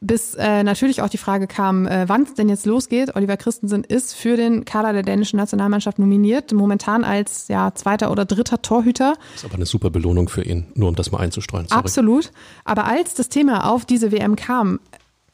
bis 0.00 0.34
äh, 0.34 0.62
natürlich 0.62 1.02
auch 1.02 1.08
die 1.08 1.18
Frage 1.18 1.46
kam, 1.46 1.86
äh, 1.86 2.08
wann 2.08 2.22
es 2.22 2.34
denn 2.34 2.48
jetzt 2.48 2.66
losgeht. 2.66 3.16
Oliver 3.16 3.36
Christensen 3.36 3.84
ist 3.84 4.14
für 4.14 4.36
den 4.36 4.64
Kader 4.64 4.92
der 4.92 5.02
dänischen 5.02 5.38
Nationalmannschaft 5.38 5.98
nominiert, 5.98 6.52
momentan 6.52 7.04
als 7.04 7.48
ja, 7.48 7.74
zweiter 7.74 8.10
oder 8.10 8.24
dritter 8.24 8.62
Torhüter. 8.62 9.14
Das 9.32 9.42
ist 9.42 9.44
aber 9.44 9.56
eine 9.56 9.66
super 9.66 9.90
Belohnung 9.90 10.28
für 10.28 10.42
ihn, 10.42 10.66
nur 10.74 10.88
um 10.88 10.94
das 10.94 11.10
mal 11.10 11.18
einzustreuen. 11.18 11.66
Sorry. 11.68 11.80
Absolut. 11.80 12.30
Aber 12.64 12.84
als 12.84 13.14
das 13.14 13.28
Thema 13.28 13.68
auf 13.70 13.84
diese 13.84 14.12
WM 14.12 14.36
kam, 14.36 14.80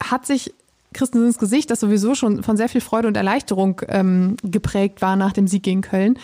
hat 0.01 0.25
sich 0.25 0.53
Christensens 0.93 1.37
Gesicht, 1.37 1.69
das 1.69 1.81
sowieso 1.81 2.15
schon 2.15 2.41
von 2.41 2.57
sehr 2.57 2.69
viel 2.69 2.81
Freude 2.81 3.07
und 3.07 3.17
Erleichterung 3.17 3.81
ähm, 3.89 4.37
geprägt 4.43 5.01
war 5.01 5.15
nach 5.15 5.33
dem 5.33 5.47
Sieg 5.47 5.63
gegen 5.63 5.81
Köln, 5.81 6.17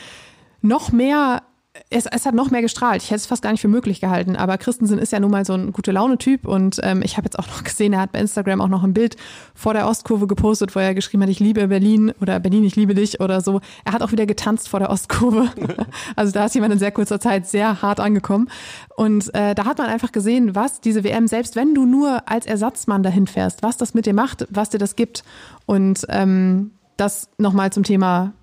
noch 0.61 0.91
mehr 0.91 1.43
es, 1.89 2.05
es 2.05 2.25
hat 2.25 2.35
noch 2.35 2.51
mehr 2.51 2.61
gestrahlt. 2.61 3.01
Ich 3.01 3.11
hätte 3.11 3.19
es 3.19 3.25
fast 3.25 3.41
gar 3.41 3.51
nicht 3.51 3.61
für 3.61 3.69
möglich 3.69 4.01
gehalten. 4.01 4.35
Aber 4.35 4.57
Christensen 4.57 4.99
ist 4.99 5.13
ja 5.13 5.21
nun 5.21 5.31
mal 5.31 5.45
so 5.45 5.53
ein 5.53 5.71
gute 5.71 5.93
Laune-Typ. 5.93 6.45
Und 6.45 6.81
ähm, 6.83 7.01
ich 7.01 7.15
habe 7.15 7.25
jetzt 7.25 7.39
auch 7.39 7.47
noch 7.47 7.63
gesehen, 7.63 7.93
er 7.93 8.01
hat 8.01 8.11
bei 8.11 8.19
Instagram 8.19 8.59
auch 8.59 8.67
noch 8.67 8.83
ein 8.83 8.93
Bild 8.93 9.15
vor 9.55 9.73
der 9.73 9.87
Ostkurve 9.87 10.27
gepostet, 10.27 10.75
wo 10.75 10.79
er 10.79 10.93
geschrieben 10.93 11.23
hat, 11.23 11.29
ich 11.29 11.39
liebe 11.39 11.67
Berlin 11.69 12.13
oder 12.19 12.39
Berlin, 12.41 12.65
ich 12.65 12.75
liebe 12.75 12.93
dich 12.93 13.21
oder 13.21 13.39
so. 13.39 13.61
Er 13.85 13.93
hat 13.93 14.01
auch 14.01 14.11
wieder 14.11 14.25
getanzt 14.25 14.67
vor 14.67 14.81
der 14.81 14.89
Ostkurve. 14.89 15.49
also 16.17 16.33
da 16.33 16.45
ist 16.45 16.55
jemand 16.55 16.73
in 16.73 16.79
sehr 16.79 16.91
kurzer 16.91 17.21
Zeit 17.21 17.47
sehr 17.47 17.81
hart 17.81 18.01
angekommen. 18.01 18.49
Und 18.97 19.33
äh, 19.33 19.55
da 19.55 19.65
hat 19.65 19.77
man 19.77 19.87
einfach 19.87 20.11
gesehen, 20.11 20.55
was 20.55 20.81
diese 20.81 21.05
WM, 21.05 21.27
selbst 21.27 21.55
wenn 21.55 21.73
du 21.73 21.85
nur 21.85 22.27
als 22.29 22.45
Ersatzmann 22.45 23.01
dahin 23.01 23.27
fährst, 23.27 23.63
was 23.63 23.77
das 23.77 23.93
mit 23.93 24.05
dir 24.05 24.13
macht, 24.13 24.45
was 24.49 24.69
dir 24.69 24.77
das 24.77 24.97
gibt. 24.97 25.23
Und 25.65 26.05
ähm, 26.09 26.71
das 26.97 27.29
nochmal 27.37 27.71
zum 27.71 27.83
Thema, 27.83 28.33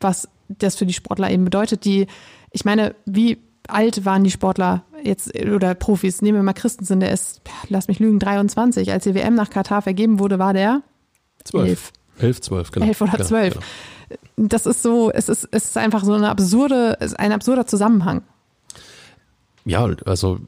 was 0.00 0.28
das 0.48 0.76
für 0.76 0.84
die 0.84 0.92
Sportler 0.92 1.30
eben 1.30 1.44
bedeutet, 1.44 1.86
die 1.86 2.06
ich 2.54 2.64
meine, 2.64 2.94
wie 3.04 3.38
alt 3.68 4.04
waren 4.04 4.24
die 4.24 4.30
Sportler 4.30 4.84
jetzt 5.02 5.34
oder 5.38 5.74
Profis? 5.74 6.22
Nehmen 6.22 6.38
wir 6.38 6.42
mal 6.42 6.52
Christensen, 6.52 7.00
der 7.00 7.10
ist, 7.10 7.42
lass 7.68 7.88
mich 7.88 7.98
lügen, 7.98 8.20
23. 8.20 8.92
Als 8.92 9.04
die 9.04 9.14
WM 9.14 9.34
nach 9.34 9.50
Katar 9.50 9.82
vergeben 9.82 10.20
wurde, 10.20 10.38
war 10.38 10.54
der 10.54 10.82
12. 11.44 11.68
Elf. 11.68 11.92
Elf, 12.18 12.40
zwölf, 12.40 12.70
genau. 12.70 12.86
Elf 12.86 13.00
oder 13.00 13.18
zwölf. 13.24 13.54
Genau, 13.54 13.66
genau. 14.36 14.48
Das 14.48 14.66
ist 14.66 14.82
so, 14.82 15.10
es 15.10 15.28
ist, 15.28 15.48
es 15.50 15.64
ist 15.64 15.76
einfach 15.76 16.04
so 16.04 16.12
eine 16.12 16.28
absurde, 16.28 16.96
ein 17.18 17.32
absurder 17.32 17.66
Zusammenhang. 17.66 18.22
Ja, 19.64 19.88
also 20.04 20.38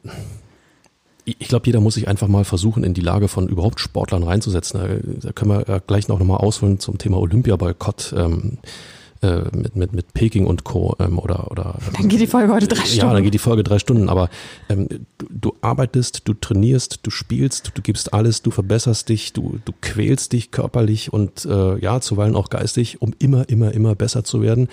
ich 1.25 1.49
glaube, 1.49 1.67
jeder 1.67 1.81
muss 1.81 1.95
sich 1.95 2.07
einfach 2.07 2.29
mal 2.29 2.45
versuchen, 2.45 2.85
in 2.85 2.95
die 2.95 3.01
Lage 3.01 3.27
von 3.27 3.49
überhaupt 3.49 3.81
Sportlern 3.81 4.23
reinzusetzen. 4.23 5.21
Da 5.23 5.33
können 5.33 5.51
wir 5.51 5.81
gleich 5.81 6.07
noch 6.07 6.21
mal 6.21 6.37
ausholen 6.37 6.79
zum 6.79 6.99
Thema 6.99 7.19
Olympiaboykott. 7.19 8.15
Ähm, 8.17 8.59
äh, 9.23 9.43
mit, 9.57 9.77
mit, 9.77 9.93
mit 9.93 10.15
Peking 10.15 10.47
und 10.47 10.65
Co. 10.65 10.97
Ähm, 10.99 11.19
oder, 11.19 11.51
oder 11.51 11.79
Dann 11.97 12.09
geht 12.09 12.21
die 12.21 12.27
Folge 12.27 12.53
heute 12.53 12.69
drei 12.69 12.85
Stunden. 12.85 12.99
Ja, 12.99 13.13
dann 13.13 13.23
geht 13.23 13.35
die 13.35 13.39
Folge 13.39 13.63
drei 13.63 13.79
Stunden, 13.79 14.09
aber 14.09 14.29
ähm, 14.69 14.89
du, 15.19 15.27
du 15.31 15.57
arbeitest, 15.61 16.23
du 16.29 16.35
trainierst, 16.35 17.01
du 17.03 17.11
spielst, 17.11 17.73
du 17.75 17.83
gibst 17.83 18.13
alles, 18.13 18.43
du 18.43 18.51
verbesserst 18.51 19.09
dich, 19.09 19.33
du, 19.33 19.59
du 19.65 19.73
quälst 19.81 20.33
dich 20.33 20.51
körperlich 20.51 21.13
und 21.13 21.45
äh, 21.45 21.79
ja, 21.79 22.01
zuweilen 22.01 22.37
auch 22.37 22.51
geistig, 22.51 23.01
um 23.03 23.15
immer, 23.19 23.49
immer, 23.49 23.73
immer 23.73 23.95
besser 23.95 24.25
zu 24.25 24.43
werden, 24.43 24.69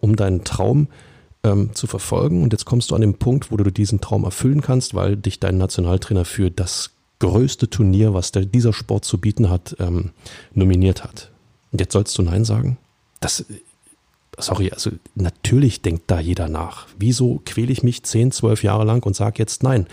um 0.00 0.16
deinen 0.16 0.44
Traum 0.44 0.88
ähm, 1.44 1.70
zu 1.74 1.86
verfolgen. 1.86 2.42
Und 2.42 2.52
jetzt 2.52 2.64
kommst 2.64 2.90
du 2.90 2.94
an 2.94 3.00
den 3.00 3.14
Punkt, 3.14 3.50
wo 3.50 3.56
du 3.56 3.70
diesen 3.70 4.00
Traum 4.00 4.24
erfüllen 4.24 4.62
kannst, 4.62 4.94
weil 4.94 5.16
dich 5.16 5.40
dein 5.40 5.58
Nationaltrainer 5.58 6.24
für 6.24 6.50
das 6.50 6.90
größte 7.18 7.70
Turnier, 7.70 8.14
was 8.14 8.32
der, 8.32 8.44
dieser 8.44 8.72
Sport 8.72 9.04
zu 9.04 9.18
bieten 9.18 9.48
hat, 9.48 9.76
ähm, 9.78 10.10
nominiert 10.54 11.04
hat. 11.04 11.30
Und 11.70 11.80
jetzt 11.80 11.92
sollst 11.92 12.16
du 12.18 12.22
Nein 12.22 12.44
sagen? 12.44 12.78
Das 13.20 13.44
sorry, 14.38 14.70
also 14.70 14.90
natürlich 15.14 15.82
denkt 15.82 16.04
da 16.06 16.20
jeder 16.20 16.48
nach. 16.48 16.86
Wieso 16.98 17.42
quäle 17.44 17.72
ich 17.72 17.82
mich 17.82 18.02
10, 18.02 18.32
12 18.32 18.62
Jahre 18.62 18.84
lang 18.84 19.04
und 19.04 19.16
sage 19.16 19.36
jetzt 19.38 19.62
nein? 19.62 19.86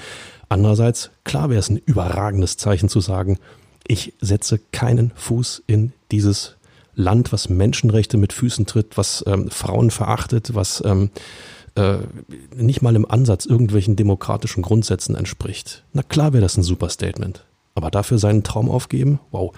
Andererseits, 0.48 1.12
klar 1.24 1.50
wäre 1.50 1.60
es 1.60 1.70
ein 1.70 1.78
überragendes 1.78 2.58
Zeichen 2.58 2.90
zu 2.90 3.02
sagen, 3.02 3.38
ich 3.88 4.14
setze 4.22 4.60
keinen 4.72 5.12
Fuß 5.16 5.64
in 5.68 5.94
dieses 6.12 6.56
Land, 6.96 7.32
was 7.32 7.50
Menschenrechte 7.50 8.18
mit 8.18 8.34
Füßen 8.34 8.66
tritt, 8.66 8.98
was 8.98 9.24
ähm, 9.28 9.50
Frauen 9.50 9.90
verachtet, 9.90 10.54
was 10.54 10.84
ähm, 10.86 11.12
äh, 11.76 11.98
nicht 12.56 12.82
mal 12.82 12.96
im 12.96 13.10
Ansatz 13.10 13.46
irgendwelchen 13.46 13.96
demokratischen 13.96 14.62
Grundsätzen 14.62 15.16
entspricht. 15.16 15.84
Na 15.94 16.04
klar 16.04 16.34
wäre 16.34 16.42
das 16.42 16.58
ein 16.58 16.64
super 16.64 16.90
Statement. 16.90 17.46
Aber 17.76 17.92
dafür 17.92 18.18
seinen 18.18 18.44
Traum 18.44 18.70
aufgeben? 18.70 19.20
Wow. 19.32 19.56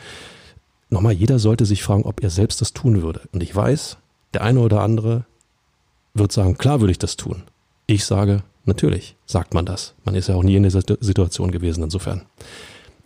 Nochmal, 0.89 1.13
jeder 1.13 1.39
sollte 1.39 1.65
sich 1.65 1.81
fragen, 1.81 2.03
ob 2.03 2.21
er 2.21 2.29
selbst 2.29 2.61
das 2.61 2.73
tun 2.73 3.01
würde. 3.01 3.21
Und 3.31 3.41
ich 3.41 3.55
weiß, 3.55 3.97
der 4.33 4.43
eine 4.43 4.59
oder 4.59 4.81
andere 4.81 5.25
wird 6.13 6.31
sagen, 6.31 6.57
klar 6.57 6.81
würde 6.81 6.91
ich 6.91 6.99
das 6.99 7.15
tun. 7.15 7.43
Ich 7.87 8.05
sage, 8.05 8.43
natürlich 8.65 9.15
sagt 9.25 9.53
man 9.53 9.65
das. 9.65 9.93
Man 10.03 10.15
ist 10.15 10.27
ja 10.27 10.35
auch 10.35 10.43
nie 10.43 10.55
in 10.55 10.63
dieser 10.63 10.81
Situation 10.99 11.51
gewesen, 11.51 11.83
insofern. 11.83 12.23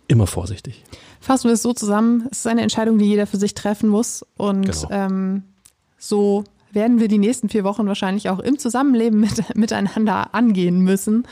Immer 0.08 0.28
vorsichtig. 0.28 0.84
Fassen 1.20 1.48
wir 1.48 1.54
es 1.54 1.62
so 1.62 1.72
zusammen, 1.72 2.28
es 2.30 2.38
ist 2.38 2.46
eine 2.46 2.62
Entscheidung, 2.62 2.98
die 2.98 3.06
jeder 3.06 3.26
für 3.26 3.38
sich 3.38 3.54
treffen 3.54 3.88
muss. 3.88 4.24
Und 4.36 4.62
genau. 4.62 4.88
ähm, 4.90 5.42
so 5.98 6.44
werden 6.70 7.00
wir 7.00 7.08
die 7.08 7.18
nächsten 7.18 7.48
vier 7.48 7.64
Wochen 7.64 7.86
wahrscheinlich 7.86 8.30
auch 8.30 8.38
im 8.38 8.58
Zusammenleben 8.58 9.18
mit, 9.18 9.42
miteinander 9.56 10.34
angehen 10.34 10.80
müssen. 10.80 11.26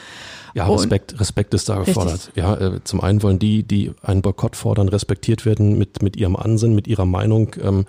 Ja, 0.55 0.67
Respekt, 0.67 1.21
Respekt 1.21 1.55
ist 1.55 1.69
da 1.69 1.83
gefordert. 1.83 2.33
Ja, 2.35 2.57
äh, 2.57 2.83
zum 2.85 3.01
einen 3.01 3.23
wollen 3.23 3.39
die, 3.39 3.63
die 3.63 3.93
einen 4.03 4.23
Boykott 4.23 4.57
fordern, 4.57 4.89
respektiert 4.89 5.45
werden 5.47 5.79
mit, 5.79 6.03
mit 6.03 6.17
ihrem 6.17 6.37
Ansinnen, 6.37 6.75
mit 6.75 6.89
ihrer 6.89 7.07
Meinung. 7.07 7.55
Ähm, 7.61 7.85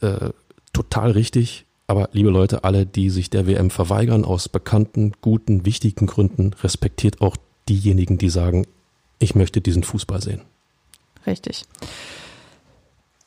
äh, 0.00 0.30
total 0.78 1.10
richtig. 1.10 1.66
Aber 1.88 2.08
liebe 2.12 2.30
Leute, 2.30 2.64
alle, 2.64 2.86
die 2.86 3.10
sich 3.10 3.30
der 3.30 3.46
WM 3.46 3.70
verweigern 3.70 4.24
aus 4.24 4.48
bekannten, 4.48 5.12
guten, 5.20 5.64
wichtigen 5.64 6.06
Gründen, 6.06 6.52
respektiert 6.62 7.20
auch 7.20 7.36
diejenigen, 7.68 8.18
die 8.18 8.28
sagen, 8.28 8.66
ich 9.18 9.34
möchte 9.34 9.60
diesen 9.60 9.82
Fußball 9.82 10.22
sehen. 10.22 10.42
Richtig. 11.26 11.64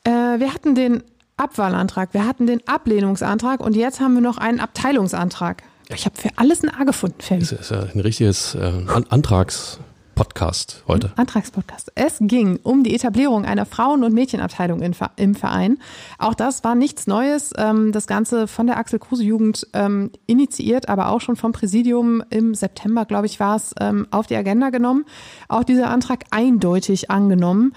Äh, 0.04 0.10
wir 0.10 0.54
hatten 0.54 0.74
den 0.74 1.02
Abwahlantrag, 1.36 2.14
wir 2.14 2.26
hatten 2.26 2.46
den 2.46 2.66
Ablehnungsantrag 2.66 3.60
und 3.60 3.76
jetzt 3.76 4.00
haben 4.00 4.14
wir 4.14 4.22
noch 4.22 4.38
einen 4.38 4.60
Abteilungsantrag. 4.60 5.62
Ich 5.88 6.06
habe 6.06 6.16
für 6.16 6.30
alles 6.36 6.62
ein 6.62 6.70
A 6.70 6.84
gefunden, 6.84 7.20
Ferry. 7.20 7.40
Das 7.40 7.52
ist 7.52 7.70
ja 7.70 7.82
ein 7.82 8.00
richtiges 8.00 8.54
äh, 8.54 8.72
Antrags. 9.10 9.78
Podcast 10.14 10.84
heute? 10.86 11.12
Antragspodcast. 11.16 11.92
Es 11.94 12.18
ging 12.20 12.58
um 12.62 12.84
die 12.84 12.94
Etablierung 12.94 13.44
einer 13.44 13.66
Frauen- 13.66 14.04
und 14.04 14.12
Mädchenabteilung 14.12 14.82
im 15.16 15.34
Verein. 15.34 15.78
Auch 16.18 16.34
das 16.34 16.64
war 16.64 16.74
nichts 16.74 17.06
Neues. 17.06 17.52
Ähm, 17.56 17.92
das 17.92 18.06
Ganze 18.06 18.46
von 18.46 18.66
der 18.66 18.76
Axel 18.76 18.98
Kruse 18.98 19.24
Jugend 19.24 19.66
ähm, 19.72 20.10
initiiert, 20.26 20.88
aber 20.88 21.08
auch 21.08 21.20
schon 21.20 21.36
vom 21.36 21.52
Präsidium 21.52 22.22
im 22.30 22.54
September, 22.54 23.04
glaube 23.04 23.26
ich, 23.26 23.40
war 23.40 23.56
es, 23.56 23.74
ähm, 23.80 24.06
auf 24.10 24.26
die 24.26 24.36
Agenda 24.36 24.70
genommen. 24.70 25.04
Auch 25.48 25.64
dieser 25.64 25.90
Antrag 25.90 26.24
eindeutig 26.30 27.10
angenommen. 27.10 27.72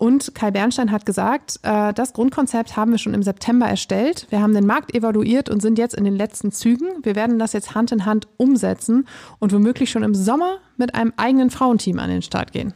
Und 0.00 0.34
Kai 0.34 0.50
Bernstein 0.50 0.92
hat 0.92 1.04
gesagt, 1.04 1.60
äh, 1.62 1.92
das 1.92 2.14
Grundkonzept 2.14 2.74
haben 2.74 2.90
wir 2.90 2.96
schon 2.96 3.12
im 3.12 3.22
September 3.22 3.66
erstellt. 3.66 4.26
Wir 4.30 4.40
haben 4.40 4.54
den 4.54 4.64
Markt 4.64 4.94
evaluiert 4.94 5.50
und 5.50 5.60
sind 5.60 5.76
jetzt 5.76 5.94
in 5.94 6.04
den 6.04 6.16
letzten 6.16 6.52
Zügen. 6.52 6.88
Wir 7.02 7.16
werden 7.16 7.38
das 7.38 7.52
jetzt 7.52 7.74
Hand 7.74 7.92
in 7.92 8.06
Hand 8.06 8.26
umsetzen 8.38 9.06
und 9.40 9.52
womöglich 9.52 9.90
schon 9.90 10.02
im 10.02 10.14
Sommer 10.14 10.56
mit 10.78 10.94
einem 10.94 11.12
eigenen 11.18 11.50
Frauenteam 11.50 11.98
an 11.98 12.08
den 12.08 12.22
Start 12.22 12.52
gehen. 12.52 12.72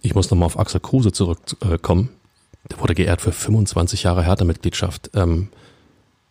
Ich 0.00 0.16
muss 0.16 0.28
nochmal 0.32 0.46
auf 0.46 0.58
Axel 0.58 0.80
Kruse 0.80 1.12
zurückkommen. 1.12 2.08
Der 2.68 2.80
wurde 2.80 2.96
geehrt 2.96 3.20
für 3.20 3.30
25 3.30 4.02
Jahre 4.02 4.24
Hertha-Mitgliedschaft. 4.24 5.12
Ähm, 5.14 5.50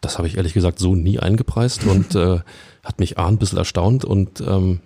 das 0.01 0.17
habe 0.17 0.27
ich 0.27 0.35
ehrlich 0.35 0.53
gesagt 0.53 0.77
so 0.77 0.93
nie 0.93 1.19
eingepreist 1.19 1.85
und 1.85 2.15
äh, 2.15 2.41
hat 2.83 2.99
mich 2.99 3.17
A 3.17 3.29
ein 3.29 3.37
bisschen 3.37 3.59
erstaunt 3.59 4.03
und 4.03 4.41
ähm, 4.41 4.81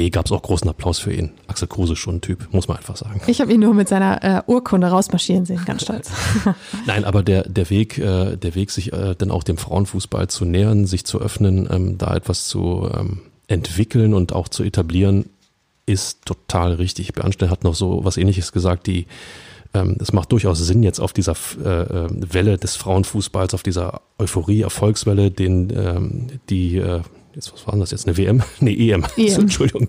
B 0.00 0.08
gab 0.08 0.24
es 0.24 0.32
auch 0.32 0.40
großen 0.40 0.66
Applaus 0.66 0.98
für 0.98 1.12
ihn. 1.12 1.32
Axel 1.46 1.68
Kruse 1.68 1.94
schon 1.94 2.16
ein 2.16 2.20
Typ, 2.22 2.48
muss 2.52 2.68
man 2.68 2.78
einfach 2.78 2.96
sagen. 2.96 3.20
Ich 3.26 3.42
habe 3.42 3.52
ihn 3.52 3.60
nur 3.60 3.74
mit 3.74 3.86
seiner 3.86 4.24
äh, 4.24 4.42
Urkunde 4.46 4.86
rausmarschieren 4.86 5.44
sehen, 5.44 5.60
ganz 5.66 5.82
stolz. 5.82 6.10
Nein, 6.86 7.04
aber 7.04 7.22
der, 7.22 7.42
der 7.42 7.68
Weg, 7.68 7.98
äh, 7.98 8.36
der 8.38 8.54
Weg, 8.54 8.70
sich 8.70 8.94
äh, 8.94 9.14
dann 9.14 9.30
auch 9.30 9.42
dem 9.42 9.58
Frauenfußball 9.58 10.28
zu 10.28 10.46
nähern, 10.46 10.86
sich 10.86 11.04
zu 11.04 11.20
öffnen, 11.20 11.68
ähm, 11.70 11.98
da 11.98 12.16
etwas 12.16 12.48
zu 12.48 12.90
ähm, 12.98 13.20
entwickeln 13.46 14.14
und 14.14 14.32
auch 14.32 14.48
zu 14.48 14.62
etablieren, 14.62 15.26
ist 15.84 16.24
total 16.24 16.72
richtig. 16.72 17.12
Bernstein 17.12 17.50
hat 17.50 17.62
noch 17.62 17.74
so 17.74 18.02
was 18.02 18.16
ähnliches 18.16 18.52
gesagt, 18.52 18.86
die 18.86 19.06
ähm, 19.74 19.98
es 20.00 20.14
macht 20.14 20.32
durchaus 20.32 20.60
Sinn, 20.60 20.82
jetzt 20.82 20.98
auf 20.98 21.12
dieser 21.12 21.36
äh, 21.62 21.68
äh, 21.68 22.08
Welle 22.10 22.56
des 22.56 22.76
Frauenfußballs, 22.76 23.52
auf 23.52 23.62
dieser 23.62 24.00
Euphorie, 24.18 24.62
Erfolgswelle, 24.62 25.30
den 25.30 25.70
ähm, 25.76 26.26
die 26.48 26.78
äh, 26.78 27.02
jetzt, 27.34 27.52
was 27.52 27.66
war 27.66 27.76
das 27.78 27.90
jetzt, 27.90 28.06
eine 28.06 28.16
WM? 28.16 28.42
Nee, 28.60 28.90
EM. 28.90 29.04
EM. 29.16 29.40
Entschuldigung. 29.40 29.88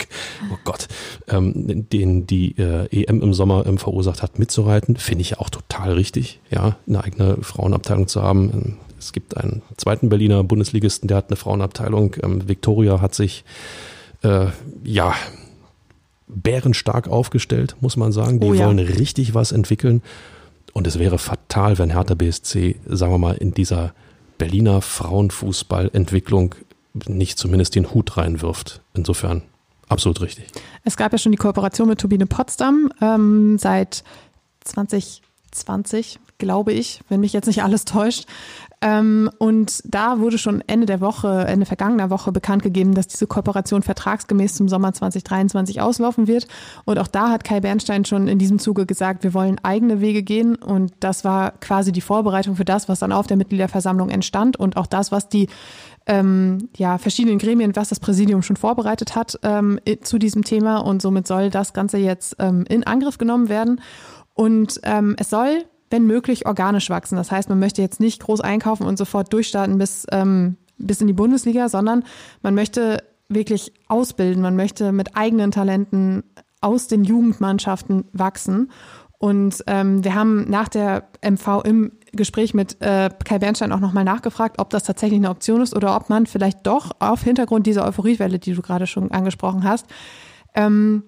Oh 0.51 0.57
Gott. 0.63 0.87
Ähm, 1.27 1.87
den 1.89 2.27
die 2.27 2.57
äh, 2.57 2.87
EM 2.91 3.21
im 3.21 3.33
Sommer 3.33 3.65
ähm, 3.65 3.77
verursacht 3.77 4.21
hat, 4.21 4.39
mitzureiten, 4.39 4.95
finde 4.97 5.21
ich 5.21 5.31
ja 5.31 5.39
auch 5.39 5.49
total 5.49 5.93
richtig, 5.93 6.39
ja, 6.49 6.77
eine 6.87 7.03
eigene 7.03 7.37
Frauenabteilung 7.41 8.07
zu 8.07 8.21
haben. 8.21 8.51
Ähm, 8.53 8.77
es 8.99 9.13
gibt 9.13 9.37
einen 9.37 9.61
zweiten 9.77 10.09
Berliner 10.09 10.43
Bundesligisten, 10.43 11.07
der 11.07 11.17
hat 11.17 11.29
eine 11.29 11.35
Frauenabteilung. 11.35 12.15
Ähm, 12.21 12.47
Victoria 12.47 13.01
hat 13.01 13.15
sich, 13.15 13.43
äh, 14.23 14.47
ja, 14.83 15.15
bärenstark 16.27 17.07
aufgestellt, 17.07 17.75
muss 17.81 17.97
man 17.97 18.11
sagen. 18.11 18.39
Die 18.39 18.47
oh 18.47 18.53
ja. 18.53 18.67
wollen 18.67 18.79
richtig 18.79 19.33
was 19.33 19.51
entwickeln. 19.51 20.01
Und 20.73 20.87
es 20.87 20.99
wäre 20.99 21.17
fatal, 21.17 21.77
wenn 21.77 21.89
Hertha 21.89 22.15
BSC, 22.15 22.77
sagen 22.87 23.11
wir 23.11 23.17
mal, 23.17 23.35
in 23.35 23.53
dieser 23.53 23.93
Berliner 24.37 24.81
Frauenfußballentwicklung 24.81 26.55
nicht 27.07 27.37
zumindest 27.37 27.75
den 27.75 27.93
Hut 27.93 28.17
reinwirft. 28.17 28.81
Insofern 28.93 29.43
absolut 29.87 30.21
richtig. 30.21 30.47
Es 30.83 30.97
gab 30.97 31.11
ja 31.11 31.17
schon 31.17 31.31
die 31.31 31.37
Kooperation 31.37 31.87
mit 31.87 31.99
Turbine 31.99 32.25
Potsdam 32.25 32.91
ähm, 33.01 33.57
seit 33.57 34.03
2020, 34.63 36.19
glaube 36.37 36.73
ich, 36.73 37.01
wenn 37.09 37.19
mich 37.19 37.33
jetzt 37.33 37.47
nicht 37.47 37.63
alles 37.63 37.85
täuscht. 37.85 38.25
Ähm, 38.83 39.29
und 39.37 39.83
da 39.85 40.19
wurde 40.19 40.39
schon 40.39 40.63
Ende 40.65 40.87
der 40.87 41.01
Woche, 41.01 41.45
Ende 41.47 41.67
vergangener 41.67 42.09
Woche 42.09 42.31
bekannt 42.31 42.63
gegeben, 42.63 42.95
dass 42.95 43.07
diese 43.07 43.27
Kooperation 43.27 43.83
vertragsgemäß 43.83 44.55
zum 44.55 44.67
Sommer 44.67 44.91
2023 44.91 45.81
auslaufen 45.81 46.27
wird. 46.27 46.47
Und 46.85 46.97
auch 46.97 47.07
da 47.07 47.29
hat 47.29 47.43
Kai 47.43 47.59
Bernstein 47.59 48.05
schon 48.05 48.27
in 48.27 48.39
diesem 48.39 48.57
Zuge 48.57 48.87
gesagt, 48.87 49.23
wir 49.23 49.35
wollen 49.35 49.59
eigene 49.61 50.01
Wege 50.01 50.23
gehen. 50.23 50.55
Und 50.55 50.93
das 50.99 51.23
war 51.23 51.51
quasi 51.59 51.91
die 51.91 52.01
Vorbereitung 52.01 52.55
für 52.55 52.65
das, 52.65 52.89
was 52.89 52.99
dann 52.99 53.11
auf 53.11 53.27
der 53.27 53.37
Mitgliederversammlung 53.37 54.09
entstand 54.09 54.57
und 54.57 54.77
auch 54.77 54.87
das, 54.87 55.11
was 55.11 55.29
die 55.29 55.47
ähm, 56.07 56.69
ja, 56.75 56.97
verschiedenen 56.97 57.37
Gremien, 57.37 57.75
was 57.75 57.89
das 57.89 57.99
Präsidium 57.99 58.41
schon 58.41 58.55
vorbereitet 58.57 59.15
hat 59.15 59.39
ähm, 59.43 59.79
zu 60.01 60.17
diesem 60.17 60.43
Thema. 60.43 60.77
Und 60.77 61.01
somit 61.01 61.27
soll 61.27 61.49
das 61.49 61.73
Ganze 61.73 61.97
jetzt 61.97 62.35
ähm, 62.39 62.65
in 62.67 62.85
Angriff 62.85 63.17
genommen 63.17 63.49
werden. 63.49 63.81
Und 64.33 64.79
ähm, 64.83 65.15
es 65.19 65.29
soll, 65.29 65.65
wenn 65.89 66.05
möglich, 66.05 66.45
organisch 66.45 66.89
wachsen. 66.89 67.15
Das 67.17 67.31
heißt, 67.31 67.49
man 67.49 67.59
möchte 67.59 67.81
jetzt 67.81 67.99
nicht 67.99 68.23
groß 68.23 68.41
einkaufen 68.41 68.85
und 68.85 68.97
sofort 68.97 69.31
durchstarten 69.31 69.77
bis, 69.77 70.07
ähm, 70.11 70.57
bis 70.77 71.01
in 71.01 71.07
die 71.07 71.13
Bundesliga, 71.13 71.69
sondern 71.69 72.03
man 72.41 72.55
möchte 72.55 73.03
wirklich 73.29 73.73
ausbilden. 73.87 74.41
Man 74.41 74.55
möchte 74.55 74.91
mit 74.91 75.15
eigenen 75.15 75.51
Talenten 75.51 76.23
aus 76.61 76.87
den 76.87 77.03
Jugendmannschaften 77.03 78.05
wachsen. 78.13 78.71
Und 79.17 79.63
ähm, 79.67 80.03
wir 80.03 80.15
haben 80.15 80.49
nach 80.49 80.67
der 80.67 81.09
MV 81.21 81.61
im 81.63 81.91
Gespräch 82.13 82.53
mit 82.53 82.81
äh, 82.81 83.09
Kai 83.23 83.39
Bernstein 83.39 83.71
auch 83.71 83.79
nochmal 83.79 84.03
nachgefragt, 84.03 84.59
ob 84.59 84.69
das 84.69 84.83
tatsächlich 84.83 85.19
eine 85.19 85.29
Option 85.29 85.61
ist 85.61 85.75
oder 85.75 85.95
ob 85.95 86.09
man 86.09 86.25
vielleicht 86.25 86.65
doch 86.67 86.91
auf 86.99 87.23
Hintergrund 87.23 87.67
dieser 87.67 87.85
Euphoriewelle, 87.85 88.39
die 88.39 88.53
du 88.53 88.61
gerade 88.61 88.87
schon 88.87 89.11
angesprochen 89.11 89.63
hast, 89.63 89.85
ähm, 90.55 91.03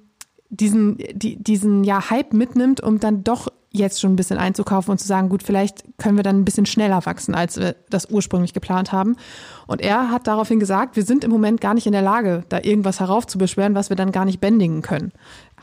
diesen, 0.50 0.98
die, 1.14 1.42
diesen 1.42 1.84
ja, 1.84 2.10
Hype 2.10 2.34
mitnimmt, 2.34 2.82
um 2.82 3.00
dann 3.00 3.24
doch 3.24 3.48
jetzt 3.74 4.00
schon 4.00 4.14
ein 4.14 4.16
bisschen 4.16 4.38
einzukaufen 4.38 4.92
und 4.92 5.00
zu 5.00 5.08
sagen, 5.08 5.30
gut, 5.30 5.42
vielleicht 5.42 5.84
können 5.98 6.16
wir 6.16 6.24
dann 6.24 6.40
ein 6.40 6.46
bisschen 6.46 6.68
schneller 6.68 7.04
wachsen, 7.08 7.34
als 7.34 7.58
wir 7.58 7.76
das 7.90 8.06
ursprünglich 8.10 8.54
geplant 8.54 8.92
haben. 8.92 9.16
Und 9.66 9.82
er 9.82 10.12
hat 10.12 10.28
daraufhin 10.28 10.60
gesagt, 10.60 10.96
wir 10.96 11.04
sind 11.04 11.24
im 11.24 11.32
Moment 11.32 11.60
gar 11.60 11.74
nicht 11.74 11.88
in 11.88 11.92
der 11.92 12.04
Lage, 12.04 12.44
da 12.50 12.60
irgendwas 12.62 13.00
heraufzubeschwören, 13.00 13.74
was 13.74 13.90
wir 13.90 13.98
dann 13.98 14.12
gar 14.12 14.26
nicht 14.26 14.40
bändigen 14.40 14.84
können. 14.84 15.12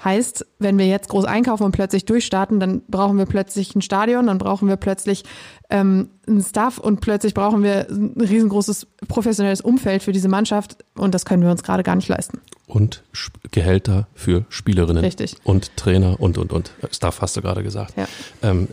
Heißt, 0.03 0.46
wenn 0.59 0.78
wir 0.78 0.86
jetzt 0.86 1.09
groß 1.09 1.26
einkaufen 1.26 1.64
und 1.64 1.72
plötzlich 1.72 2.07
durchstarten, 2.07 2.59
dann 2.59 2.82
brauchen 2.88 3.18
wir 3.18 3.26
plötzlich 3.26 3.74
ein 3.74 3.82
Stadion, 3.82 4.28
dann 4.28 4.38
brauchen 4.38 4.66
wir 4.66 4.76
plötzlich 4.76 5.24
ähm, 5.68 6.09
einen 6.26 6.42
Staff 6.42 6.78
und 6.78 7.01
plötzlich 7.01 7.34
brauchen 7.34 7.62
wir 7.62 7.86
ein 7.90 8.14
riesengroßes 8.18 8.86
professionelles 9.09 9.61
Umfeld 9.61 10.03
für 10.03 10.12
diese 10.12 10.28
Mannschaft 10.28 10.78
und 10.94 11.14
das 11.14 11.26
können 11.26 11.42
wir 11.42 11.51
uns 11.51 11.62
gerade 11.62 11.82
gar 11.82 11.96
nicht 11.96 12.09
leisten. 12.09 12.40
Und 12.66 13.03
Gehälter 13.51 14.07
für 14.14 14.46
Spielerinnen 14.48 15.05
Richtig. 15.05 15.36
und 15.44 15.76
Trainer 15.76 16.18
und 16.18 16.38
und 16.38 16.53
und. 16.53 16.72
Staff 16.92 17.20
hast 17.20 17.36
du 17.36 17.42
gerade 17.42 17.62
gesagt. 17.62 17.94
Ja. 17.96 18.07
Ähm, 18.42 18.68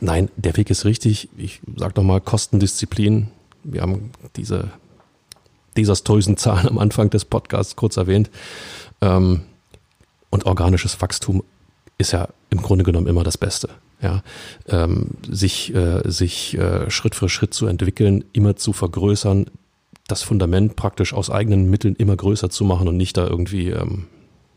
nein, 0.00 0.30
der 0.36 0.56
Weg 0.56 0.70
ist 0.70 0.84
richtig. 0.84 1.28
Ich 1.36 1.60
sag 1.76 1.94
doch 1.94 2.02
mal 2.02 2.20
Kostendisziplin. 2.20 3.28
Wir 3.64 3.82
haben 3.82 4.12
diese 4.36 4.70
desaströsen 5.76 6.36
Zahlen 6.36 6.68
am 6.68 6.78
Anfang 6.78 7.10
des 7.10 7.24
Podcasts 7.24 7.76
kurz 7.76 7.96
erwähnt. 7.96 8.30
Ähm, 9.00 9.42
und 10.32 10.46
organisches 10.46 11.00
Wachstum 11.00 11.44
ist 11.98 12.12
ja 12.12 12.28
im 12.50 12.62
Grunde 12.62 12.82
genommen 12.82 13.06
immer 13.06 13.22
das 13.22 13.38
Beste. 13.38 13.68
Ja, 14.00 14.24
ähm, 14.66 15.10
sich, 15.30 15.72
äh, 15.72 16.00
sich 16.10 16.58
äh, 16.58 16.90
Schritt 16.90 17.14
für 17.14 17.28
Schritt 17.28 17.54
zu 17.54 17.66
entwickeln, 17.66 18.24
immer 18.32 18.56
zu 18.56 18.72
vergrößern, 18.72 19.46
das 20.08 20.22
Fundament 20.22 20.74
praktisch 20.74 21.14
aus 21.14 21.30
eigenen 21.30 21.70
Mitteln 21.70 21.94
immer 21.94 22.16
größer 22.16 22.50
zu 22.50 22.64
machen 22.64 22.88
und 22.88 22.96
nicht 22.96 23.16
da 23.16 23.28
irgendwie 23.28 23.68
ähm, 23.68 24.06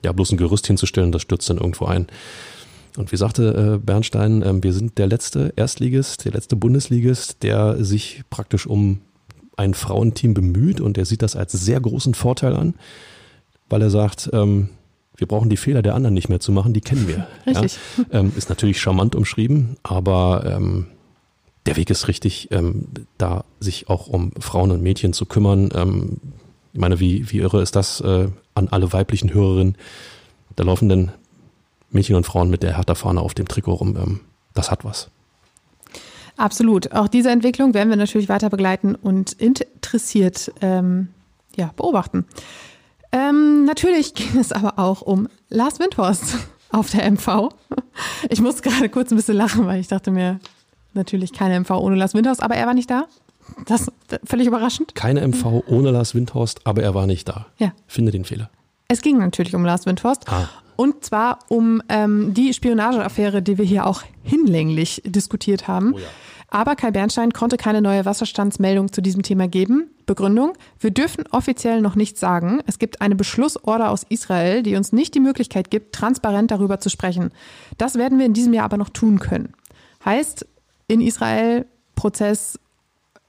ja 0.03 0.11
bloß 0.13 0.31
ein 0.31 0.37
Gerüst 0.37 0.65
hinzustellen, 0.65 1.11
das 1.11 1.21
stürzt 1.21 1.47
dann 1.47 1.57
irgendwo 1.57 1.85
ein. 1.85 2.07
Und 2.97 3.11
wie 3.11 3.17
sagte 3.17 3.75
äh, 3.75 3.77
Bernstein, 3.77 4.41
äh, 4.41 4.63
wir 4.63 4.73
sind 4.73 4.97
der 4.97 5.05
letzte 5.05 5.53
Erstligist, 5.55 6.25
der 6.25 6.31
letzte 6.31 6.55
Bundesligist, 6.55 7.43
der 7.43 7.83
sich 7.83 8.23
praktisch 8.31 8.65
um 8.65 9.01
ein 9.57 9.75
Frauenteam 9.75 10.33
bemüht 10.33 10.81
und 10.81 10.97
der 10.97 11.05
sieht 11.05 11.21
das 11.21 11.35
als 11.35 11.51
sehr 11.51 11.79
großen 11.79 12.15
Vorteil 12.15 12.55
an, 12.55 12.73
weil 13.69 13.83
er 13.83 13.91
sagt, 13.91 14.31
ähm, 14.33 14.69
wir 15.17 15.27
brauchen 15.27 15.49
die 15.49 15.57
Fehler 15.57 15.81
der 15.81 15.95
anderen 15.95 16.13
nicht 16.13 16.29
mehr 16.29 16.39
zu 16.39 16.51
machen, 16.51 16.73
die 16.73 16.81
kennen 16.81 17.07
wir. 17.07 17.27
Richtig. 17.45 17.79
Ja? 17.97 18.19
Ähm, 18.19 18.31
ist 18.35 18.49
natürlich 18.49 18.79
charmant 18.79 19.15
umschrieben, 19.15 19.77
aber 19.83 20.43
ähm, 20.45 20.87
der 21.65 21.77
Weg 21.77 21.89
ist 21.89 22.07
richtig, 22.07 22.49
ähm, 22.51 22.85
da 23.17 23.43
sich 23.59 23.89
auch 23.89 24.07
um 24.07 24.31
Frauen 24.39 24.71
und 24.71 24.83
Mädchen 24.83 25.13
zu 25.13 25.25
kümmern. 25.25 25.69
Ähm, 25.73 26.17
ich 26.73 26.79
meine, 26.79 26.99
wie, 26.99 27.31
wie 27.31 27.39
irre 27.39 27.61
ist 27.61 27.75
das 27.75 28.01
äh, 28.01 28.27
an 28.53 28.67
alle 28.69 28.93
weiblichen 28.93 29.33
Hörerinnen? 29.33 29.75
Da 30.55 30.63
laufen 30.63 30.89
denn 30.89 31.11
Mädchen 31.89 32.15
und 32.15 32.25
Frauen 32.25 32.49
mit 32.49 32.61
der 32.61 32.77
Hertha-Fahne 32.77 33.19
auf 33.19 33.33
dem 33.33 33.47
Trikot 33.47 33.73
rum. 33.73 33.97
Ähm, 33.97 34.19
das 34.53 34.69
hat 34.69 34.85
was. 34.85 35.09
Absolut. 36.37 36.91
Auch 36.91 37.07
diese 37.07 37.31
Entwicklung 37.31 37.73
werden 37.73 37.89
wir 37.89 37.97
natürlich 37.97 38.29
weiter 38.29 38.49
begleiten 38.49 38.93
und 38.95 39.33
interessiert 39.33 40.51
ähm, 40.61 41.07
ja, 41.55 41.71
beobachten. 41.75 42.25
Ähm, 43.15 43.63
natürlich 43.63 44.13
ging 44.13 44.37
es 44.37 44.51
aber 44.51 44.77
auch 44.77 45.01
um 45.01 45.29
Lars 45.49 45.79
Windhorst 45.79 46.35
auf 46.71 46.89
der 46.91 47.09
MV. 47.09 47.49
Ich 48.29 48.41
musste 48.41 48.69
gerade 48.69 48.89
kurz 48.89 49.11
ein 49.11 49.15
bisschen 49.15 49.37
lachen, 49.37 49.65
weil 49.67 49.79
ich 49.79 49.87
dachte 49.87 50.11
mir, 50.11 50.41
natürlich 50.93 51.31
keine 51.31 51.57
MV 51.61 51.71
ohne 51.71 51.95
Lars 51.95 52.13
Windhorst, 52.13 52.43
aber 52.43 52.55
er 52.55 52.67
war 52.67 52.73
nicht 52.73 52.89
da. 52.89 53.05
Das 53.67 53.81
ist 53.81 53.91
völlig 54.25 54.47
überraschend. 54.47 54.95
Keine 54.95 55.25
MV 55.25 55.63
ohne 55.67 55.91
Lars 55.91 56.13
Windhorst, 56.13 56.67
aber 56.67 56.83
er 56.83 56.93
war 56.93 57.07
nicht 57.07 57.29
da. 57.29 57.45
Ja. 57.57 57.71
Finde 57.87 58.11
den 58.11 58.25
Fehler. 58.25 58.49
Es 58.89 59.01
ging 59.01 59.17
natürlich 59.17 59.55
um 59.55 59.63
Lars 59.63 59.85
Windhorst. 59.85 60.29
Ah. 60.29 60.49
Und 60.75 61.05
zwar 61.05 61.39
um 61.47 61.81
ähm, 61.87 62.33
die 62.33 62.53
Spionageaffäre, 62.53 63.41
die 63.41 63.57
wir 63.57 63.63
hier 63.63 63.87
auch 63.87 64.03
hinlänglich 64.23 65.01
diskutiert 65.05 65.69
haben. 65.69 65.93
Oh 65.93 65.99
ja. 65.99 66.05
Aber 66.47 66.75
Kai 66.75 66.91
Bernstein 66.91 67.33
konnte 67.33 67.57
keine 67.57 67.81
neue 67.81 68.05
Wasserstandsmeldung 68.05 68.91
zu 68.91 69.01
diesem 69.01 69.23
Thema 69.23 69.47
geben. 69.47 69.89
Begründung, 70.05 70.53
wir 70.79 70.91
dürfen 70.91 71.25
offiziell 71.31 71.81
noch 71.81 71.95
nichts 71.95 72.19
sagen. 72.19 72.61
Es 72.67 72.79
gibt 72.79 73.01
eine 73.01 73.15
Beschlussorder 73.15 73.89
aus 73.89 74.05
Israel, 74.07 74.61
die 74.61 74.75
uns 74.75 74.91
nicht 74.91 75.15
die 75.15 75.19
Möglichkeit 75.19 75.71
gibt, 75.71 75.95
transparent 75.95 76.51
darüber 76.51 76.79
zu 76.79 76.89
sprechen. 76.89 77.31
Das 77.77 77.95
werden 77.95 78.19
wir 78.19 78.25
in 78.25 78.33
diesem 78.33 78.53
Jahr 78.53 78.65
aber 78.65 78.77
noch 78.77 78.89
tun 78.89 79.19
können. 79.19 79.53
Heißt, 80.03 80.45
in 80.87 81.01
Israel 81.01 81.65
Prozess, 81.95 82.59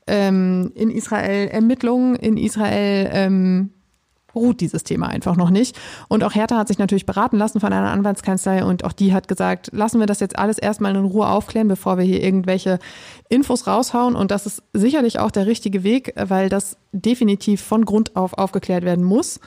ähm, 0.06 0.72
in 0.74 0.90
Israel 0.90 1.48
Ermittlungen, 1.48 2.16
in 2.16 2.36
Israel 2.36 3.10
ähm, 3.12 3.70
ruht 4.36 4.60
dieses 4.60 4.84
Thema 4.84 5.08
einfach 5.08 5.36
noch 5.36 5.50
nicht. 5.50 5.76
Und 6.08 6.22
auch 6.22 6.34
Hertha 6.34 6.56
hat 6.58 6.68
sich 6.68 6.78
natürlich 6.78 7.06
beraten 7.06 7.38
lassen 7.38 7.58
von 7.58 7.72
einer 7.72 7.90
Anwaltskanzlei 7.90 8.64
und 8.64 8.84
auch 8.84 8.92
die 8.92 9.12
hat 9.12 9.26
gesagt, 9.26 9.70
lassen 9.72 9.98
wir 9.98 10.06
das 10.06 10.20
jetzt 10.20 10.38
alles 10.38 10.58
erstmal 10.58 10.94
in 10.94 11.04
Ruhe 11.04 11.26
aufklären, 11.26 11.66
bevor 11.66 11.98
wir 11.98 12.04
hier 12.04 12.22
irgendwelche 12.22 12.78
Infos 13.28 13.66
raushauen. 13.66 14.14
Und 14.14 14.30
das 14.30 14.46
ist 14.46 14.62
sicherlich 14.72 15.18
auch 15.18 15.32
der 15.32 15.46
richtige 15.46 15.82
Weg, 15.82 16.12
weil 16.16 16.48
das 16.48 16.76
definitiv 16.92 17.62
von 17.62 17.84
Grund 17.84 18.14
auf 18.14 18.34
aufgeklärt 18.34 18.84
werden 18.84 19.04
muss. 19.04 19.40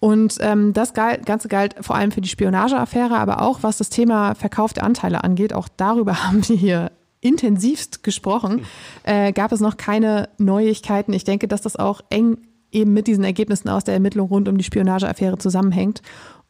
Und 0.00 0.38
ähm, 0.40 0.72
das 0.72 0.94
Ganze 0.94 1.48
galt 1.48 1.74
vor 1.82 1.94
allem 1.94 2.10
für 2.10 2.22
die 2.22 2.28
Spionageaffäre, 2.28 3.18
aber 3.18 3.42
auch 3.42 3.62
was 3.62 3.76
das 3.76 3.90
Thema 3.90 4.34
Verkauf 4.34 4.72
der 4.72 4.84
Anteile 4.84 5.22
angeht. 5.22 5.52
Auch 5.52 5.68
darüber 5.76 6.24
haben 6.26 6.48
wir 6.48 6.56
hier 6.56 6.92
intensivst 7.20 8.02
gesprochen. 8.02 8.64
Äh, 9.02 9.32
gab 9.32 9.52
es 9.52 9.60
noch 9.60 9.76
keine 9.76 10.30
Neuigkeiten. 10.38 11.12
Ich 11.12 11.24
denke, 11.24 11.48
dass 11.48 11.60
das 11.60 11.76
auch 11.76 12.00
eng 12.08 12.38
eben 12.72 12.92
mit 12.92 13.06
diesen 13.06 13.24
Ergebnissen 13.24 13.68
aus 13.68 13.84
der 13.84 13.94
Ermittlung 13.94 14.28
rund 14.28 14.48
um 14.48 14.58
die 14.58 14.64
Spionageaffäre 14.64 15.38
zusammenhängt. 15.38 16.02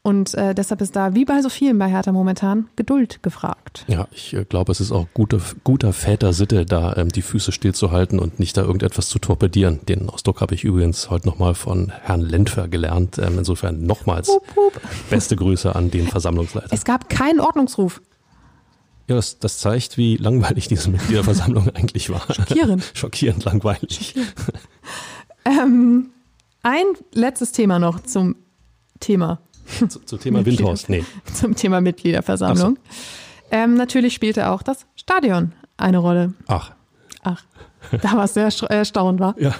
Und 0.02 0.32
äh, 0.34 0.54
deshalb 0.54 0.80
ist 0.80 0.96
da, 0.96 1.14
wie 1.14 1.26
bei 1.26 1.42
so 1.42 1.50
vielen 1.50 1.78
bei 1.78 1.86
Hertha 1.86 2.10
momentan, 2.10 2.70
Geduld 2.74 3.22
gefragt. 3.22 3.84
Ja, 3.86 4.08
ich 4.12 4.32
äh, 4.32 4.46
glaube, 4.46 4.72
es 4.72 4.80
ist 4.80 4.92
auch 4.92 5.06
gute, 5.12 5.42
guter 5.62 5.92
Väter-Sitte, 5.92 6.64
da 6.64 6.96
ähm, 6.96 7.10
die 7.10 7.20
Füße 7.20 7.52
stillzuhalten 7.52 8.18
und 8.18 8.40
nicht 8.40 8.56
da 8.56 8.62
irgendetwas 8.62 9.10
zu 9.10 9.18
torpedieren. 9.18 9.80
Den 9.86 10.08
Ausdruck 10.08 10.40
habe 10.40 10.54
ich 10.54 10.64
übrigens 10.64 11.10
heute 11.10 11.28
nochmal 11.28 11.54
von 11.54 11.92
Herrn 12.02 12.22
Lentfer 12.22 12.66
gelernt. 12.68 13.18
Ähm, 13.18 13.36
insofern 13.36 13.84
nochmals 13.84 14.28
hup, 14.28 14.42
hup. 14.56 14.80
beste 15.10 15.36
Grüße 15.36 15.76
an 15.76 15.90
den 15.90 16.06
Versammlungsleiter. 16.06 16.68
Es 16.70 16.84
gab 16.84 17.10
keinen 17.10 17.40
Ordnungsruf. 17.40 18.00
Ja, 19.06 19.16
das, 19.16 19.38
das 19.38 19.58
zeigt, 19.58 19.98
wie 19.98 20.16
langweilig 20.16 20.68
diese 20.68 20.88
Mitgliederversammlung 20.88 21.68
eigentlich 21.74 22.08
war. 22.08 22.22
Schockierend. 22.32 22.90
Schockierend 22.94 23.44
langweilig. 23.44 24.14
Ähm, 25.50 26.10
ein 26.62 26.84
letztes 27.12 27.52
Thema 27.52 27.78
noch 27.78 28.00
zum 28.00 28.36
Thema. 29.00 29.40
Zu, 29.88 30.00
zu 30.00 30.16
Thema 30.16 30.44
Windhorst, 30.44 30.88
nee. 30.88 31.04
Zum 31.32 31.54
Thema 31.54 31.80
Mitgliederversammlung. 31.80 32.78
Ähm, 33.50 33.74
natürlich 33.74 34.14
spielte 34.14 34.48
auch 34.50 34.62
das 34.62 34.86
Stadion 34.96 35.52
eine 35.76 35.98
Rolle. 35.98 36.34
Ach, 36.48 36.72
Ach, 37.22 37.42
da 38.02 38.12
war 38.12 38.24
es 38.24 38.34
sehr 38.34 38.46
ersta- 38.48 38.66
erstaunt, 38.68 39.20
war. 39.20 39.34
ja. 39.38 39.54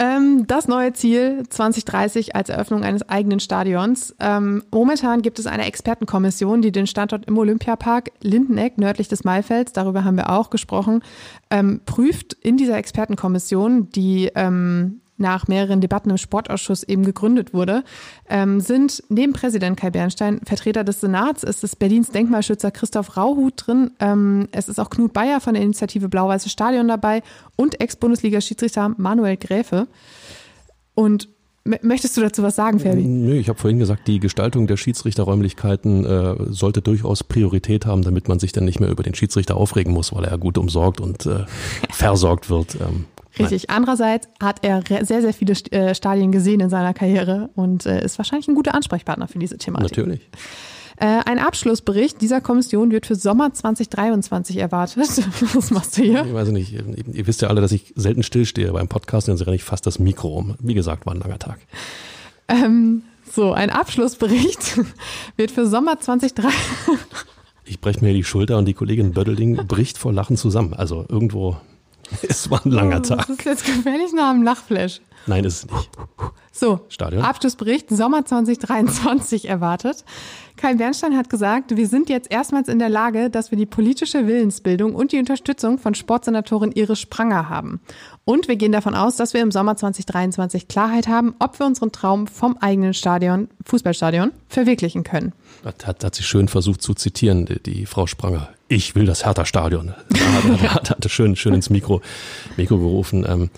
Ähm, 0.00 0.46
das 0.46 0.66
neue 0.66 0.94
Ziel 0.94 1.42
2030 1.46 2.34
als 2.34 2.48
Eröffnung 2.48 2.84
eines 2.84 3.06
eigenen 3.10 3.38
Stadions. 3.38 4.16
Ähm, 4.18 4.64
momentan 4.70 5.20
gibt 5.20 5.38
es 5.38 5.46
eine 5.46 5.66
Expertenkommission, 5.66 6.62
die 6.62 6.72
den 6.72 6.86
Standort 6.86 7.26
im 7.26 7.36
Olympiapark 7.36 8.10
Lindeneck 8.22 8.78
nördlich 8.78 9.08
des 9.08 9.24
Maifelds, 9.24 9.74
darüber 9.74 10.02
haben 10.02 10.16
wir 10.16 10.30
auch 10.30 10.48
gesprochen, 10.48 11.02
ähm, 11.50 11.82
prüft 11.84 12.32
in 12.32 12.56
dieser 12.56 12.78
Expertenkommission, 12.78 13.90
die 13.90 14.30
ähm, 14.34 15.02
nach 15.20 15.46
mehreren 15.48 15.80
Debatten 15.80 16.10
im 16.10 16.16
Sportausschuss 16.16 16.82
eben 16.82 17.04
gegründet 17.04 17.54
wurde, 17.54 17.84
ähm, 18.28 18.60
sind 18.60 19.02
neben 19.08 19.32
Präsident 19.32 19.78
Kai 19.78 19.90
Bernstein 19.90 20.40
Vertreter 20.44 20.84
des 20.84 21.00
Senats, 21.00 21.42
es 21.42 21.62
ist 21.62 21.78
Berlins 21.78 22.10
Denkmalschützer 22.10 22.70
Christoph 22.70 23.16
Rauhut 23.16 23.54
drin, 23.56 23.92
ähm, 24.00 24.48
es 24.52 24.68
ist 24.68 24.80
auch 24.80 24.90
Knut 24.90 25.12
Bayer 25.12 25.40
von 25.40 25.54
der 25.54 25.62
Initiative 25.62 26.08
Blau-Weiße 26.08 26.48
Stadion 26.48 26.88
dabei 26.88 27.22
und 27.56 27.80
Ex-Bundesliga-Schiedsrichter 27.80 28.94
Manuel 28.96 29.36
Gräfe. 29.36 29.86
Und 30.94 31.28
möchtest 31.82 32.16
du 32.16 32.20
dazu 32.20 32.42
was 32.42 32.56
sagen, 32.56 32.80
Ferbi? 32.80 33.02
Nö, 33.02 33.34
ich 33.34 33.48
habe 33.48 33.58
vorhin 33.58 33.78
gesagt, 33.78 34.08
die 34.08 34.20
Gestaltung 34.20 34.66
der 34.66 34.76
Schiedsrichterräumlichkeiten 34.76 36.04
äh, 36.04 36.34
sollte 36.48 36.82
durchaus 36.82 37.24
Priorität 37.24 37.86
haben, 37.86 38.02
damit 38.02 38.28
man 38.28 38.38
sich 38.38 38.52
dann 38.52 38.64
nicht 38.64 38.80
mehr 38.80 38.90
über 38.90 39.02
den 39.02 39.14
Schiedsrichter 39.14 39.56
aufregen 39.56 39.92
muss, 39.92 40.14
weil 40.14 40.24
er 40.24 40.38
gut 40.38 40.58
umsorgt 40.58 41.00
und 41.00 41.26
äh, 41.26 41.44
versorgt 41.90 42.50
wird. 42.50 42.76
Ähm, 42.76 43.06
Richtig. 43.42 43.70
Andererseits 43.70 44.28
hat 44.42 44.58
er 44.62 44.82
sehr, 45.04 45.22
sehr 45.22 45.32
viele 45.32 45.54
äh, 45.70 45.94
Stadien 45.94 46.32
gesehen 46.32 46.60
in 46.60 46.70
seiner 46.70 46.94
Karriere 46.94 47.50
und 47.54 47.86
äh, 47.86 48.04
ist 48.04 48.18
wahrscheinlich 48.18 48.48
ein 48.48 48.54
guter 48.54 48.74
Ansprechpartner 48.74 49.28
für 49.28 49.38
diese 49.38 49.54
nein, 49.54 49.60
Thematik. 49.60 49.96
natürlich. 49.96 50.30
Äh, 50.96 51.22
ein 51.24 51.38
Abschlussbericht 51.38 52.20
dieser 52.20 52.42
Kommission 52.42 52.90
wird 52.90 53.06
für 53.06 53.14
Sommer 53.14 53.54
2023 53.54 54.58
erwartet. 54.58 54.98
Was 55.54 55.70
machst 55.70 55.96
du 55.96 56.02
hier? 56.02 56.26
Ich 56.26 56.34
weiß 56.34 56.50
nicht, 56.50 56.72
ihr, 56.72 56.84
ihr 57.12 57.26
wisst 57.26 57.40
ja 57.40 57.48
alle, 57.48 57.62
dass 57.62 57.72
ich 57.72 57.94
selten 57.96 58.22
stillstehe 58.22 58.70
beim 58.72 58.88
Podcast, 58.88 59.28
dann 59.28 59.36
renne 59.38 59.56
ich 59.56 59.64
fast 59.64 59.86
das 59.86 59.98
Mikro 59.98 60.28
um. 60.28 60.56
Wie 60.58 60.74
gesagt, 60.74 61.06
war 61.06 61.14
ein 61.14 61.20
langer 61.20 61.38
Tag. 61.38 61.58
Ähm, 62.48 63.02
so, 63.32 63.52
ein 63.52 63.70
Abschlussbericht 63.70 64.78
wird 65.36 65.50
für 65.50 65.66
Sommer 65.66 66.00
2023. 66.00 66.98
Ich 67.64 67.80
breche 67.80 68.04
mir 68.04 68.12
die 68.12 68.24
Schulter 68.24 68.58
und 68.58 68.66
die 68.66 68.74
Kollegin 68.74 69.12
Bödeling 69.12 69.56
bricht 69.68 69.96
vor 69.96 70.12
Lachen 70.12 70.36
zusammen. 70.36 70.74
Also 70.74 71.06
irgendwo, 71.08 71.56
es 72.22 72.50
war 72.50 72.64
ein 72.64 72.70
langer 72.70 73.02
Tag. 73.02 73.26
Das 73.26 73.30
ist 73.30 73.44
jetzt 73.44 73.64
gefährlich 73.64 74.12
nach 74.12 74.30
einem 74.30 74.42
Lachflash. 74.42 75.00
Nein, 75.26 75.44
ist 75.44 75.64
es 75.64 75.70
nicht. 75.70 75.90
So, 76.52 76.80
Stadion? 76.88 77.22
Abschlussbericht 77.22 77.90
Sommer 77.90 78.24
2023 78.24 79.48
erwartet. 79.48 80.04
Kai 80.56 80.74
Bernstein 80.74 81.16
hat 81.16 81.30
gesagt, 81.30 81.76
wir 81.76 81.86
sind 81.86 82.08
jetzt 82.08 82.30
erstmals 82.30 82.68
in 82.68 82.78
der 82.78 82.88
Lage, 82.88 83.30
dass 83.30 83.50
wir 83.50 83.58
die 83.58 83.66
politische 83.66 84.26
Willensbildung 84.26 84.94
und 84.94 85.12
die 85.12 85.18
Unterstützung 85.18 85.78
von 85.78 85.94
Sportsenatorin 85.94 86.72
Iris 86.72 87.00
Spranger 87.00 87.48
haben. 87.48 87.80
Und 88.24 88.48
wir 88.48 88.56
gehen 88.56 88.72
davon 88.72 88.94
aus, 88.94 89.16
dass 89.16 89.34
wir 89.34 89.40
im 89.40 89.50
Sommer 89.50 89.76
2023 89.76 90.68
Klarheit 90.68 91.08
haben, 91.08 91.34
ob 91.38 91.58
wir 91.58 91.66
unseren 91.66 91.90
Traum 91.90 92.26
vom 92.26 92.56
eigenen 92.58 92.94
Stadion, 92.94 93.48
Fußballstadion, 93.64 94.32
verwirklichen 94.48 95.04
können. 95.04 95.32
Hat, 95.64 95.86
hat, 95.86 96.04
hat 96.04 96.14
sie 96.14 96.22
schön 96.22 96.48
versucht 96.48 96.82
zu 96.82 96.94
zitieren, 96.94 97.46
die, 97.46 97.60
die 97.60 97.86
Frau 97.86 98.06
Spranger. 98.06 98.50
Ich 98.68 98.94
will 98.94 99.06
das 99.06 99.24
Hertha-Stadion. 99.24 99.94
Da 100.10 100.32
hat, 100.32 100.44
hat, 100.44 100.72
hat, 100.74 100.90
hat 100.90 101.10
schön, 101.10 101.34
schön 101.34 101.54
ins 101.54 101.70
Mikro, 101.70 102.02
Mikro 102.56 102.78
gerufen. 102.78 103.26
Ähm, 103.28 103.50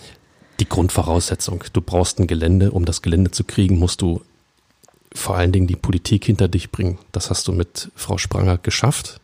die 0.58 0.68
Grundvoraussetzung, 0.68 1.64
du 1.72 1.80
brauchst 1.80 2.18
ein 2.18 2.26
Gelände. 2.26 2.70
Um 2.70 2.84
das 2.84 3.02
Gelände 3.02 3.30
zu 3.30 3.44
kriegen, 3.44 3.78
musst 3.78 4.00
du 4.00 4.22
vor 5.14 5.36
allen 5.36 5.52
Dingen 5.52 5.66
die 5.66 5.76
Politik 5.76 6.24
hinter 6.24 6.48
dich 6.48 6.70
bringen. 6.70 6.98
Das 7.10 7.30
hast 7.30 7.48
du 7.48 7.52
mit 7.52 7.90
Frau 7.94 8.16
Spranger 8.16 8.58
geschafft. 8.58 9.20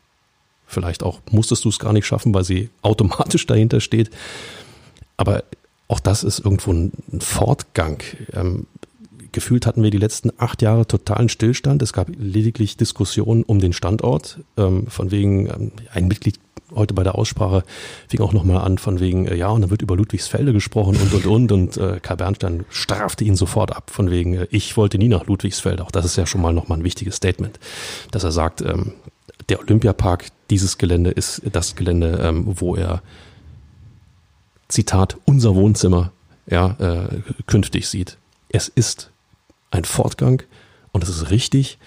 Vielleicht 0.66 1.02
auch 1.02 1.20
musstest 1.30 1.64
du 1.64 1.70
es 1.70 1.78
gar 1.78 1.92
nicht 1.92 2.06
schaffen, 2.06 2.34
weil 2.34 2.44
sie 2.44 2.68
automatisch 2.82 3.46
dahinter 3.46 3.80
steht. 3.80 4.10
Aber 5.18 5.44
auch 5.88 6.00
das 6.00 6.24
ist 6.24 6.38
irgendwo 6.38 6.72
ein 6.72 6.92
Fortgang. 7.20 8.02
Ähm, 8.32 8.66
gefühlt 9.32 9.66
hatten 9.66 9.82
wir 9.82 9.90
die 9.90 9.98
letzten 9.98 10.30
acht 10.38 10.62
Jahre 10.62 10.86
totalen 10.86 11.28
Stillstand. 11.28 11.82
Es 11.82 11.92
gab 11.92 12.08
lediglich 12.16 12.78
Diskussionen 12.78 13.42
um 13.42 13.58
den 13.58 13.74
Standort. 13.74 14.38
Ähm, 14.56 14.86
von 14.86 15.10
wegen, 15.10 15.46
ähm, 15.48 15.72
ein 15.92 16.08
Mitglied 16.08 16.40
heute 16.74 16.94
bei 16.94 17.02
der 17.02 17.14
Aussprache 17.14 17.64
fing 18.08 18.20
auch 18.20 18.32
nochmal 18.32 18.58
an, 18.58 18.78
von 18.78 19.00
wegen, 19.00 19.26
äh, 19.26 19.36
ja, 19.36 19.48
und 19.48 19.62
dann 19.62 19.70
wird 19.70 19.82
über 19.82 19.96
Ludwigsfelde 19.96 20.52
gesprochen 20.52 20.96
und, 20.96 21.12
und, 21.12 21.26
und. 21.26 21.52
Und 21.52 21.76
äh, 21.76 22.00
Karl 22.00 22.16
Bernstein 22.16 22.64
strafte 22.70 23.24
ihn 23.24 23.36
sofort 23.36 23.74
ab, 23.74 23.90
von 23.90 24.10
wegen, 24.10 24.34
äh, 24.34 24.46
ich 24.50 24.76
wollte 24.76 24.98
nie 24.98 25.08
nach 25.08 25.26
Ludwigsfelde. 25.26 25.82
Auch 25.82 25.90
das 25.90 26.04
ist 26.04 26.16
ja 26.16 26.26
schon 26.26 26.42
mal 26.42 26.52
nochmal 26.52 26.78
ein 26.78 26.84
wichtiges 26.84 27.16
Statement, 27.16 27.58
dass 28.10 28.24
er 28.24 28.32
sagt, 28.32 28.60
ähm, 28.60 28.92
der 29.48 29.60
Olympiapark, 29.60 30.26
dieses 30.50 30.78
Gelände 30.78 31.10
ist 31.10 31.42
das 31.52 31.74
Gelände, 31.74 32.20
ähm, 32.22 32.44
wo 32.46 32.76
er 32.76 33.02
Zitat, 34.68 35.16
unser 35.24 35.54
Wohnzimmer 35.54 36.12
ja, 36.46 36.76
äh, 36.78 37.20
künftig 37.46 37.88
sieht. 37.88 38.18
Es 38.48 38.68
ist 38.68 39.10
ein 39.70 39.84
Fortgang 39.84 40.42
und 40.92 41.02
es 41.02 41.10
ist 41.10 41.30
richtig. 41.30 41.78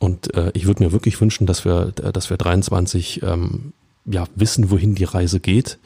Und 0.00 0.34
äh, 0.34 0.50
ich 0.54 0.66
würde 0.66 0.82
mir 0.84 0.92
wirklich 0.92 1.20
wünschen, 1.20 1.46
dass 1.46 1.64
wir, 1.64 1.92
äh, 2.02 2.12
dass 2.12 2.30
wir 2.30 2.36
23 2.36 3.22
ähm, 3.22 3.72
ja, 4.04 4.24
wissen, 4.34 4.70
wohin 4.70 4.94
die 4.94 5.04
Reise 5.04 5.40
geht, 5.40 5.78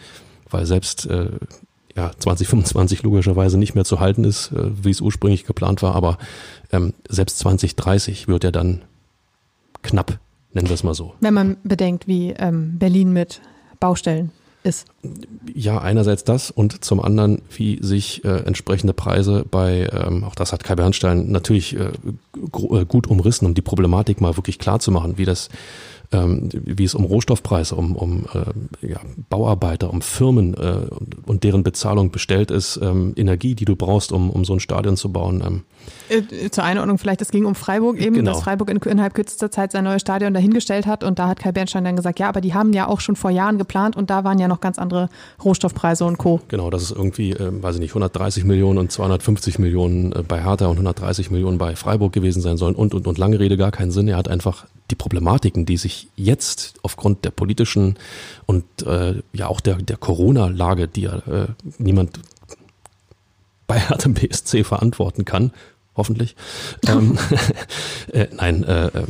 weil 0.50 0.66
selbst 0.66 1.06
äh, 1.06 1.30
ja, 1.96 2.12
2025 2.16 3.02
logischerweise 3.02 3.58
nicht 3.58 3.74
mehr 3.74 3.84
zu 3.84 4.00
halten 4.00 4.24
ist, 4.24 4.52
äh, 4.52 4.84
wie 4.84 4.90
es 4.90 5.00
ursprünglich 5.00 5.44
geplant 5.44 5.82
war, 5.82 5.94
aber 5.94 6.18
ähm, 6.70 6.94
selbst 7.08 7.38
2030 7.40 8.28
wird 8.28 8.44
er 8.44 8.52
dann 8.52 8.82
knapp, 9.82 10.18
nennen 10.52 10.68
wir 10.68 10.74
es 10.74 10.84
mal 10.84 10.94
so. 10.94 11.14
Wenn 11.20 11.34
man 11.34 11.56
bedenkt, 11.64 12.06
wie 12.06 12.30
ähm, 12.30 12.78
Berlin 12.78 13.12
mit 13.12 13.40
Baustellen 13.80 14.30
ist. 14.62 14.86
Ja, 15.54 15.80
einerseits 15.80 16.24
das 16.24 16.50
und 16.50 16.84
zum 16.84 17.00
anderen, 17.00 17.42
wie 17.56 17.78
sich 17.82 18.24
äh, 18.24 18.44
entsprechende 18.44 18.92
Preise 18.92 19.44
bei, 19.50 19.88
ähm, 19.92 20.24
auch 20.24 20.34
das 20.34 20.52
hat 20.52 20.64
Kai 20.64 20.74
Bernstein 20.74 21.30
natürlich 21.30 21.76
äh, 21.76 21.86
äh, 21.86 22.84
gut 22.84 23.06
umrissen, 23.06 23.46
um 23.46 23.54
die 23.54 23.62
Problematik 23.62 24.20
mal 24.20 24.36
wirklich 24.36 24.58
klar 24.58 24.80
zu 24.80 24.90
machen, 24.90 25.18
wie 25.18 25.24
das, 25.24 25.48
ähm, 26.12 26.48
wie 26.52 26.84
es 26.84 26.94
um 26.94 27.04
Rohstoffpreise, 27.04 27.74
um, 27.74 27.96
um 27.96 28.24
äh, 28.34 28.86
ja, 28.88 29.00
Bauarbeiter, 29.30 29.90
um 29.90 30.02
Firmen 30.02 30.54
äh, 30.54 30.86
und, 31.26 31.42
deren 31.44 31.62
Bezahlung 31.62 32.10
bestellt 32.10 32.50
ist, 32.50 32.78
ähm, 32.82 33.12
Energie, 33.16 33.54
die 33.54 33.64
du 33.64 33.74
brauchst, 33.76 34.12
um, 34.12 34.30
um 34.30 34.44
so 34.44 34.52
ein 34.52 34.60
Stadion 34.60 34.96
zu 34.96 35.10
bauen. 35.10 35.42
Ähm, 35.44 35.62
Äh, 36.08 36.50
Zur 36.50 36.64
Einordnung 36.64 36.98
vielleicht, 36.98 37.20
es 37.22 37.30
ging 37.30 37.44
um 37.44 37.54
Freiburg 37.54 37.98
eben, 37.98 38.14
Genau. 38.16 38.32
dass 38.32 38.42
Freiburg 38.42 38.70
in, 38.70 38.76
innerhalb 38.76 39.14
kürzester 39.14 39.50
Zeit 39.50 39.72
sein 39.72 39.84
neues 39.84 40.00
Stadion 40.02 40.32
dahingestellt 40.34 40.86
hat 40.86 41.02
und 41.02 41.18
da 41.18 41.28
hat 41.28 41.40
Kai 41.40 41.50
Bernstein 41.52 41.84
dann 41.84 41.96
gesagt, 41.96 42.18
ja, 42.20 42.28
aber 42.28 42.40
die 42.40 42.54
haben 42.54 42.72
ja 42.72 42.86
auch 42.86 43.00
schon 43.00 43.16
vor 43.16 43.30
Jahren 43.30 43.58
geplant 43.58 43.96
und 43.96 44.10
da 44.10 44.22
waren 44.24 44.38
ja 44.38 44.46
noch 44.48 44.60
ganz 44.60 44.78
andere 44.78 45.08
Rohstoffpreise 45.44 46.04
und 46.04 46.18
Co. 46.18 46.40
Genau, 46.48 46.70
das 46.70 46.82
ist 46.82 46.92
irgendwie, 46.92 47.30
äh, 47.32 47.50
weiß 47.62 47.76
ich 47.76 47.80
nicht, 47.80 47.90
130 47.92 48.44
Millionen 48.44 48.78
und 48.78 48.92
250 48.92 49.58
Millionen 49.58 50.12
äh, 50.12 50.22
bei 50.22 50.42
Hertha 50.44 50.66
und 50.66 50.76
130 50.76 51.30
Millionen 51.30 51.58
bei 51.58 51.74
Freiburg 51.74 52.12
gewesen 52.12 52.42
sein 52.42 52.56
sollen 52.56 52.74
und, 52.74 52.94
und, 52.94 53.06
und 53.06 53.18
lange 53.18 53.40
Rede, 53.40 53.56
gar 53.56 53.70
keinen 53.72 53.90
Sinn. 53.90 54.06
Er 54.08 54.16
hat 54.16 54.28
einfach 54.28 54.66
die 54.92 54.96
Problematiken, 54.96 55.64
die 55.64 55.78
sich 55.78 56.08
jetzt 56.16 56.74
aufgrund 56.82 57.24
der 57.24 57.30
politischen 57.30 57.96
und 58.44 58.64
äh, 58.86 59.22
ja 59.32 59.48
auch 59.48 59.60
der, 59.60 59.76
der 59.76 59.96
Corona-Lage, 59.96 60.86
die 60.86 61.02
ja 61.02 61.16
äh, 61.26 61.46
niemand 61.78 62.20
bei 63.66 63.78
Hertha 63.88 64.10
BSC 64.10 64.64
verantworten 64.64 65.24
kann, 65.24 65.50
hoffentlich. 65.96 66.36
ähm, 66.86 67.18
äh, 68.12 68.26
nein, 68.36 68.64
äh, 68.64 68.88
äh, 68.88 69.06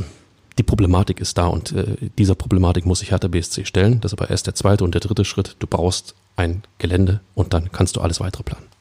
die 0.56 0.62
Problematik 0.62 1.20
ist 1.20 1.36
da 1.36 1.46
und 1.46 1.72
äh, 1.72 1.96
dieser 2.16 2.36
Problematik 2.36 2.86
muss 2.86 3.00
sich 3.00 3.10
Hertha 3.10 3.26
BSC 3.26 3.64
stellen. 3.64 4.00
Das 4.00 4.12
ist 4.12 4.20
aber 4.20 4.30
erst 4.30 4.46
der 4.46 4.54
zweite 4.54 4.84
und 4.84 4.94
der 4.94 5.00
dritte 5.00 5.24
Schritt. 5.24 5.56
Du 5.58 5.66
brauchst 5.66 6.14
ein 6.36 6.62
Gelände 6.78 7.20
und 7.34 7.54
dann 7.54 7.72
kannst 7.72 7.96
du 7.96 8.00
alles 8.00 8.20
weitere 8.20 8.44
planen. 8.44 8.71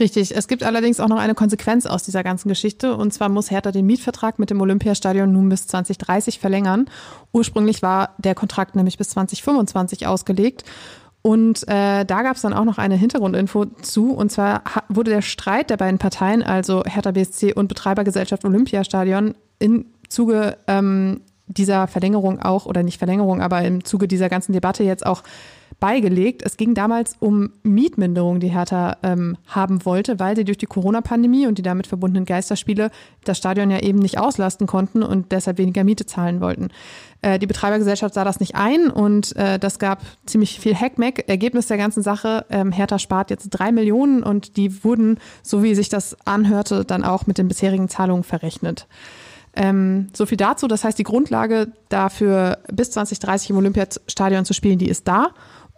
Richtig. 0.00 0.36
Es 0.36 0.46
gibt 0.46 0.62
allerdings 0.62 1.00
auch 1.00 1.08
noch 1.08 1.18
eine 1.18 1.34
Konsequenz 1.34 1.84
aus 1.86 2.04
dieser 2.04 2.22
ganzen 2.22 2.48
Geschichte. 2.48 2.94
Und 2.94 3.12
zwar 3.12 3.28
muss 3.28 3.50
Hertha 3.50 3.72
den 3.72 3.86
Mietvertrag 3.86 4.38
mit 4.38 4.50
dem 4.50 4.60
Olympiastadion 4.60 5.32
nun 5.32 5.48
bis 5.48 5.66
2030 5.66 6.38
verlängern. 6.38 6.88
Ursprünglich 7.32 7.82
war 7.82 8.14
der 8.18 8.34
Kontrakt 8.34 8.76
nämlich 8.76 8.96
bis 8.98 9.10
2025 9.10 10.06
ausgelegt. 10.06 10.64
Und 11.22 11.66
äh, 11.66 12.04
da 12.04 12.22
gab 12.22 12.36
es 12.36 12.42
dann 12.42 12.54
auch 12.54 12.64
noch 12.64 12.78
eine 12.78 12.94
Hintergrundinfo 12.94 13.66
zu. 13.82 14.12
Und 14.12 14.30
zwar 14.30 14.62
wurde 14.88 15.10
der 15.10 15.22
Streit 15.22 15.70
der 15.70 15.76
beiden 15.76 15.98
Parteien, 15.98 16.42
also 16.42 16.84
Hertha 16.86 17.10
BSC 17.10 17.52
und 17.54 17.66
Betreibergesellschaft 17.68 18.44
Olympiastadion, 18.44 19.34
im 19.58 19.86
Zuge 20.08 20.58
ähm, 20.68 21.22
dieser 21.48 21.88
Verlängerung 21.88 22.40
auch, 22.40 22.66
oder 22.66 22.82
nicht 22.82 22.98
Verlängerung, 22.98 23.40
aber 23.40 23.62
im 23.62 23.84
Zuge 23.84 24.06
dieser 24.06 24.28
ganzen 24.28 24.52
Debatte 24.52 24.84
jetzt 24.84 25.04
auch 25.04 25.22
beigelegt. 25.80 26.42
Es 26.44 26.56
ging 26.56 26.74
damals 26.74 27.16
um 27.20 27.50
Mietminderung, 27.62 28.40
die 28.40 28.48
Hertha 28.48 28.96
ähm, 29.02 29.36
haben 29.46 29.84
wollte, 29.84 30.18
weil 30.18 30.34
sie 30.34 30.44
durch 30.44 30.58
die 30.58 30.66
Corona-Pandemie 30.66 31.46
und 31.46 31.58
die 31.58 31.62
damit 31.62 31.86
verbundenen 31.86 32.24
Geisterspiele 32.24 32.90
das 33.24 33.38
Stadion 33.38 33.70
ja 33.70 33.78
eben 33.80 34.00
nicht 34.00 34.18
auslasten 34.18 34.66
konnten 34.66 35.02
und 35.02 35.30
deshalb 35.30 35.58
weniger 35.58 35.84
Miete 35.84 36.04
zahlen 36.04 36.40
wollten. 36.40 36.68
Äh, 37.22 37.38
die 37.38 37.46
Betreibergesellschaft 37.46 38.14
sah 38.14 38.24
das 38.24 38.40
nicht 38.40 38.56
ein 38.56 38.90
und 38.90 39.36
äh, 39.36 39.58
das 39.58 39.78
gab 39.78 40.02
ziemlich 40.26 40.58
viel 40.58 40.74
Hackmack. 40.74 41.28
Ergebnis 41.28 41.68
der 41.68 41.76
ganzen 41.76 42.02
Sache, 42.02 42.44
ähm, 42.50 42.72
Hertha 42.72 42.98
spart 42.98 43.30
jetzt 43.30 43.48
drei 43.50 43.70
Millionen 43.70 44.24
und 44.24 44.56
die 44.56 44.82
wurden, 44.84 45.18
so 45.42 45.62
wie 45.62 45.74
sich 45.76 45.88
das 45.88 46.16
anhörte, 46.26 46.84
dann 46.84 47.04
auch 47.04 47.26
mit 47.26 47.38
den 47.38 47.46
bisherigen 47.46 47.88
Zahlungen 47.88 48.24
verrechnet. 48.24 48.88
Ähm, 49.54 50.08
so 50.12 50.26
viel 50.26 50.36
dazu. 50.36 50.68
Das 50.68 50.84
heißt, 50.84 50.98
die 50.98 51.04
Grundlage 51.04 51.68
dafür, 51.88 52.58
bis 52.72 52.92
2030 52.92 53.50
im 53.50 53.56
Olympiastadion 53.56 54.44
zu 54.44 54.54
spielen, 54.54 54.78
die 54.78 54.88
ist 54.88 55.08
da. 55.08 55.30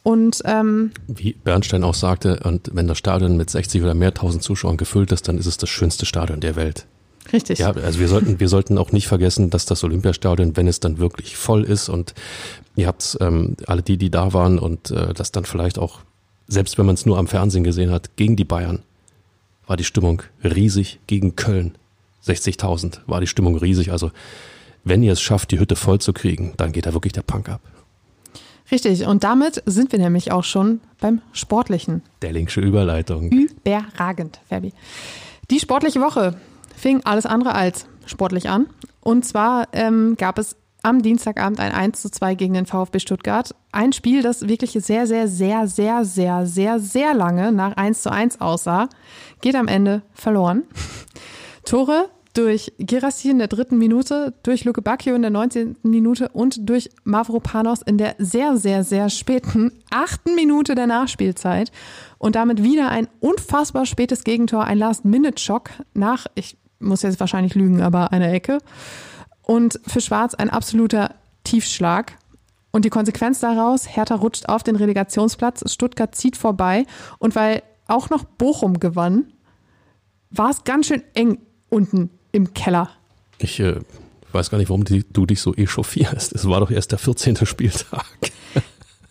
Und 0.03 0.43
ähm, 0.47 0.93
wie 1.07 1.35
Bernstein 1.35 1.85
auch 1.85 1.95
sagte, 1.95 2.41
und 2.45 2.71
wenn 2.73 2.87
das 2.87 2.99
Stadion 2.99 3.37
mit 3.37 3.51
60 3.51 3.83
oder 3.83 3.95
mehr 3.95 4.15
tausend 4.15 4.43
Zuschauern 4.43 4.77
gefüllt 4.77 5.13
ist, 5.13 5.29
dann 5.29 5.39
ist 5.39 5.47
es 5.47 5.59
das 5.59 5.69
schönste 5.69 6.07
Stadion 6.07 6.41
der 6.41 6.57
Welt. 6.57 6.87
Richtig. 7.33 7.59
Ja, 7.59 7.73
also 7.73 8.01
wir 8.01 8.09
sollten, 8.09 8.41
wir 8.41 8.49
sollten 8.49 8.79
auch 8.79 8.93
nicht 8.93 9.07
vergessen, 9.07 9.51
dass 9.51 9.67
das 9.67 9.85
Olympiastadion, 9.85 10.57
wenn 10.57 10.67
es 10.67 10.81
dann 10.81 10.99
wirklich 10.99 11.37
voll 11.37 11.65
ist 11.65 11.89
und 11.89 12.15
ihr 12.77 12.87
habt 12.87 13.19
ähm, 13.21 13.57
alle 13.67 13.83
die, 13.83 13.99
die 13.99 14.11
da 14.11 14.33
waren 14.33 14.59
und 14.59 14.91
äh, 14.91 15.13
das 15.13 15.33
dann 15.33 15.45
vielleicht 15.45 15.79
auch, 15.79 16.01
selbst 16.49 16.79
wenn 16.79 16.87
man 16.87 16.95
es 16.95 17.07
nur 17.07 17.19
am 17.19 17.27
Fernsehen 17.27 17.63
gesehen 17.63 17.91
hat, 17.91 18.17
gegen 18.17 18.37
die 18.37 18.45
Bayern, 18.45 18.83
war 19.67 19.77
die 19.77 19.85
Stimmung 19.85 20.23
riesig 20.43 20.99
gegen 21.07 21.37
Köln. 21.37 21.77
60.000 22.27 23.01
war 23.07 23.21
die 23.21 23.27
Stimmung 23.27 23.57
riesig. 23.57 23.93
Also 23.93 24.11
wenn 24.83 25.03
ihr 25.03 25.13
es 25.13 25.21
schafft, 25.21 25.53
die 25.53 25.61
Hütte 25.61 25.77
voll 25.77 26.01
zu 26.01 26.13
kriegen, 26.13 26.55
dann 26.57 26.73
geht 26.73 26.87
da 26.87 26.95
wirklich 26.95 27.13
der 27.13 27.23
Punk 27.23 27.49
ab. 27.49 27.61
Richtig, 28.71 29.07
und 29.07 29.25
damit 29.25 29.63
sind 29.67 29.93
wir 29.93 29.99
nämlich 29.99 30.33
auch 30.33 30.45
schon 30.45 30.81
beim 31.01 31.21
Sportlichen. 31.33 32.03
Der 32.23 32.33
linksche 32.33 32.61
Überleitung. 32.61 33.31
Überragend, 33.31 34.41
Fabi. 34.49 34.73
Die 35.51 35.59
sportliche 35.59 36.01
Woche 36.01 36.37
fing 36.77 37.01
alles 37.05 37.27
andere 37.27 37.55
als 37.55 37.87
sportlich 38.07 38.49
an. 38.49 38.69
Und 39.01 39.25
zwar 39.25 39.69
ähm, 39.73 40.17
gab 40.17 40.39
es 40.39 40.57
am 40.83 41.03
Dienstagabend 41.03 41.61
ein 41.61 41.73
1 41.73 42.01
zu 42.01 42.11
2 42.11 42.35
gegen 42.35 42.55
den 42.55 42.67
VfB 42.67 43.01
Stuttgart. 43.01 43.55
Ein 43.73 43.93
Spiel, 43.93 44.23
das 44.23 44.49
wirklich 44.49 44.73
sehr, 44.73 45.07
sehr, 45.07 45.29
sehr, 45.29 45.67
sehr, 45.67 46.05
sehr, 46.05 46.47
sehr, 46.47 46.81
sehr 46.81 47.15
lange 47.15 47.53
nach 47.53 47.77
1 47.77 48.03
zu 48.03 48.11
1 48.11 48.41
aussah, 48.41 48.89
geht 49.41 49.57
am 49.57 49.69
Ende 49.69 50.03
verloren. 50.15 50.63
Tore 51.65 52.09
durch 52.35 52.73
Girassi 52.79 53.31
in 53.31 53.39
der 53.39 53.49
dritten 53.49 53.79
Minute, 53.79 54.35
durch 54.43 54.65
Luke 54.65 54.83
Bacchio 54.83 55.15
in 55.15 55.23
der 55.23 55.31
19. 55.31 55.77
Minute 55.83 56.29
und 56.29 56.69
durch 56.69 56.91
Mavropanos 57.05 57.83
in 57.83 57.99
der 57.99 58.15
sehr, 58.19 58.57
sehr, 58.57 58.85
sehr 58.85 59.11
späten 59.11 59.73
achten 59.91 60.35
Minute 60.35 60.75
der 60.75 60.87
Nachspielzeit. 60.87 61.73
Und 62.19 62.37
damit 62.37 62.63
wieder 62.63 62.91
ein 62.91 63.09
unfassbar 63.19 63.85
spätes 63.85 64.23
Gegentor, 64.23 64.65
ein 64.65 64.79
Last-Minute-Schock 64.79 65.71
nach, 65.95 66.27
ich 66.35 66.57
muss 66.79 67.03
jetzt 67.03 67.21
wahrscheinlich 67.21 67.55
lügen, 67.55 67.83
aber 67.83 68.13
einer 68.13 68.33
Ecke. 68.33 68.59
Und 69.43 69.81
für 69.87 70.01
Schwarz 70.01 70.35
ein 70.35 70.51
absoluter 70.51 71.15
Tiefschlag. 71.43 72.13
Und 72.71 72.85
die 72.85 72.91
Konsequenz 72.91 73.41
daraus, 73.41 73.97
Hertha 73.97 74.15
rutscht 74.15 74.49
auf 74.49 74.63
den 74.63 74.77
Relegationsplatz, 74.77 75.73
Stuttgart 75.73 76.15
zieht 76.15 76.37
vorbei. 76.37 76.87
Und 77.19 77.35
weil 77.35 77.63
auch 77.89 78.09
noch 78.09 78.23
Bochum 78.23 78.79
gewann, 78.79 79.33
war 80.31 80.51
es 80.51 80.63
ganz 80.63 80.87
schön 80.87 81.03
eng 81.15 81.39
unten 81.69 82.11
im 82.33 82.55
Keller. 82.55 82.91
Ich 83.39 83.61
äh, 83.61 83.77
weiß 84.33 84.51
gar 84.51 84.59
nicht, 84.59 84.69
warum 84.69 84.85
die, 84.85 85.05
du 85.11 85.27
dich 85.27 85.41
so 85.41 85.55
echauffierst. 85.55 86.33
Es 86.33 86.49
war 86.49 86.61
doch 86.61 86.71
erst 86.71 86.93
der 86.93 86.99
14. 86.99 87.47
Spieltag. 87.47 88.07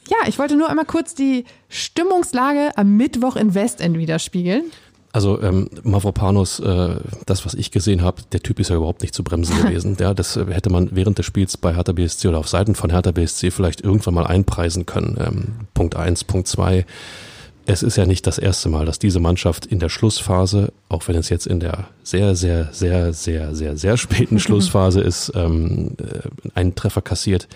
Ja, 0.09 0.27
ich 0.27 0.39
wollte 0.39 0.55
nur 0.55 0.69
einmal 0.69 0.85
kurz 0.85 1.13
die 1.13 1.45
Stimmungslage 1.69 2.71
am 2.75 2.97
Mittwoch 2.97 3.35
in 3.35 3.53
Westend 3.53 3.97
widerspiegeln. 3.97 4.71
Also 5.11 5.41
ähm, 5.41 5.69
Mavropanos, 5.83 6.59
äh, 6.59 6.95
das, 7.25 7.45
was 7.45 7.55
ich 7.55 7.71
gesehen 7.71 8.03
habe, 8.03 8.21
der 8.31 8.41
Typ 8.41 8.59
ist 8.59 8.69
ja 8.69 8.75
überhaupt 8.75 9.01
nicht 9.01 9.13
zu 9.13 9.23
bremsen 9.23 9.57
gewesen. 9.63 9.97
Ja, 9.99 10.13
das 10.13 10.35
äh, 10.35 10.45
hätte 10.49 10.69
man 10.71 10.89
während 10.91 11.17
des 11.17 11.25
Spiels 11.25 11.57
bei 11.57 11.75
Hertha 11.75 11.93
BSC 11.93 12.27
oder 12.27 12.39
auf 12.39 12.47
Seiten 12.47 12.75
von 12.75 12.89
Hertha 12.91 13.11
BSC 13.11 13.51
vielleicht 13.51 13.81
irgendwann 13.81 14.13
mal 14.13 14.27
einpreisen 14.27 14.85
können. 14.85 15.17
Ähm, 15.19 15.67
Punkt 15.73 15.95
eins, 15.95 16.23
Punkt 16.23 16.47
zwei. 16.47 16.85
Es 17.69 17.83
ist 17.83 17.97
ja 17.97 18.07
nicht 18.07 18.25
das 18.25 18.39
erste 18.39 18.67
Mal, 18.67 18.87
dass 18.87 18.97
diese 18.97 19.19
Mannschaft 19.19 19.67
in 19.67 19.77
der 19.77 19.89
Schlussphase, 19.89 20.73
auch 20.89 21.07
wenn 21.07 21.15
es 21.15 21.29
jetzt 21.29 21.45
in 21.45 21.59
der 21.59 21.85
sehr, 22.01 22.35
sehr, 22.35 22.69
sehr, 22.71 23.13
sehr, 23.13 23.53
sehr, 23.53 23.77
sehr 23.77 23.95
späten 23.95 24.39
Schlussphase 24.39 25.01
ist, 25.01 25.31
ähm, 25.35 25.95
äh, 25.99 26.57
einen 26.57 26.73
Treffer 26.73 27.03
kassiert. 27.03 27.47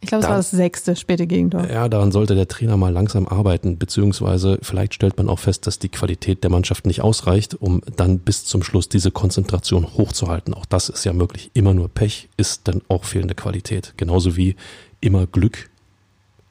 Ich 0.00 0.08
glaube, 0.08 0.24
es 0.24 0.30
war 0.30 0.38
das 0.38 0.52
sechste 0.52 0.96
späte 0.96 1.26
Gegentor. 1.26 1.68
Ja, 1.68 1.90
daran 1.90 2.12
sollte 2.12 2.34
der 2.34 2.48
Trainer 2.48 2.78
mal 2.78 2.90
langsam 2.90 3.28
arbeiten, 3.28 3.76
beziehungsweise 3.76 4.58
vielleicht 4.62 4.94
stellt 4.94 5.18
man 5.18 5.28
auch 5.28 5.40
fest, 5.40 5.66
dass 5.66 5.78
die 5.78 5.90
Qualität 5.90 6.42
der 6.42 6.50
Mannschaft 6.50 6.86
nicht 6.86 7.02
ausreicht, 7.02 7.56
um 7.60 7.82
dann 7.96 8.20
bis 8.20 8.46
zum 8.46 8.62
Schluss 8.62 8.88
diese 8.88 9.10
Konzentration 9.10 9.86
hochzuhalten. 9.98 10.54
Auch 10.54 10.64
das 10.64 10.88
ist 10.88 11.04
ja 11.04 11.12
möglich. 11.12 11.50
Immer 11.52 11.74
nur 11.74 11.90
Pech 11.90 12.30
ist 12.38 12.68
dann 12.68 12.80
auch 12.88 13.04
fehlende 13.04 13.34
Qualität. 13.34 13.92
Genauso 13.98 14.34
wie 14.36 14.56
immer 15.02 15.26
Glück 15.26 15.68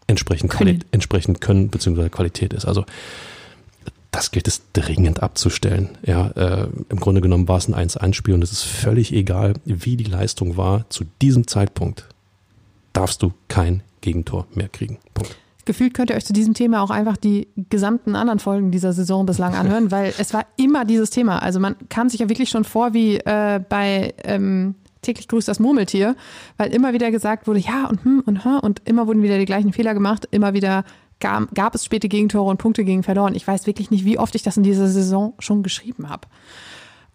entsprechend, 0.07 0.51
Quali 0.51 0.79
entsprechend 0.91 1.41
Können 1.41 1.69
beziehungsweise 1.69 2.09
Qualität 2.09 2.53
ist. 2.53 2.65
Also 2.65 2.85
das 4.11 4.31
gilt 4.31 4.47
es 4.47 4.61
dringend 4.73 5.21
abzustellen. 5.21 5.89
Ja, 6.03 6.29
äh, 6.29 6.67
Im 6.89 6.99
Grunde 6.99 7.21
genommen 7.21 7.47
war 7.47 7.57
es 7.57 7.67
ein 7.67 7.75
1-1-Spiel 7.75 8.33
und 8.33 8.41
es 8.41 8.51
ist 8.51 8.63
völlig 8.63 9.13
egal, 9.13 9.53
wie 9.65 9.97
die 9.97 10.05
Leistung 10.05 10.57
war. 10.57 10.89
Zu 10.89 11.05
diesem 11.21 11.47
Zeitpunkt 11.47 12.05
darfst 12.93 13.21
du 13.21 13.33
kein 13.47 13.83
Gegentor 14.01 14.47
mehr 14.55 14.69
kriegen. 14.69 14.97
Punkt. 15.13 15.35
Gefühlt 15.65 15.93
könnt 15.93 16.09
ihr 16.09 16.15
euch 16.15 16.25
zu 16.25 16.31
diesem 16.31 16.53
Thema 16.53 16.81
auch 16.81 16.89
einfach 16.89 17.17
die 17.17 17.49
gesamten 17.69 18.15
anderen 18.15 18.39
Folgen 18.39 18.71
dieser 18.71 18.93
Saison 18.93 19.25
bislang 19.25 19.53
anhören, 19.53 19.91
weil 19.91 20.13
es 20.17 20.33
war 20.33 20.45
immer 20.55 20.85
dieses 20.85 21.09
Thema. 21.09 21.39
Also 21.39 21.59
man 21.59 21.75
kam 21.89 22.09
sich 22.09 22.21
ja 22.21 22.29
wirklich 22.29 22.49
schon 22.49 22.63
vor 22.63 22.93
wie 22.93 23.17
äh, 23.17 23.59
bei 23.67 24.13
ähm, 24.23 24.75
täglich 25.01 25.27
grüßt 25.27 25.47
das 25.47 25.59
Murmeltier, 25.59 26.15
weil 26.57 26.73
immer 26.73 26.93
wieder 26.93 27.11
gesagt 27.11 27.47
wurde, 27.47 27.59
ja 27.59 27.87
und 27.87 28.03
hm 28.03 28.23
und 28.25 28.45
hm 28.45 28.59
und 28.59 28.81
immer 28.85 29.07
wurden 29.07 29.23
wieder 29.23 29.37
die 29.37 29.45
gleichen 29.45 29.73
Fehler 29.73 29.93
gemacht, 29.93 30.27
immer 30.31 30.53
wieder 30.53 30.83
gab, 31.19 31.53
gab 31.53 31.75
es 31.75 31.85
späte 31.85 32.07
Gegentore 32.07 32.49
und 32.49 32.57
Punkte 32.57 32.83
gegen 32.83 33.03
verloren. 33.03 33.35
Ich 33.35 33.47
weiß 33.47 33.67
wirklich 33.67 33.91
nicht, 33.91 34.05
wie 34.05 34.19
oft 34.19 34.35
ich 34.35 34.43
das 34.43 34.57
in 34.57 34.63
dieser 34.63 34.87
Saison 34.87 35.33
schon 35.39 35.63
geschrieben 35.63 36.09
habe. 36.09 36.27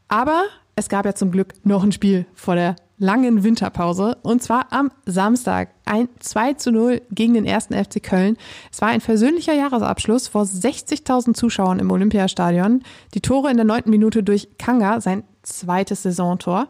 Aber 0.09 0.45
es 0.77 0.89
gab 0.89 1.05
ja 1.05 1.15
zum 1.15 1.31
Glück 1.31 1.55
noch 1.65 1.83
ein 1.83 1.93
Spiel 1.93 2.27
vor 2.35 2.55
der 2.55 2.77
langen 2.99 3.43
Winterpause 3.43 4.17
und 4.23 4.43
zwar 4.43 4.73
am 4.73 4.91
Samstag 5.07 5.71
ein 5.85 6.09
2 6.21 6.55
zu 6.55 6.71
0 6.71 7.03
gegen 7.11 7.35
den 7.35 7.45
ersten 7.45 7.75
FC 7.75 8.03
Köln. 8.03 8.37
Es 8.71 8.81
war 8.81 8.89
ein 8.89 9.01
versöhnlicher 9.01 9.55
Jahresabschluss 9.55 10.29
vor 10.29 10.45
60.000 10.45 11.35
Zuschauern 11.35 11.81
im 11.81 11.91
Olympiastadion. 11.91 12.83
Die 13.15 13.21
Tore 13.21 13.51
in 13.51 13.57
der 13.57 13.67
neunten 13.67 13.91
Minute 13.91 14.23
durch 14.23 14.57
Kanga, 14.57 15.01
sein 15.01 15.25
zweites 15.43 16.05
Saisontor 16.05 16.69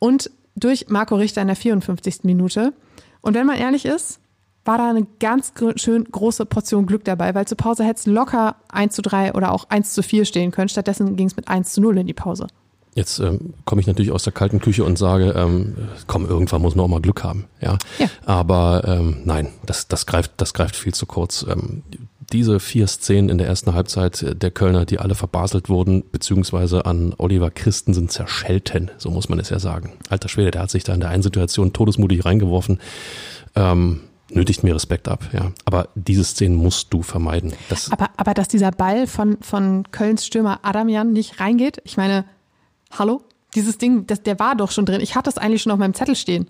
und 0.00 0.30
durch 0.60 0.88
Marco 0.88 1.16
Richter 1.16 1.42
in 1.42 1.48
der 1.48 1.56
54. 1.56 2.24
Minute. 2.24 2.72
Und 3.20 3.34
wenn 3.34 3.46
man 3.46 3.56
ehrlich 3.56 3.84
ist, 3.84 4.20
war 4.64 4.78
da 4.78 4.90
eine 4.90 5.06
ganz 5.18 5.52
schön 5.76 6.04
große 6.04 6.46
Portion 6.46 6.86
Glück 6.86 7.04
dabei, 7.04 7.34
weil 7.34 7.46
zur 7.46 7.56
Pause 7.56 7.84
hätte 7.84 8.00
es 8.00 8.06
locker 8.06 8.56
1 8.68 8.94
zu 8.94 9.02
3 9.02 9.34
oder 9.34 9.52
auch 9.52 9.68
1 9.70 9.94
zu 9.94 10.02
4 10.02 10.24
stehen 10.24 10.50
können. 10.50 10.68
Stattdessen 10.68 11.16
ging 11.16 11.26
es 11.26 11.36
mit 11.36 11.48
1 11.48 11.72
zu 11.72 11.80
0 11.80 11.98
in 11.98 12.06
die 12.06 12.14
Pause. 12.14 12.46
Jetzt 12.94 13.20
ähm, 13.20 13.54
komme 13.64 13.80
ich 13.80 13.86
natürlich 13.86 14.10
aus 14.10 14.24
der 14.24 14.32
kalten 14.32 14.60
Küche 14.60 14.84
und 14.84 14.98
sage, 14.98 15.32
ähm, 15.36 15.76
komm, 16.06 16.26
irgendwann 16.26 16.60
muss 16.60 16.74
man 16.74 16.84
auch 16.84 16.88
mal 16.88 17.00
Glück 17.00 17.22
haben. 17.22 17.46
Ja. 17.60 17.78
ja. 17.98 18.08
Aber 18.26 18.82
ähm, 18.86 19.18
nein, 19.24 19.48
das, 19.64 19.86
das, 19.86 20.06
greift, 20.06 20.32
das 20.38 20.54
greift 20.54 20.74
viel 20.74 20.92
zu 20.92 21.06
kurz. 21.06 21.46
Ähm, 21.48 21.82
diese 22.32 22.60
vier 22.60 22.86
Szenen 22.86 23.28
in 23.28 23.38
der 23.38 23.46
ersten 23.46 23.74
Halbzeit 23.74 24.42
der 24.42 24.50
Kölner, 24.50 24.84
die 24.84 24.98
alle 24.98 25.14
verbaselt 25.14 25.68
wurden, 25.68 26.04
beziehungsweise 26.10 26.86
an 26.86 27.14
Oliver 27.18 27.50
Christensen 27.50 28.08
zerschellten, 28.08 28.90
so 28.98 29.10
muss 29.10 29.28
man 29.28 29.38
es 29.38 29.50
ja 29.50 29.58
sagen. 29.58 29.92
Alter 30.08 30.28
Schwede, 30.28 30.52
der 30.52 30.62
hat 30.62 30.70
sich 30.70 30.84
da 30.84 30.94
in 30.94 31.00
der 31.00 31.10
einen 31.10 31.22
Situation 31.22 31.72
todesmutig 31.72 32.24
reingeworfen. 32.24 32.80
Ähm, 33.54 34.00
nötigt 34.30 34.62
mir 34.62 34.74
Respekt 34.74 35.08
ab, 35.08 35.28
ja. 35.32 35.52
Aber 35.64 35.88
diese 35.94 36.24
Szenen 36.24 36.56
musst 36.56 36.92
du 36.92 37.02
vermeiden. 37.02 37.52
Das 37.68 37.90
aber, 37.90 38.10
aber 38.16 38.34
dass 38.34 38.48
dieser 38.48 38.70
Ball 38.70 39.06
von, 39.06 39.38
von 39.40 39.84
Kölns 39.90 40.24
Stürmer 40.26 40.60
Adamian 40.62 41.12
nicht 41.12 41.40
reingeht, 41.40 41.80
ich 41.84 41.96
meine, 41.96 42.24
hallo? 42.90 43.22
Dieses 43.54 43.78
Ding, 43.78 44.06
das, 44.06 44.22
der 44.22 44.38
war 44.38 44.54
doch 44.54 44.70
schon 44.70 44.86
drin. 44.86 45.00
Ich 45.00 45.16
hatte 45.16 45.24
das 45.24 45.36
eigentlich 45.36 45.62
schon 45.62 45.72
auf 45.72 45.78
meinem 45.78 45.94
Zettel 45.94 46.14
stehen. 46.14 46.48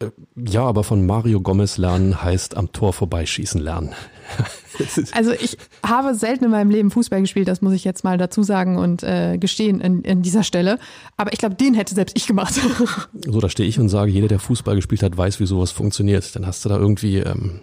Äh, 0.00 0.10
ja, 0.34 0.64
aber 0.64 0.82
von 0.82 1.06
Mario 1.06 1.40
Gomez 1.40 1.78
lernen 1.78 2.22
heißt 2.22 2.56
am 2.56 2.72
Tor 2.72 2.92
vorbeischießen 2.92 3.60
lernen. 3.60 3.94
also 5.12 5.32
ich 5.32 5.58
habe 5.84 6.14
selten 6.14 6.44
in 6.44 6.50
meinem 6.50 6.70
Leben 6.70 6.90
Fußball 6.90 7.20
gespielt, 7.20 7.48
das 7.48 7.62
muss 7.62 7.72
ich 7.72 7.84
jetzt 7.84 8.04
mal 8.04 8.18
dazu 8.18 8.42
sagen 8.42 8.78
und 8.78 9.02
äh, 9.02 9.38
gestehen 9.38 9.80
in, 9.80 10.02
in 10.02 10.22
dieser 10.22 10.42
Stelle. 10.42 10.78
Aber 11.16 11.32
ich 11.32 11.38
glaube, 11.38 11.54
den 11.54 11.74
hätte 11.74 11.94
selbst 11.94 12.16
ich 12.16 12.26
gemacht. 12.26 12.54
so, 13.26 13.40
da 13.40 13.48
stehe 13.48 13.68
ich 13.68 13.78
und 13.78 13.88
sage, 13.88 14.10
jeder, 14.10 14.28
der 14.28 14.38
Fußball 14.38 14.76
gespielt 14.76 15.02
hat, 15.02 15.16
weiß, 15.16 15.40
wie 15.40 15.46
sowas 15.46 15.70
funktioniert. 15.70 16.34
Dann 16.34 16.46
hast 16.46 16.64
du 16.64 16.68
da 16.68 16.78
irgendwie 16.78 17.18
ähm, 17.18 17.60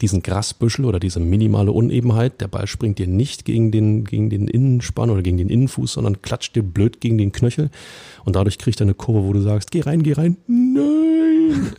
diesen 0.00 0.22
Grasbüschel 0.22 0.84
oder 0.84 1.00
diese 1.00 1.20
minimale 1.20 1.72
Unebenheit. 1.72 2.40
Der 2.40 2.48
Ball 2.48 2.66
springt 2.66 2.98
dir 2.98 3.06
nicht 3.06 3.44
gegen 3.44 3.72
den, 3.72 4.04
gegen 4.04 4.30
den 4.30 4.46
Innenspann 4.46 5.10
oder 5.10 5.22
gegen 5.22 5.38
den 5.38 5.48
Innenfuß, 5.48 5.94
sondern 5.94 6.22
klatscht 6.22 6.54
dir 6.54 6.62
blöd 6.62 7.00
gegen 7.00 7.18
den 7.18 7.32
Knöchel. 7.32 7.70
Und 8.24 8.36
dadurch 8.36 8.58
kriegt 8.58 8.80
er 8.80 8.84
eine 8.84 8.94
Kurve, 8.94 9.26
wo 9.26 9.32
du 9.32 9.40
sagst, 9.40 9.70
geh 9.70 9.80
rein, 9.80 10.02
geh 10.02 10.12
rein. 10.12 10.36
Nein! 10.46 11.72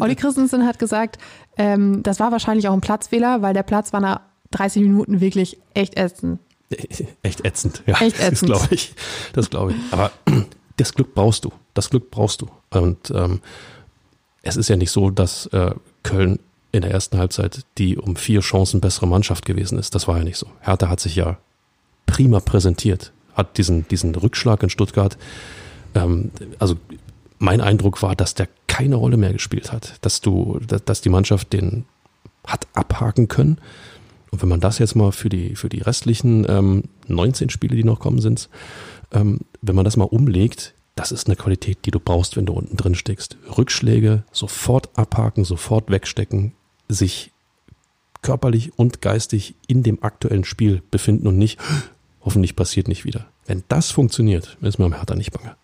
Olli 0.00 0.14
Christensen 0.14 0.66
hat 0.66 0.78
gesagt, 0.78 1.18
Ähm, 1.56 2.02
das 2.02 2.20
war 2.20 2.32
wahrscheinlich 2.32 2.68
auch 2.68 2.72
ein 2.72 2.80
Platzfehler, 2.80 3.42
weil 3.42 3.54
der 3.54 3.62
Platz 3.62 3.92
war 3.92 4.00
nach 4.00 4.20
30 4.52 4.82
Minuten 4.82 5.20
wirklich 5.20 5.58
echt 5.74 5.98
ätzend. 5.98 6.40
Echt 7.22 7.44
ätzend, 7.44 7.82
ja. 7.86 8.00
Echt 8.00 8.18
ätzend. 8.18 8.50
Das 8.50 8.60
glaube 8.60 8.74
ich. 8.74 8.94
Das 9.34 9.50
glaube 9.50 9.72
ich. 9.72 9.76
Aber 9.90 10.10
das 10.78 10.94
Glück 10.94 11.14
brauchst 11.14 11.44
du. 11.44 11.52
Das 11.74 11.90
Glück 11.90 12.10
brauchst 12.10 12.40
du. 12.40 12.48
Und 12.70 13.10
ähm, 13.10 13.40
es 14.42 14.56
ist 14.56 14.68
ja 14.68 14.76
nicht 14.76 14.90
so, 14.90 15.10
dass 15.10 15.46
äh, 15.46 15.74
Köln 16.02 16.38
in 16.72 16.80
der 16.80 16.90
ersten 16.90 17.18
Halbzeit 17.18 17.64
die 17.76 17.98
um 17.98 18.16
vier 18.16 18.40
Chancen 18.40 18.80
bessere 18.80 19.06
Mannschaft 19.06 19.44
gewesen 19.44 19.78
ist. 19.78 19.94
Das 19.94 20.08
war 20.08 20.16
ja 20.18 20.24
nicht 20.24 20.38
so. 20.38 20.46
Hertha 20.60 20.88
hat 20.88 21.00
sich 21.00 21.14
ja 21.14 21.36
prima 22.06 22.40
präsentiert, 22.40 23.12
hat 23.34 23.58
diesen, 23.58 23.86
diesen 23.88 24.14
Rückschlag 24.14 24.62
in 24.62 24.70
Stuttgart. 24.70 25.18
Ähm, 25.94 26.30
also 26.58 26.76
mein 27.38 27.60
Eindruck 27.60 28.02
war, 28.02 28.16
dass 28.16 28.34
der 28.34 28.48
keine 28.72 28.96
Rolle 28.96 29.18
mehr 29.18 29.34
gespielt 29.34 29.70
hat, 29.70 29.96
dass 30.00 30.22
du, 30.22 30.58
dass, 30.58 31.02
die 31.02 31.10
Mannschaft 31.10 31.52
den 31.52 31.84
hat 32.46 32.66
abhaken 32.72 33.28
können. 33.28 33.58
Und 34.30 34.40
wenn 34.40 34.48
man 34.48 34.60
das 34.60 34.78
jetzt 34.78 34.96
mal 34.96 35.12
für 35.12 35.28
die, 35.28 35.56
für 35.56 35.68
die 35.68 35.82
restlichen 35.82 36.46
ähm, 36.48 36.84
19 37.06 37.50
Spiele, 37.50 37.76
die 37.76 37.84
noch 37.84 38.00
kommen 38.00 38.22
sind, 38.22 38.48
ähm, 39.12 39.40
wenn 39.60 39.76
man 39.76 39.84
das 39.84 39.98
mal 39.98 40.06
umlegt, 40.06 40.72
das 40.94 41.12
ist 41.12 41.26
eine 41.26 41.36
Qualität, 41.36 41.80
die 41.84 41.90
du 41.90 42.00
brauchst, 42.00 42.34
wenn 42.38 42.46
du 42.46 42.54
unten 42.54 42.78
drin 42.78 42.94
steckst. 42.94 43.36
Rückschläge 43.58 44.24
sofort 44.32 44.88
abhaken, 44.98 45.44
sofort 45.44 45.90
wegstecken, 45.90 46.54
sich 46.88 47.30
körperlich 48.22 48.78
und 48.78 49.02
geistig 49.02 49.54
in 49.66 49.82
dem 49.82 50.02
aktuellen 50.02 50.44
Spiel 50.44 50.80
befinden 50.90 51.26
und 51.26 51.36
nicht, 51.36 51.60
hoffentlich 52.22 52.56
passiert 52.56 52.88
nicht 52.88 53.04
wieder. 53.04 53.26
Wenn 53.44 53.64
das 53.68 53.90
funktioniert, 53.90 54.56
ist 54.62 54.78
mir 54.78 54.86
am 54.86 54.94
Hertha 54.94 55.14
nicht 55.14 55.32
bange. 55.32 55.56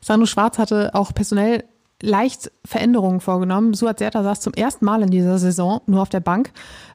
Sandro 0.00 0.26
Schwarz 0.26 0.58
hatte 0.58 0.92
auch 0.92 1.14
personell 1.14 1.62
leicht 2.02 2.50
Veränderungen 2.64 3.20
vorgenommen. 3.20 3.74
Suat 3.74 3.98
Serta 3.98 4.22
saß 4.22 4.40
zum 4.40 4.52
ersten 4.52 4.84
Mal 4.84 5.02
in 5.02 5.10
dieser 5.10 5.38
Saison 5.38 5.80
nur 5.86 6.02
auf 6.02 6.08
der 6.08 6.20
Bank. 6.20 6.52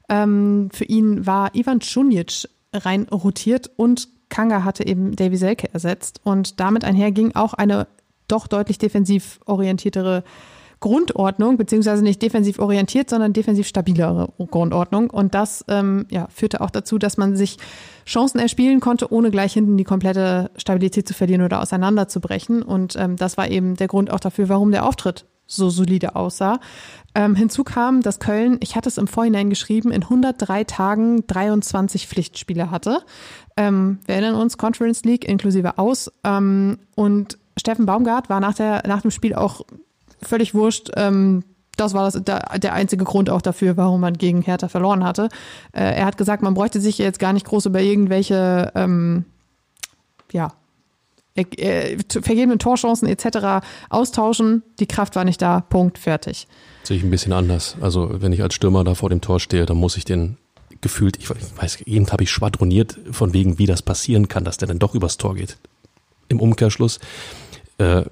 Ähm, 0.08 0.68
für 0.72 0.84
ihn 0.84 1.26
war 1.26 1.54
Ivan 1.54 1.80
Čunic 1.80 2.48
rein 2.72 3.06
rotiert 3.08 3.70
und 3.76 4.08
Kanga 4.28 4.64
hatte 4.64 4.86
eben 4.86 5.14
Davy 5.14 5.36
Selke 5.36 5.72
ersetzt. 5.72 6.20
Und 6.24 6.60
damit 6.60 6.84
einher 6.84 7.12
ging 7.12 7.34
auch 7.34 7.54
eine 7.54 7.86
doch 8.28 8.46
deutlich 8.46 8.78
defensiv 8.78 9.40
orientiertere 9.44 10.24
Grundordnung, 10.82 11.56
beziehungsweise 11.56 12.02
nicht 12.02 12.20
defensiv 12.20 12.58
orientiert, 12.58 13.08
sondern 13.08 13.32
defensiv 13.32 13.66
stabilere 13.66 14.28
Grundordnung. 14.50 15.08
Und 15.08 15.34
das 15.34 15.64
ähm, 15.68 16.04
ja, 16.10 16.26
führte 16.28 16.60
auch 16.60 16.68
dazu, 16.68 16.98
dass 16.98 17.16
man 17.16 17.36
sich 17.36 17.56
Chancen 18.04 18.38
erspielen 18.38 18.80
konnte, 18.80 19.10
ohne 19.10 19.30
gleich 19.30 19.54
hinten 19.54 19.78
die 19.78 19.84
komplette 19.84 20.50
Stabilität 20.56 21.08
zu 21.08 21.14
verlieren 21.14 21.42
oder 21.42 21.62
auseinanderzubrechen. 21.62 22.62
Und 22.62 22.96
ähm, 22.96 23.16
das 23.16 23.38
war 23.38 23.48
eben 23.48 23.76
der 23.76 23.88
Grund 23.88 24.10
auch 24.10 24.20
dafür, 24.20 24.50
warum 24.50 24.72
der 24.72 24.84
Auftritt 24.84 25.24
so 25.46 25.70
solide 25.70 26.16
aussah. 26.16 26.60
Ähm, 27.14 27.34
hinzu 27.34 27.62
kam, 27.62 28.00
dass 28.02 28.18
Köln, 28.18 28.58
ich 28.60 28.74
hatte 28.74 28.88
es 28.88 28.98
im 28.98 29.06
Vorhinein 29.06 29.50
geschrieben, 29.50 29.92
in 29.92 30.02
103 30.02 30.64
Tagen 30.64 31.26
23 31.26 32.08
Pflichtspiele 32.08 32.70
hatte. 32.70 33.00
Ähm, 33.56 34.00
wir 34.06 34.16
erinnern 34.16 34.34
uns, 34.34 34.58
Conference 34.58 35.04
League 35.04 35.24
inklusive 35.24 35.78
aus. 35.78 36.10
Ähm, 36.24 36.78
und 36.96 37.38
Steffen 37.56 37.86
Baumgart 37.86 38.28
war 38.30 38.40
nach, 38.40 38.54
der, 38.54 38.82
nach 38.86 39.02
dem 39.02 39.10
Spiel 39.10 39.34
auch 39.34 39.62
völlig 40.24 40.54
wurscht. 40.54 40.90
Ähm, 40.96 41.44
das 41.76 41.94
war 41.94 42.10
das, 42.10 42.22
der, 42.22 42.58
der 42.58 42.72
einzige 42.74 43.04
Grund 43.04 43.30
auch 43.30 43.42
dafür, 43.42 43.76
warum 43.76 44.00
man 44.00 44.14
gegen 44.14 44.42
Hertha 44.42 44.68
verloren 44.68 45.04
hatte. 45.04 45.28
Äh, 45.72 45.96
er 45.96 46.04
hat 46.04 46.18
gesagt, 46.18 46.42
man 46.42 46.54
bräuchte 46.54 46.80
sich 46.80 46.98
jetzt 46.98 47.18
gar 47.18 47.32
nicht 47.32 47.46
groß 47.46 47.66
über 47.66 47.80
irgendwelche, 47.80 48.70
ähm, 48.74 49.24
ja, 50.32 50.52
äh, 51.34 51.96
vergebenen 52.08 52.58
Torchancen 52.58 53.08
etc. 53.08 53.64
austauschen. 53.88 54.62
Die 54.78 54.86
Kraft 54.86 55.16
war 55.16 55.24
nicht 55.24 55.40
da. 55.40 55.60
Punkt, 55.60 55.98
fertig. 55.98 56.46
Sehe 56.82 56.98
ich 56.98 57.02
ein 57.02 57.10
bisschen 57.10 57.32
anders. 57.32 57.76
Also 57.80 58.20
wenn 58.20 58.32
ich 58.32 58.42
als 58.42 58.54
Stürmer 58.54 58.84
da 58.84 58.94
vor 58.94 59.08
dem 59.08 59.22
Tor 59.22 59.40
stehe, 59.40 59.64
dann 59.64 59.78
muss 59.78 59.96
ich 59.96 60.04
den 60.04 60.36
gefühlt, 60.82 61.16
ich 61.16 61.30
weiß, 61.30 61.82
eben 61.82 62.06
habe 62.10 62.24
ich 62.24 62.30
schwadroniert 62.30 62.98
von 63.12 63.32
wegen, 63.32 63.58
wie 63.58 63.66
das 63.66 63.82
passieren 63.82 64.28
kann, 64.28 64.44
dass 64.44 64.58
der 64.58 64.68
dann 64.68 64.78
doch 64.78 64.94
übers 64.94 65.16
Tor 65.16 65.34
geht. 65.36 65.56
Im 66.28 66.40
Umkehrschluss 66.40 66.98
äh, 67.78 68.02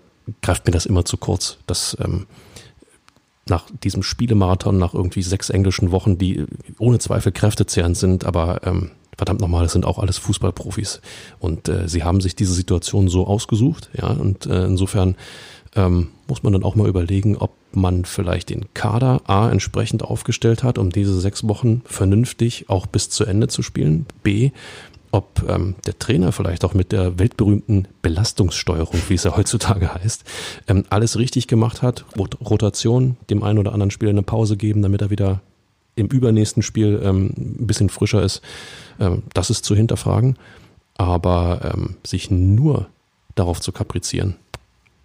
greift 0.42 0.66
mir 0.66 0.72
das 0.72 0.86
immer 0.86 1.04
zu 1.04 1.16
kurz, 1.16 1.58
dass 1.66 1.96
ähm, 2.00 2.26
nach 3.48 3.66
diesem 3.82 4.02
Spielemarathon, 4.02 4.78
nach 4.78 4.94
irgendwie 4.94 5.22
sechs 5.22 5.50
englischen 5.50 5.90
Wochen, 5.90 6.18
die 6.18 6.46
ohne 6.78 6.98
Zweifel 6.98 7.32
kräftezehrend 7.32 7.96
sind, 7.96 8.24
aber 8.24 8.60
ähm, 8.64 8.92
verdammt 9.16 9.40
nochmal, 9.40 9.64
das 9.64 9.72
sind 9.72 9.84
auch 9.84 9.98
alles 9.98 10.18
Fußballprofis. 10.18 11.00
Und 11.38 11.68
äh, 11.68 11.88
sie 11.88 12.04
haben 12.04 12.20
sich 12.20 12.36
diese 12.36 12.54
Situation 12.54 13.08
so 13.08 13.26
ausgesucht, 13.26 13.90
ja, 13.92 14.08
und 14.08 14.46
äh, 14.46 14.64
insofern 14.64 15.16
ähm, 15.76 16.08
muss 16.26 16.42
man 16.42 16.52
dann 16.52 16.62
auch 16.62 16.74
mal 16.74 16.88
überlegen, 16.88 17.36
ob 17.36 17.52
man 17.72 18.04
vielleicht 18.04 18.50
den 18.50 18.72
Kader 18.74 19.22
A 19.26 19.50
entsprechend 19.50 20.02
aufgestellt 20.02 20.62
hat, 20.62 20.78
um 20.78 20.90
diese 20.90 21.20
sechs 21.20 21.46
Wochen 21.46 21.82
vernünftig 21.84 22.68
auch 22.68 22.86
bis 22.86 23.10
zu 23.10 23.24
Ende 23.24 23.48
zu 23.48 23.62
spielen. 23.62 24.06
B, 24.22 24.50
ob 25.12 25.44
ähm, 25.48 25.74
der 25.86 25.98
Trainer 25.98 26.32
vielleicht 26.32 26.64
auch 26.64 26.74
mit 26.74 26.92
der 26.92 27.18
weltberühmten 27.18 27.88
Belastungssteuerung, 28.02 29.00
wie 29.08 29.14
es 29.14 29.24
ja 29.24 29.36
heutzutage 29.36 29.94
heißt, 29.94 30.24
ähm, 30.68 30.84
alles 30.90 31.18
richtig 31.18 31.48
gemacht 31.48 31.82
hat. 31.82 32.04
Rot 32.16 32.38
Rotation, 32.40 33.16
dem 33.28 33.42
einen 33.42 33.58
oder 33.58 33.72
anderen 33.72 33.90
Spieler 33.90 34.10
eine 34.10 34.22
Pause 34.22 34.56
geben, 34.56 34.82
damit 34.82 35.02
er 35.02 35.10
wieder 35.10 35.40
im 35.96 36.06
übernächsten 36.06 36.62
Spiel 36.62 37.00
ähm, 37.04 37.32
ein 37.36 37.66
bisschen 37.66 37.88
frischer 37.88 38.22
ist. 38.22 38.40
Ähm, 38.98 39.24
das 39.34 39.50
ist 39.50 39.64
zu 39.64 39.74
hinterfragen. 39.74 40.36
Aber 40.96 41.72
ähm, 41.72 41.96
sich 42.04 42.30
nur 42.30 42.86
darauf 43.34 43.60
zu 43.60 43.72
kaprizieren, 43.72 44.36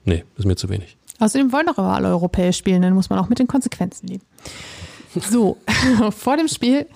nee, 0.03 0.23
ist 0.37 0.45
mir 0.45 0.55
zu 0.55 0.69
wenig. 0.69 0.97
Außerdem 1.19 1.53
wollen 1.53 1.67
doch 1.67 1.77
immer 1.77 1.95
alle 1.95 2.09
europäisch 2.09 2.57
spielen, 2.57 2.81
dann 2.81 2.93
muss 2.93 3.09
man 3.09 3.17
auch 3.17 3.29
mit 3.29 3.39
den 3.39 3.47
Konsequenzen 3.47 4.07
leben. 4.07 4.23
So, 5.21 5.57
vor 6.11 6.37
dem 6.37 6.47
Spiel. 6.47 6.87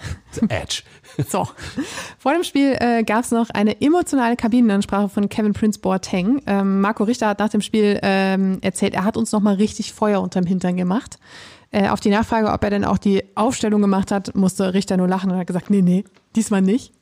Edge. 0.50 0.84
So, 1.28 1.48
vor 2.18 2.34
dem 2.34 2.44
Spiel 2.44 2.76
äh, 2.80 3.04
gab 3.04 3.24
es 3.24 3.32
noch 3.32 3.50
eine 3.50 3.82
emotionale 3.82 4.36
Kabinenansprache 4.36 5.10
von 5.10 5.30
Kevin 5.30 5.54
Prince 5.54 5.80
Boateng. 5.80 6.42
Ähm, 6.46 6.82
Marco 6.82 7.04
Richter 7.04 7.28
hat 7.28 7.40
nach 7.40 7.50
dem 7.50 7.62
Spiel 7.62 8.00
ähm, 8.04 8.60
erzählt, 8.62 8.94
er 8.94 9.04
hat 9.04 9.18
uns 9.18 9.32
nochmal 9.32 9.56
richtig 9.56 9.94
Feuer 9.94 10.22
unterm 10.22 10.46
Hintern 10.46 10.78
gemacht. 10.78 11.20
Äh, 11.72 11.90
auf 11.90 12.00
die 12.00 12.10
Nachfrage, 12.10 12.52
ob 12.52 12.64
er 12.64 12.70
denn 12.70 12.86
auch 12.86 12.98
die 12.98 13.24
Aufstellung 13.36 13.82
gemacht 13.82 14.12
hat, 14.12 14.36
musste 14.36 14.74
Richter 14.74 14.98
nur 14.98 15.08
lachen 15.08 15.32
und 15.32 15.38
hat 15.38 15.48
gesagt, 15.48 15.70
nee, 15.70 15.82
nee, 15.82 16.04
diesmal 16.36 16.62
nicht. 16.62 16.94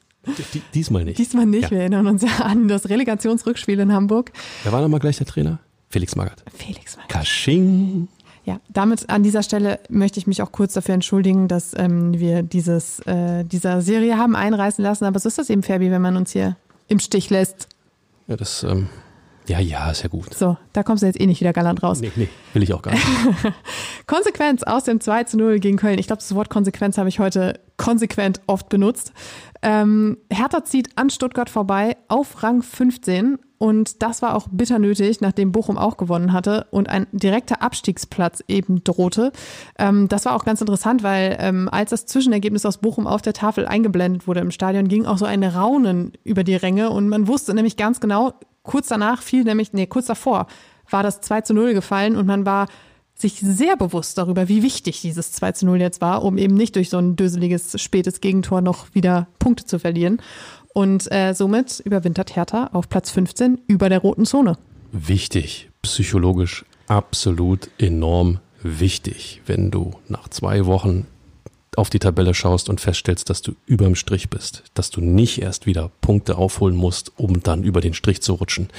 Diesmal 0.74 1.06
nicht. 1.06 1.18
Diesmal 1.18 1.46
nicht. 1.46 1.64
Ja. 1.64 1.72
Wir 1.72 1.80
erinnern 1.80 2.08
uns 2.08 2.22
ja 2.22 2.44
an 2.44 2.68
das 2.68 2.90
Relegationsrückspiel 2.90 3.80
in 3.80 3.94
Hamburg. 3.94 4.32
Wer 4.64 4.74
war 4.74 4.82
nochmal 4.82 5.00
gleich 5.00 5.18
der 5.18 5.28
Trainer? 5.28 5.60
Felix 5.90 6.16
Magath. 6.16 6.44
Felix 6.54 6.98
Magath. 6.98 7.10
Kasching. 7.10 8.10
Ja, 8.48 8.62
damit 8.70 9.10
an 9.10 9.24
dieser 9.24 9.44
Stelle 9.44 9.78
möchte 9.90 10.22
ich 10.22 10.26
mich 10.26 10.42
auch 10.42 10.54
kurz 10.54 10.74
dafür 10.74 10.94
entschuldigen, 10.94 11.50
dass 11.50 11.74
ähm, 11.78 12.18
wir 12.18 12.44
dieses, 12.44 13.02
äh, 13.02 13.44
dieser 13.44 13.82
Serie 13.82 14.18
haben 14.18 14.38
einreißen 14.38 14.82
lassen. 14.82 15.04
Aber 15.04 15.20
so 15.20 15.28
ist 15.28 15.38
das 15.38 15.50
eben, 15.50 15.64
Fabi, 15.64 15.92
wenn 15.92 16.02
man 16.02 16.16
uns 16.16 16.32
hier 16.32 16.56
im 16.88 17.00
Stich 17.00 17.30
lässt. 17.30 17.68
Ja, 18.28 18.38
das, 18.38 18.64
ähm, 18.64 18.88
ja, 19.48 19.60
ja, 19.60 19.92
ist 19.92 20.04
ja 20.04 20.08
gut. 20.08 20.34
So, 20.34 20.56
da 20.72 20.84
kommst 20.84 21.04
du 21.04 21.08
jetzt 21.08 21.20
eh 21.20 21.26
nicht 21.26 21.42
wieder 21.42 21.52
galant 21.52 21.84
raus. 21.84 22.00
Nee, 22.00 22.10
nee, 22.16 22.30
will 22.54 22.64
ich 22.64 22.74
auch 22.74 22.82
gar 22.82 22.92
nicht. 22.92 23.06
Konsequenz 24.08 24.64
aus 24.64 24.86
dem 24.86 25.02
2 25.02 25.26
zu 25.26 25.38
0 25.38 25.60
gegen 25.60 25.76
Köln. 25.76 26.00
Ich 26.00 26.08
glaube, 26.08 26.22
das 26.22 26.34
Wort 26.34 26.50
Konsequenz 26.50 26.98
habe 26.98 27.10
ich 27.10 27.20
heute 27.20 27.60
konsequent 27.78 28.42
oft 28.48 28.70
benutzt. 28.70 29.14
Ähm, 29.62 30.18
Hertha 30.32 30.64
zieht 30.64 30.98
an 30.98 31.10
Stuttgart 31.10 31.50
vorbei 31.50 31.98
auf 32.08 32.44
Rang 32.44 32.62
15 32.62 33.40
und 33.60 34.04
das 34.04 34.22
war 34.22 34.36
auch 34.36 34.48
bitter 34.52 34.78
nötig, 34.78 35.22
nachdem 35.22 35.52
Bochum 35.52 35.78
auch 35.78 35.98
gewonnen 35.98 36.32
hatte 36.32 36.68
und 36.70 36.90
ein 36.90 37.08
direkter 37.12 37.62
Abstiegsplatz 37.62 38.44
eben 38.48 38.84
drohte. 38.84 39.32
Ähm, 39.80 40.08
das 40.10 40.26
war 40.26 40.36
auch 40.36 40.46
ganz 40.46 40.62
interessant, 40.62 41.02
weil 41.02 41.38
ähm, 41.40 41.70
als 41.72 41.90
das 41.90 42.06
Zwischenergebnis 42.06 42.66
aus 42.66 42.78
Bochum 42.78 43.08
auf 43.08 43.22
der 43.22 43.34
Tafel 43.34 43.66
eingeblendet 43.66 44.28
wurde 44.28 44.42
im 44.42 44.52
Stadion, 44.52 44.88
ging 44.88 45.06
auch 45.06 45.18
so 45.18 45.26
ein 45.26 45.44
Raunen 45.44 46.14
über 46.24 46.44
die 46.44 46.56
Ränge 46.56 46.92
und 46.92 47.10
man 47.10 47.28
wusste 47.28 47.54
nämlich 47.54 47.78
ganz 47.78 48.00
genau, 48.00 48.34
kurz 48.64 48.88
danach 48.88 49.22
fiel 49.22 49.44
nämlich, 49.44 49.74
nee, 49.74 49.88
kurz 49.88 50.06
davor 50.06 50.48
war 50.90 51.04
das 51.04 51.22
2 51.22 51.42
zu 51.42 51.54
0 51.54 51.74
gefallen 51.74 52.16
und 52.16 52.28
man 52.28 52.46
war 52.46 52.68
sich 53.18 53.40
sehr 53.40 53.76
bewusst 53.76 54.18
darüber, 54.18 54.48
wie 54.48 54.62
wichtig 54.64 55.02
dieses 55.02 55.32
2 55.32 55.52
zu 55.54 55.66
0 55.66 55.82
jetzt 55.82 56.02
war, 56.02 56.24
um 56.24 56.38
eben 56.38 56.54
nicht 56.54 56.76
durch 56.76 56.90
so 56.90 56.98
ein 56.98 57.16
döseliges 57.16 57.82
spätes 57.82 58.22
Gegentor 58.22 58.62
noch 58.62 58.94
wieder 58.94 59.28
Punkte 59.40 59.66
zu 59.66 59.80
verlieren. 59.80 60.22
Und 60.74 61.12
äh, 61.12 61.34
somit 61.34 61.80
überwintert 61.80 62.36
Hertha 62.36 62.70
auf 62.74 62.88
Platz 62.90 63.10
15 63.10 63.62
über 63.68 63.90
der 63.90 64.00
roten 64.00 64.26
Zone. 64.26 64.58
Wichtig, 64.92 65.70
psychologisch 65.82 66.66
absolut 66.88 67.70
enorm 67.80 68.40
wichtig, 68.62 69.42
wenn 69.46 69.72
du 69.72 69.94
nach 70.08 70.30
zwei 70.30 70.66
Wochen 70.66 71.08
auf 71.76 71.90
die 71.90 72.00
Tabelle 72.00 72.34
schaust 72.34 72.70
und 72.70 72.82
feststellst, 72.82 73.30
dass 73.30 73.42
du 73.42 73.54
überm 73.66 73.96
Strich 73.96 74.30
bist, 74.30 74.64
dass 74.74 74.90
du 74.90 75.00
nicht 75.00 75.42
erst 75.42 75.66
wieder 75.66 75.92
Punkte 76.02 76.38
aufholen 76.38 76.76
musst, 76.76 77.12
um 77.18 77.42
dann 77.44 77.64
über 77.64 77.82
den 77.82 77.94
Strich 77.94 78.22
zu 78.22 78.34
rutschen. 78.34 78.70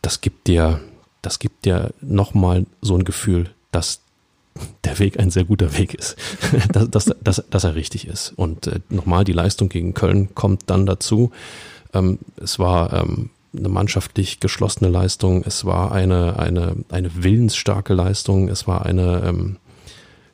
Das 0.00 0.20
gibt 0.20 0.46
dir, 0.46 0.80
das 1.22 1.38
gibt 1.38 1.64
dir 1.64 1.92
nochmal 2.00 2.66
so 2.80 2.96
ein 2.96 3.04
Gefühl, 3.04 3.50
dass 3.70 4.00
der 4.84 4.98
Weg 4.98 5.18
ein 5.20 5.30
sehr 5.30 5.44
guter 5.44 5.76
Weg 5.78 5.94
ist, 5.94 6.16
dass, 6.72 6.90
dass, 6.90 7.16
dass, 7.22 7.44
dass 7.48 7.64
er 7.64 7.74
richtig 7.74 8.06
ist. 8.06 8.32
Und 8.36 8.66
äh, 8.66 8.80
nochmal, 8.88 9.24
die 9.24 9.32
Leistung 9.32 9.68
gegen 9.68 9.94
Köln 9.94 10.34
kommt 10.34 10.64
dann 10.66 10.86
dazu. 10.86 11.30
Ähm, 11.94 12.18
es 12.36 12.58
war 12.58 12.92
ähm, 12.92 13.30
eine 13.56 13.68
mannschaftlich 13.68 14.40
geschlossene 14.40 14.90
Leistung, 14.90 15.42
es 15.44 15.64
war 15.64 15.92
eine, 15.92 16.38
eine, 16.38 16.76
eine 16.90 17.22
willensstarke 17.22 17.94
Leistung, 17.94 18.48
es 18.48 18.66
war 18.66 18.84
eine, 18.84 19.22
ähm, 19.24 19.56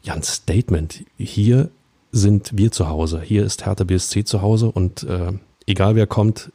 ja 0.02 0.14
ein 0.14 0.22
Statement. 0.22 1.04
Hier 1.16 1.70
sind 2.12 2.50
wir 2.56 2.72
zu 2.72 2.88
Hause. 2.88 3.20
Hier 3.20 3.44
ist 3.44 3.66
Hertha 3.66 3.84
BSC 3.84 4.24
zu 4.24 4.42
Hause 4.42 4.70
und 4.70 5.02
äh, 5.04 5.32
egal 5.66 5.96
wer 5.96 6.06
kommt, 6.06 6.50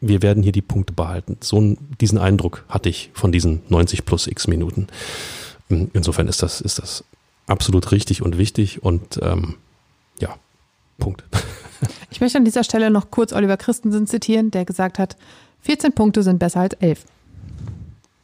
wir 0.00 0.22
werden 0.22 0.42
hier 0.42 0.52
die 0.52 0.62
Punkte 0.62 0.92
behalten. 0.92 1.36
So 1.40 1.76
diesen 2.00 2.18
Eindruck 2.18 2.64
hatte 2.68 2.88
ich 2.88 3.10
von 3.12 3.32
diesen 3.32 3.62
90 3.68 4.04
plus 4.04 4.26
x 4.26 4.46
Minuten. 4.46 4.88
Insofern 5.68 6.26
ist 6.26 6.42
das, 6.42 6.60
ist 6.60 6.78
das 6.78 7.04
absolut 7.46 7.92
richtig 7.92 8.22
und 8.22 8.38
wichtig 8.38 8.82
und 8.82 9.20
ähm, 9.22 9.56
ja, 10.18 10.36
Punkt. 10.98 11.24
Ich 12.10 12.20
möchte 12.20 12.36
an 12.36 12.44
dieser 12.44 12.62
Stelle 12.62 12.90
noch 12.90 13.10
kurz 13.10 13.32
Oliver 13.32 13.56
Christensen 13.56 14.06
zitieren, 14.06 14.50
der 14.50 14.66
gesagt 14.66 14.98
hat, 14.98 15.16
14 15.62 15.92
Punkte 15.94 16.22
sind 16.22 16.38
besser 16.38 16.60
als 16.60 16.74
11. 16.74 17.06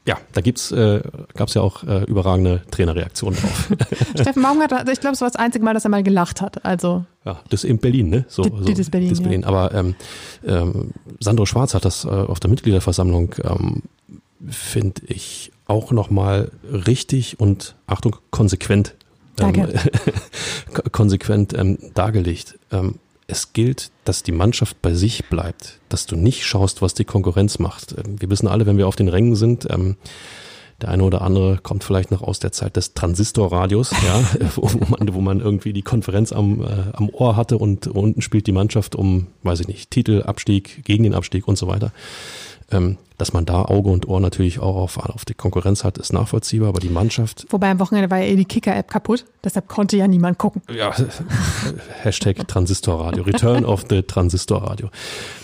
Ja, 0.06 0.18
da 0.32 0.40
gibt's, 0.40 0.70
äh, 0.70 1.02
gab 1.34 1.48
es 1.48 1.54
ja 1.54 1.62
auch 1.62 1.82
äh, 1.82 2.04
überragende 2.04 2.62
Trainerreaktionen 2.70 3.38
drauf. 3.40 3.68
Steffen 4.14 4.42
Baumgart, 4.42 4.72
also 4.72 4.92
ich 4.92 5.00
glaube, 5.00 5.14
es 5.14 5.20
war 5.20 5.28
das 5.28 5.36
einzige 5.36 5.64
Mal, 5.64 5.74
dass 5.74 5.84
er 5.84 5.90
mal 5.90 6.04
gelacht 6.04 6.40
hat. 6.40 6.64
Also 6.64 7.04
ja, 7.24 7.40
das 7.50 7.64
in 7.64 7.78
Berlin, 7.78 8.08
ne? 8.08 8.24
So, 8.28 8.44
so 8.44 8.72
das 8.72 8.88
Berlin, 8.88 9.10
das 9.10 9.20
Berlin. 9.20 9.42
Ja. 9.42 9.48
Aber 9.48 9.74
ähm, 9.74 9.96
ähm, 10.46 10.90
Sandro 11.18 11.44
Schwarz 11.44 11.74
hat 11.74 11.84
das 11.84 12.04
äh, 12.04 12.08
auf 12.08 12.38
der 12.38 12.50
Mitgliederversammlung, 12.50 13.34
ähm, 13.42 13.82
finde 14.48 15.02
ich, 15.06 15.50
auch 15.66 15.90
nochmal 15.90 16.52
richtig 16.62 17.40
und 17.40 17.74
Achtung 17.88 18.16
konsequent, 18.30 18.94
ähm, 19.40 19.68
konsequent 20.92 21.52
ähm, 21.58 21.78
dargelegt. 21.94 22.60
Ähm, 22.70 23.00
es 23.26 23.52
gilt, 23.52 23.90
dass 24.04 24.22
die 24.22 24.32
Mannschaft 24.32 24.80
bei 24.82 24.94
sich 24.94 25.26
bleibt, 25.26 25.80
dass 25.88 26.06
du 26.06 26.16
nicht 26.16 26.44
schaust, 26.44 26.82
was 26.82 26.94
die 26.94 27.04
Konkurrenz 27.04 27.58
macht. 27.58 27.94
Ähm, 27.98 28.20
wir 28.20 28.30
wissen 28.30 28.48
alle, 28.48 28.66
wenn 28.66 28.78
wir 28.78 28.88
auf 28.88 28.96
den 28.96 29.08
Rängen 29.08 29.36
sind, 29.36 29.66
ähm, 29.70 29.96
der 30.82 30.90
eine 30.90 31.04
oder 31.04 31.22
andere 31.22 31.58
kommt 31.62 31.84
vielleicht 31.84 32.10
noch 32.10 32.20
aus 32.20 32.38
der 32.38 32.52
Zeit 32.52 32.76
des 32.76 32.92
Transistorradios, 32.92 33.92
ja, 33.92 34.22
wo, 34.56 34.68
man, 34.86 35.14
wo 35.14 35.20
man 35.20 35.40
irgendwie 35.40 35.72
die 35.72 35.82
Konferenz 35.82 36.32
am, 36.32 36.62
äh, 36.62 36.66
am 36.92 37.08
Ohr 37.08 37.34
hatte 37.34 37.56
und 37.58 37.86
unten 37.86 38.20
spielt 38.20 38.46
die 38.46 38.52
Mannschaft 38.52 38.94
um, 38.94 39.28
weiß 39.42 39.60
ich 39.60 39.68
nicht, 39.68 39.90
Titel, 39.90 40.22
Abstieg, 40.22 40.84
gegen 40.84 41.04
den 41.04 41.14
Abstieg 41.14 41.48
und 41.48 41.56
so 41.56 41.66
weiter. 41.66 41.92
Ähm, 42.70 42.98
dass 43.18 43.32
man 43.32 43.46
da 43.46 43.62
Auge 43.62 43.90
und 43.90 44.08
Ohr 44.08 44.20
natürlich 44.20 44.58
auch 44.58 44.76
auf, 44.76 44.98
auf 44.98 45.24
die 45.24 45.34
Konkurrenz 45.34 45.84
hat, 45.84 45.98
ist 45.98 46.12
nachvollziehbar, 46.12 46.68
aber 46.68 46.80
die 46.80 46.90
Mannschaft. 46.90 47.46
Wobei 47.50 47.70
am 47.70 47.78
Wochenende 47.78 48.10
war 48.10 48.18
ja 48.18 48.26
eh 48.26 48.36
die 48.36 48.44
Kicker-App 48.44 48.90
kaputt, 48.90 49.24
deshalb 49.42 49.68
konnte 49.68 49.96
ja 49.96 50.06
niemand 50.06 50.38
gucken. 50.38 50.62
Ja, 50.74 50.94
Hashtag 52.02 52.46
Transistorradio, 52.46 53.22
Return 53.24 53.64
of 53.64 53.84
the 53.88 54.02
Transistorradio. 54.02 54.90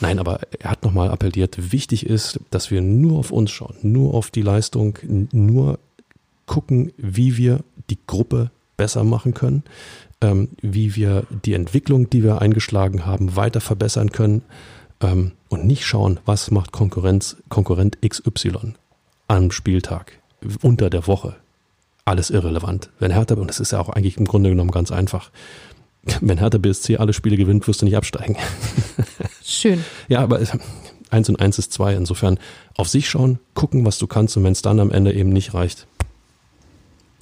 Nein, 0.01 0.19
aber 0.19 0.41
er 0.59 0.71
hat 0.71 0.83
nochmal 0.83 1.11
appelliert, 1.11 1.73
wichtig 1.73 2.07
ist, 2.07 2.41
dass 2.51 2.71
wir 2.71 2.83
nur 2.83 3.19
auf 3.19 3.31
uns 3.31 3.51
schauen, 3.51 3.77
nur 3.83 4.15
auf 4.15 4.31
die 4.31 4.43
Leistung, 4.43 4.99
nur 5.33 5.79
gucken, 6.47 6.93
wie 6.99 7.37
wir 7.39 7.61
die 7.89 7.99
Gruppe 8.07 8.51
besser 8.77 9.05
machen 9.05 9.33
können, 9.33 9.63
ähm, 10.21 10.51
wie 10.61 10.95
wir 10.97 11.25
die 11.45 11.55
Entwicklung, 11.55 12.11
die 12.11 12.23
wir 12.23 12.43
eingeschlagen 12.43 13.07
haben, 13.07 13.37
weiter 13.37 13.61
verbessern 13.61 14.13
können 14.13 14.43
ähm, 15.03 15.33
und 15.49 15.65
nicht 15.67 15.85
schauen, 15.85 16.21
was 16.25 16.51
macht 16.51 16.73
Konkurrenz, 16.73 17.37
Konkurrent 17.49 17.99
XY 18.07 18.75
am 19.29 19.51
Spieltag, 19.51 20.19
unter 20.63 20.91
der 20.91 21.07
Woche. 21.07 21.37
Alles 22.05 22.31
irrelevant. 22.31 22.91
Wenn 22.99 23.13
Hertha, 23.13 23.35
und 23.35 23.49
das 23.49 23.61
ist 23.61 23.73
ja 23.73 23.81
auch 23.81 23.89
eigentlich 23.89 24.17
im 24.17 24.25
Grunde 24.25 24.51
genommen 24.51 24.71
ganz 24.71 24.91
einfach, 24.91 25.31
wenn 26.21 26.39
Hertha 26.39 26.59
BSC 26.59 26.97
alle 26.97 27.13
Spiele 27.13 27.37
gewinnt, 27.37 27.67
wirst 27.69 27.83
du 27.83 27.85
nicht 27.85 27.97
absteigen. 27.97 28.37
Schön. 29.43 29.85
ja, 30.09 30.21
aber 30.21 30.41
eins 31.11 31.29
und 31.29 31.41
eins 31.41 31.59
ist 31.59 31.73
zwei. 31.73 31.95
Insofern 31.95 32.39
auf 32.77 32.89
sich 32.89 33.09
schauen, 33.09 33.39
gucken, 33.55 33.85
was 33.85 33.99
du 33.99 34.07
kannst 34.07 34.37
und 34.37 34.45
wenn 34.45 34.53
es 34.53 34.63
dann 34.63 34.81
am 34.81 34.91
Ende 34.91 35.13
eben 35.13 35.31
nicht 35.31 35.55
reicht. 35.55 35.87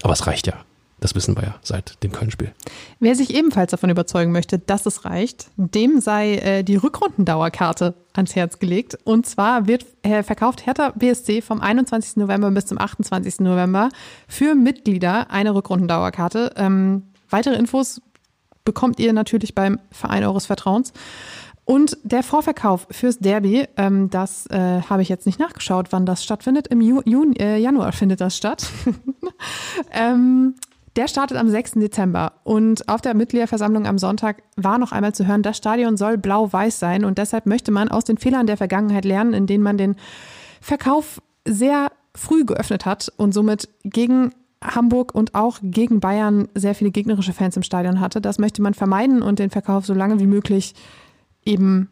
Aber 0.02 0.14
es 0.14 0.26
reicht 0.26 0.46
ja. 0.46 0.64
Das 1.00 1.14
wissen 1.14 1.34
wir 1.34 1.42
ja 1.42 1.54
seit 1.62 2.02
dem 2.02 2.12
Köln-Spiel. 2.12 2.52
Wer 2.98 3.14
sich 3.14 3.34
ebenfalls 3.34 3.70
davon 3.70 3.90
überzeugen 3.90 4.32
möchte, 4.32 4.58
dass 4.58 4.84
es 4.84 5.04
reicht, 5.06 5.48
dem 5.56 6.00
sei 6.00 6.36
äh, 6.36 6.62
die 6.62 6.76
Rückrundendauerkarte 6.76 7.94
ans 8.12 8.36
Herz 8.36 8.58
gelegt. 8.58 8.98
Und 9.04 9.26
zwar 9.26 9.66
wird 9.66 9.86
äh, 10.02 10.22
verkauft 10.22 10.66
Hertha 10.66 10.90
BSC 10.90 11.40
vom 11.40 11.60
21. 11.60 12.16
November 12.16 12.50
bis 12.50 12.66
zum 12.66 12.78
28. 12.78 13.40
November 13.40 13.88
für 14.28 14.54
Mitglieder 14.54 15.30
eine 15.30 15.54
Rückrundendauerkarte. 15.54 16.52
Ähm, 16.56 17.04
weitere 17.30 17.54
Infos 17.54 18.02
bekommt 18.64 19.00
ihr 19.00 19.12
natürlich 19.12 19.54
beim 19.54 19.80
Verein 19.90 20.24
eures 20.24 20.46
Vertrauens. 20.46 20.92
Und 21.64 21.98
der 22.02 22.22
Vorverkauf 22.22 22.88
fürs 22.90 23.20
Derby, 23.20 23.64
ähm, 23.76 24.10
das 24.10 24.46
äh, 24.46 24.82
habe 24.82 25.02
ich 25.02 25.08
jetzt 25.08 25.24
nicht 25.24 25.38
nachgeschaut, 25.38 25.88
wann 25.90 26.04
das 26.04 26.24
stattfindet. 26.24 26.66
Im 26.66 26.80
Ju 26.80 27.00
Juni, 27.04 27.36
äh, 27.38 27.58
Januar 27.58 27.92
findet 27.92 28.20
das 28.20 28.36
statt. 28.36 28.66
ähm, 29.92 30.56
der 31.00 31.08
startet 31.08 31.38
am 31.38 31.48
6. 31.48 31.72
Dezember 31.76 32.34
und 32.44 32.86
auf 32.90 33.00
der 33.00 33.14
Mitgliederversammlung 33.14 33.86
am 33.86 33.96
Sonntag 33.96 34.42
war 34.56 34.76
noch 34.76 34.92
einmal 34.92 35.14
zu 35.14 35.26
hören, 35.26 35.42
das 35.42 35.56
Stadion 35.56 35.96
soll 35.96 36.18
blau-weiß 36.18 36.78
sein 36.78 37.06
und 37.06 37.16
deshalb 37.16 37.46
möchte 37.46 37.70
man 37.70 37.88
aus 37.88 38.04
den 38.04 38.18
Fehlern 38.18 38.46
der 38.46 38.58
Vergangenheit 38.58 39.06
lernen, 39.06 39.32
in 39.32 39.46
denen 39.46 39.64
man 39.64 39.78
den 39.78 39.96
Verkauf 40.60 41.22
sehr 41.48 41.90
früh 42.14 42.44
geöffnet 42.44 42.84
hat 42.84 43.10
und 43.16 43.32
somit 43.32 43.70
gegen 43.82 44.34
Hamburg 44.62 45.14
und 45.14 45.34
auch 45.34 45.56
gegen 45.62 46.00
Bayern 46.00 46.48
sehr 46.54 46.74
viele 46.74 46.90
gegnerische 46.90 47.32
Fans 47.32 47.56
im 47.56 47.62
Stadion 47.62 47.98
hatte. 47.98 48.20
Das 48.20 48.38
möchte 48.38 48.60
man 48.60 48.74
vermeiden 48.74 49.22
und 49.22 49.38
den 49.38 49.48
Verkauf 49.48 49.86
so 49.86 49.94
lange 49.94 50.20
wie 50.20 50.26
möglich 50.26 50.74
eben 51.46 51.88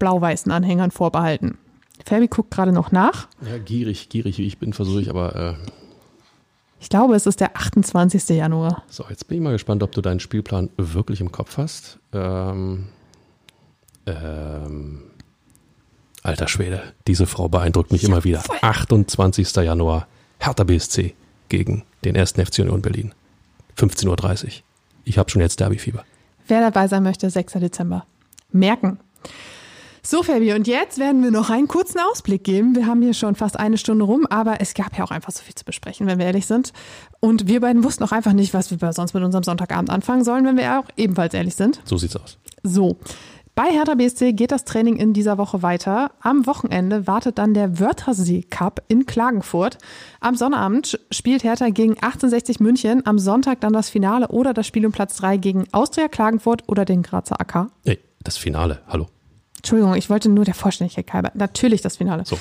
blau-weißen 0.00 0.50
Anhängern 0.50 0.90
vorbehalten. 0.90 1.58
Fabi 2.04 2.26
guckt 2.26 2.50
gerade 2.50 2.72
noch 2.72 2.90
nach. 2.90 3.28
Ja, 3.48 3.58
gierig, 3.58 4.08
gierig 4.08 4.38
wie 4.38 4.46
ich 4.46 4.58
bin, 4.58 4.72
versuche 4.72 5.00
ich 5.00 5.10
aber 5.10 5.36
äh, 5.36 5.54
ich 6.80 6.88
glaube, 6.88 7.14
es 7.14 7.26
ist 7.26 7.40
der 7.40 7.56
28. 7.56 8.28
Januar. 8.30 8.82
So, 8.88 9.04
jetzt 9.08 9.28
bin 9.28 9.38
ich 9.38 9.42
mal 9.42 9.52
gespannt, 9.52 9.82
ob 9.82 9.92
du 9.92 10.00
deinen 10.00 10.20
Spielplan 10.20 10.70
wirklich 10.76 11.20
im 11.20 11.32
Kopf 11.32 11.56
hast. 11.58 11.98
Ähm, 12.12 12.88
ähm, 14.06 15.02
alter 16.22 16.48
Schwede, 16.48 16.82
diese 17.06 17.26
Frau 17.26 17.48
beeindruckt 17.48 17.92
mich 17.92 18.02
ja, 18.02 18.08
immer 18.08 18.24
wieder. 18.24 18.40
Voll. 18.40 18.58
28. 18.60 19.54
Januar, 19.56 20.06
Hertha 20.38 20.64
BSC 20.64 21.14
gegen 21.48 21.84
den 22.04 22.16
1. 22.16 22.32
FC 22.32 22.60
Union 22.60 22.82
Berlin. 22.82 23.12
15.30 23.76 24.44
Uhr. 24.44 24.50
Ich 25.04 25.18
habe 25.18 25.30
schon 25.30 25.40
jetzt 25.40 25.60
Derbyfieber. 25.60 26.04
Wer 26.46 26.60
dabei 26.60 26.88
sein 26.88 27.02
möchte, 27.02 27.28
6. 27.28 27.54
Dezember. 27.54 28.06
Merken. 28.50 28.98
So, 30.02 30.22
Fabi, 30.22 30.52
und 30.52 30.66
jetzt 30.66 30.98
werden 30.98 31.22
wir 31.22 31.30
noch 31.30 31.50
einen 31.50 31.68
kurzen 31.68 31.98
Ausblick 31.98 32.44
geben. 32.44 32.76
Wir 32.76 32.86
haben 32.86 33.02
hier 33.02 33.14
schon 33.14 33.34
fast 33.34 33.58
eine 33.58 33.78
Stunde 33.78 34.04
rum, 34.04 34.26
aber 34.30 34.60
es 34.60 34.74
gab 34.74 34.96
ja 34.96 35.04
auch 35.04 35.10
einfach 35.10 35.32
so 35.32 35.42
viel 35.42 35.54
zu 35.54 35.64
besprechen, 35.64 36.06
wenn 36.06 36.18
wir 36.18 36.26
ehrlich 36.26 36.46
sind. 36.46 36.72
Und 37.20 37.48
wir 37.48 37.60
beiden 37.60 37.84
wussten 37.84 38.04
auch 38.04 38.12
einfach 38.12 38.32
nicht, 38.32 38.54
was 38.54 38.70
wir 38.70 38.92
sonst 38.92 39.14
mit 39.14 39.22
unserem 39.22 39.42
Sonntagabend 39.42 39.90
anfangen 39.90 40.24
sollen, 40.24 40.44
wenn 40.44 40.56
wir 40.56 40.78
auch 40.78 40.84
ebenfalls 40.96 41.34
ehrlich 41.34 41.56
sind. 41.56 41.80
So 41.84 41.96
sieht's 41.96 42.16
aus. 42.16 42.38
So. 42.62 42.96
Bei 43.54 43.72
Hertha 43.72 43.96
BSC 43.96 44.34
geht 44.34 44.52
das 44.52 44.64
Training 44.64 44.98
in 44.98 45.12
dieser 45.12 45.36
Woche 45.36 45.62
weiter. 45.62 46.12
Am 46.20 46.46
Wochenende 46.46 47.08
wartet 47.08 47.38
dann 47.38 47.54
der 47.54 47.80
Wörthersee 47.80 48.42
Cup 48.48 48.84
in 48.86 49.04
Klagenfurt. 49.04 49.78
Am 50.20 50.36
Sonnabend 50.36 51.00
spielt 51.10 51.42
Hertha 51.42 51.68
gegen 51.70 51.94
1860 51.94 52.60
München. 52.60 53.04
Am 53.04 53.18
Sonntag 53.18 53.60
dann 53.60 53.72
das 53.72 53.90
Finale 53.90 54.28
oder 54.28 54.54
das 54.54 54.68
Spiel 54.68 54.86
um 54.86 54.92
Platz 54.92 55.16
3 55.16 55.38
gegen 55.38 55.64
Austria 55.72 56.06
Klagenfurt 56.06 56.68
oder 56.68 56.84
den 56.84 57.02
Grazer 57.02 57.40
AK. 57.40 57.72
Ey, 57.84 57.98
das 58.22 58.36
Finale, 58.36 58.80
hallo. 58.86 59.08
Entschuldigung, 59.58 59.94
ich 59.94 60.10
wollte 60.10 60.28
nur 60.28 60.44
der 60.44 60.54
Vollständigkeit 60.54 61.12
halber. 61.12 61.30
Natürlich 61.34 61.82
das 61.82 61.98
Finale. 61.98 62.24
So. 62.24 62.38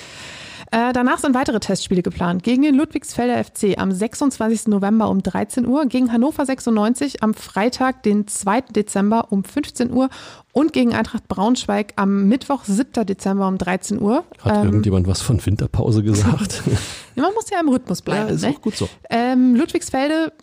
Äh, 0.72 0.92
danach 0.92 1.20
sind 1.20 1.34
weitere 1.34 1.60
Testspiele 1.60 2.02
geplant. 2.02 2.44
Gegen 2.44 2.62
den 2.62 2.76
Ludwigsfelder 2.76 3.42
FC 3.42 3.78
am 3.78 3.92
26. 3.92 4.68
November 4.68 5.10
um 5.10 5.24
13 5.24 5.66
Uhr, 5.66 5.86
gegen 5.86 6.12
Hannover 6.12 6.46
96 6.46 7.24
am 7.24 7.34
Freitag, 7.34 8.04
den 8.04 8.28
2. 8.28 8.62
Dezember 8.76 9.32
um 9.32 9.46
15 9.46 9.92
Uhr 9.92 10.10
und 10.52 10.74
gegen 10.74 10.94
Eintracht 10.94 11.28
Braunschweig 11.30 11.94
am 11.96 12.28
Mittwoch, 12.28 12.66
7. 12.66 13.06
Dezember 13.06 13.48
um 13.48 13.58
13 13.58 14.02
Uhr. 14.02 14.26
Hat 14.42 14.58
ähm, 14.58 14.66
irgendjemand 14.66 15.08
was 15.08 15.22
von 15.22 15.44
Winterpause 15.46 16.04
gesagt? 16.04 16.64
man 17.16 17.34
muss 17.34 17.50
ja 17.50 17.62
im 17.62 17.70
Rhythmus 17.70 18.02
bleiben. 18.02 18.28
Ja, 18.28 18.36
ist 18.36 18.42
ne? 18.42 18.50
auch 18.50 18.62
gut 18.62 18.76
so. 18.76 18.90
Ähm, 19.10 19.56
Ludwigsfelde 19.56 20.34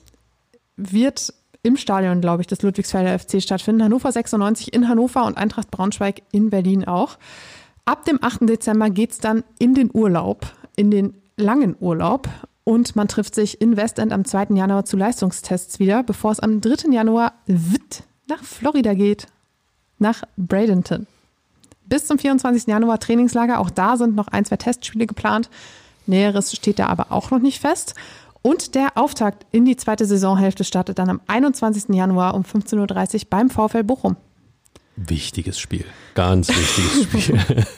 wird 0.77 1.35
im 1.65 1.77
Stadion, 1.77 2.21
glaube 2.21 2.43
ich, 2.43 2.47
des 2.47 2.63
Ludwigsfelder 2.63 3.19
FC 3.19 3.43
stattfinden. 3.43 3.83
Hannover 3.83 4.13
96 4.13 4.73
in 4.73 4.89
Hannover 4.89 5.25
und 5.25 5.37
Eintracht 5.37 5.71
Braunschweig 5.71 6.23
in 6.31 6.51
Berlin 6.51 6.85
auch. 6.85 7.19
Ab 7.87 8.05
dem 8.05 8.23
8. 8.23 8.41
Dezember 8.43 8.91
geht 8.91 9.13
es 9.13 9.19
dann 9.19 9.43
in 9.59 9.75
den 9.75 9.91
Urlaub, 9.93 10.47
in 10.77 10.91
den 10.91 11.15
langen 11.37 11.75
Urlaub. 11.81 12.29
Und 12.65 12.97
man 12.97 13.09
trifft 13.09 13.35
sich 13.35 13.61
in 13.61 13.77
Westend 13.77 14.13
am 14.13 14.25
2. 14.25 14.55
Januar 14.55 14.85
zu 14.85 14.97
Leistungstests 14.97 15.79
wieder, 15.79 16.03
bevor 16.03 16.33
es 16.33 16.41
am 16.41 16.61
3. 16.61 16.93
Januar 16.93 17.33
nach 18.29 18.43
Florida 18.43 18.95
geht, 18.95 19.27
nach 19.99 20.23
Bradenton. 20.37 21.07
Bis 21.87 22.07
zum 22.07 22.19
24. 22.19 22.67
Januar 22.67 23.01
Trainingslager. 23.01 23.59
Auch 23.59 23.71
da 23.71 23.97
sind 23.97 24.15
noch 24.15 24.29
ein, 24.29 24.45
zwei 24.45 24.57
Testspiele 24.57 25.07
geplant. 25.07 25.49
Näheres 26.07 26.55
steht 26.55 26.79
da 26.79 26.87
aber 26.87 27.11
auch 27.11 27.31
noch 27.31 27.39
nicht 27.39 27.61
fest. 27.61 27.95
Und 28.47 28.75
der 28.75 28.99
Auftakt 28.99 29.47
in 29.53 29.65
die 29.65 29.75
zweite 29.75 30.05
Saisonhälfte 30.05 30.65
startet 30.65 30.99
dann 30.99 31.09
am 31.09 31.21
21. 31.29 31.95
Januar 31.95 32.35
um 32.35 32.43
15.30 32.43 33.15
Uhr 33.15 33.21
beim 33.31 33.49
VfL 33.49 33.85
Bochum. 33.85 34.17
Wichtiges 34.97 35.59
Spiel, 35.59 35.87
ganz 36.15 36.51
wichtiges 36.51 37.03
Spiel. 37.25 37.65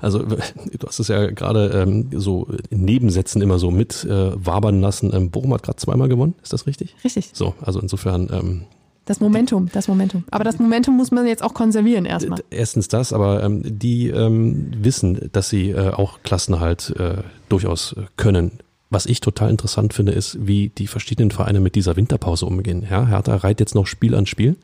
Also 0.00 0.20
du 0.20 0.86
hast 0.86 1.00
es 1.00 1.08
ja 1.08 1.28
gerade 1.30 1.70
ähm, 1.70 2.08
so 2.12 2.46
in 2.70 2.84
Nebensätzen 2.84 3.42
immer 3.42 3.58
so 3.58 3.72
mit 3.72 4.04
äh, 4.04 4.32
wabern 4.46 4.80
lassen. 4.80 5.12
Ähm, 5.12 5.30
Bochum 5.30 5.52
hat 5.54 5.64
gerade 5.64 5.78
zweimal 5.78 6.08
gewonnen, 6.08 6.36
ist 6.40 6.52
das 6.52 6.68
richtig? 6.68 6.94
Richtig. 7.02 7.30
So, 7.32 7.54
also 7.60 7.80
insofern 7.80 8.28
ähm, 8.32 8.64
Das 9.06 9.18
Momentum, 9.18 9.68
das 9.72 9.88
Momentum. 9.88 10.22
Aber 10.30 10.44
das 10.44 10.60
Momentum 10.60 10.96
muss 10.96 11.10
man 11.10 11.26
jetzt 11.26 11.42
auch 11.42 11.52
konservieren 11.52 12.04
erstmal. 12.04 12.44
erstens 12.50 12.86
das, 12.86 13.12
aber 13.12 13.42
ähm, 13.42 13.62
die 13.64 14.08
ähm, 14.08 14.70
wissen, 14.78 15.30
dass 15.32 15.48
sie 15.48 15.70
äh, 15.70 15.90
auch 15.90 16.22
Klassenerhalt 16.22 16.94
äh, 16.96 17.22
durchaus 17.48 17.94
äh, 17.94 18.02
können. 18.16 18.60
Was 18.90 19.06
ich 19.06 19.20
total 19.20 19.50
interessant 19.50 19.92
finde, 19.92 20.12
ist, 20.12 20.46
wie 20.46 20.70
die 20.70 20.86
verschiedenen 20.86 21.30
Vereine 21.30 21.60
mit 21.60 21.74
dieser 21.74 21.96
Winterpause 21.96 22.46
umgehen. 22.46 22.86
Ja, 22.88 23.06
Hertha 23.06 23.36
reiht 23.36 23.60
jetzt 23.60 23.74
noch 23.74 23.86
Spiel 23.86 24.14
an 24.14 24.24
Spiel, 24.24 24.56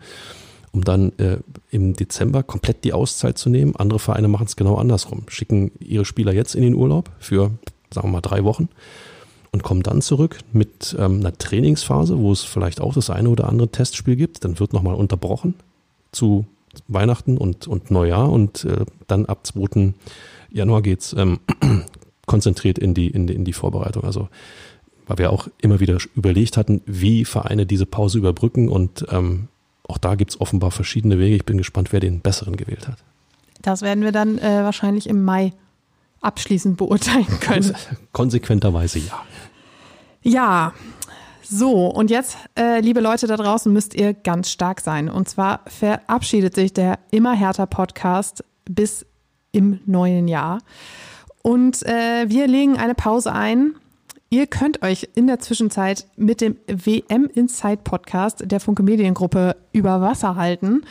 um 0.72 0.83
dann 0.83 1.12
äh, 1.18 1.39
im 1.70 1.95
Dezember 1.95 2.43
komplett 2.43 2.85
die 2.85 2.95
Auszeit 2.95 3.37
zu 3.37 3.51
nehmen. 3.51 3.77
Andere 3.77 3.99
Vereine 3.99 4.29
machen 4.29 4.47
es 4.47 4.57
genau 4.57 4.77
andersrum, 4.77 5.25
schicken 5.29 5.72
ihre 5.79 6.07
Spieler 6.07 6.33
jetzt 6.33 6.55
in 6.55 6.62
den 6.62 6.75
Urlaub 6.75 7.11
für, 7.18 7.51
sagen 7.91 8.09
wir 8.09 8.12
mal, 8.12 8.20
drei 8.22 8.45
Wochen 8.45 8.68
und 9.53 9.62
kommen 9.62 9.83
dann 9.83 10.01
zurück 10.01 10.39
mit 10.53 10.97
ähm, 10.99 11.20
einer 11.20 11.37
Trainingsphase, 11.37 12.18
wo 12.18 12.33
es 12.33 12.43
vielleicht 12.43 12.81
auch 12.81 12.95
das 12.95 13.11
eine 13.11 13.29
oder 13.29 13.49
andere 13.49 13.68
Testspiel 13.68 14.16
gibt. 14.16 14.45
Dann 14.45 14.59
wird 14.59 14.72
nochmal 14.72 14.95
unterbrochen 14.95 15.55
zu 16.12 16.47
Weihnachten 16.89 17.39
und, 17.39 17.68
und 17.68 17.91
Neujahr 17.91 18.31
und 18.31 18.64
äh, 18.64 18.85
dann 19.07 19.27
ab 19.27 19.47
2. 19.47 19.93
Januar 20.51 20.83
geht's 20.83 21.14
ähm, 21.16 21.41
konzentriert 22.27 22.79
in 22.79 22.95
die, 22.95 23.09
in, 23.09 23.27
die, 23.27 23.35
in 23.35 23.45
die 23.45 23.53
Vorbereitung. 23.53 24.05
Also 24.05 24.29
weil 25.07 25.18
wir 25.18 25.33
auch 25.33 25.49
immer 25.61 25.81
wieder 25.81 25.99
überlegt 26.14 26.57
hatten, 26.57 26.81
wie 26.87 27.25
Vereine 27.25 27.66
diese 27.66 27.87
Pause 27.87 28.18
überbrücken 28.18 28.68
und 28.68 29.05
ähm, 29.11 29.49
auch 29.87 29.99
da 29.99 30.14
gibt's 30.14 30.41
offenbar 30.41 30.70
verschiedene 30.70 31.18
Wege. 31.18 31.37
Ich 31.37 31.45
bin 31.45 31.59
gespannt, 31.59 31.93
wer 31.93 32.01
den 32.01 32.20
besseren 32.20 32.57
gewählt 32.57 32.89
hat. 32.89 32.97
Das 33.61 33.83
werden 33.83 34.03
wir 34.03 34.12
dann 34.12 34.39
äh, 34.39 34.62
wahrscheinlich 34.62 35.09
im 35.09 35.22
Mai 35.22 35.53
abschließend 36.20 36.79
beurteilen 36.79 37.27
können. 37.41 37.75
Konsequenterweise 38.12 38.99
ja. 38.99 39.22
Ja, 40.22 40.72
so 41.43 41.89
und 41.89 42.11
jetzt, 42.11 42.39
äh, 42.59 42.81
liebe 42.81 43.01
Leute 43.01 43.27
da 43.27 43.37
draußen, 43.37 43.70
müsst 43.70 43.95
ihr 43.95 44.14
ganz 44.14 44.51
stark 44.51 44.81
sein. 44.81 45.11
Und 45.11 45.29
zwar 45.29 45.61
verabschiedet 45.66 46.55
sich 46.55 46.72
der 46.72 46.99
Immer 47.11 47.35
härter 47.35 47.66
Podcast 47.66 48.43
bis 48.64 49.05
im 49.53 49.81
neuen 49.85 50.29
Jahr. 50.29 50.61
Und 51.47 51.82
äh, 51.84 52.24
wir 52.30 52.47
legen 52.47 52.78
eine 52.78 52.95
Pause 52.95 53.30
ein. 53.30 53.74
Ihr 54.30 54.47
könnt 54.47 54.82
euch 54.82 55.11
in 55.14 55.26
der 55.26 55.40
Zwischenzeit 55.40 56.07
mit 56.16 56.40
dem 56.40 56.57
WM 56.66 57.26
Insight 57.26 57.84
Podcast 57.84 58.51
der 58.51 58.61
Funke 58.61 58.82
Mediengruppe 58.82 59.55
über 59.70 60.01
Wasser 60.01 60.36
halten 60.36 60.84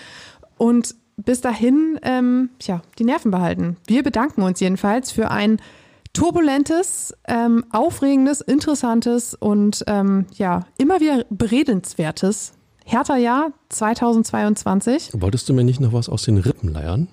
und 0.57 0.93
bis 1.17 1.41
dahin, 1.41 1.99
ähm, 2.03 2.51
tja, 2.59 2.83
die 2.99 3.03
Nerven 3.03 3.31
behalten. 3.31 3.77
Wir 3.87 4.03
bedanken 4.03 4.43
uns 4.43 4.59
jedenfalls 4.59 5.11
für 5.11 5.31
ein 5.31 5.57
turbulentes, 6.13 7.15
ähm, 7.27 7.65
aufregendes, 7.71 8.41
interessantes 8.41 9.33
und 9.33 9.83
ähm, 9.87 10.27
ja, 10.35 10.67
immer 10.77 10.99
wieder 10.99 11.25
beredenswertes 11.31 12.53
Härter 12.85 13.17
Jahr 13.17 13.53
2022. 13.69 15.09
Wolltest 15.13 15.49
du 15.49 15.53
mir 15.53 15.63
nicht 15.63 15.79
noch 15.79 15.93
was 15.93 16.09
aus 16.09 16.21
den 16.23 16.37
Rippen 16.37 16.71
leiern? 16.71 17.07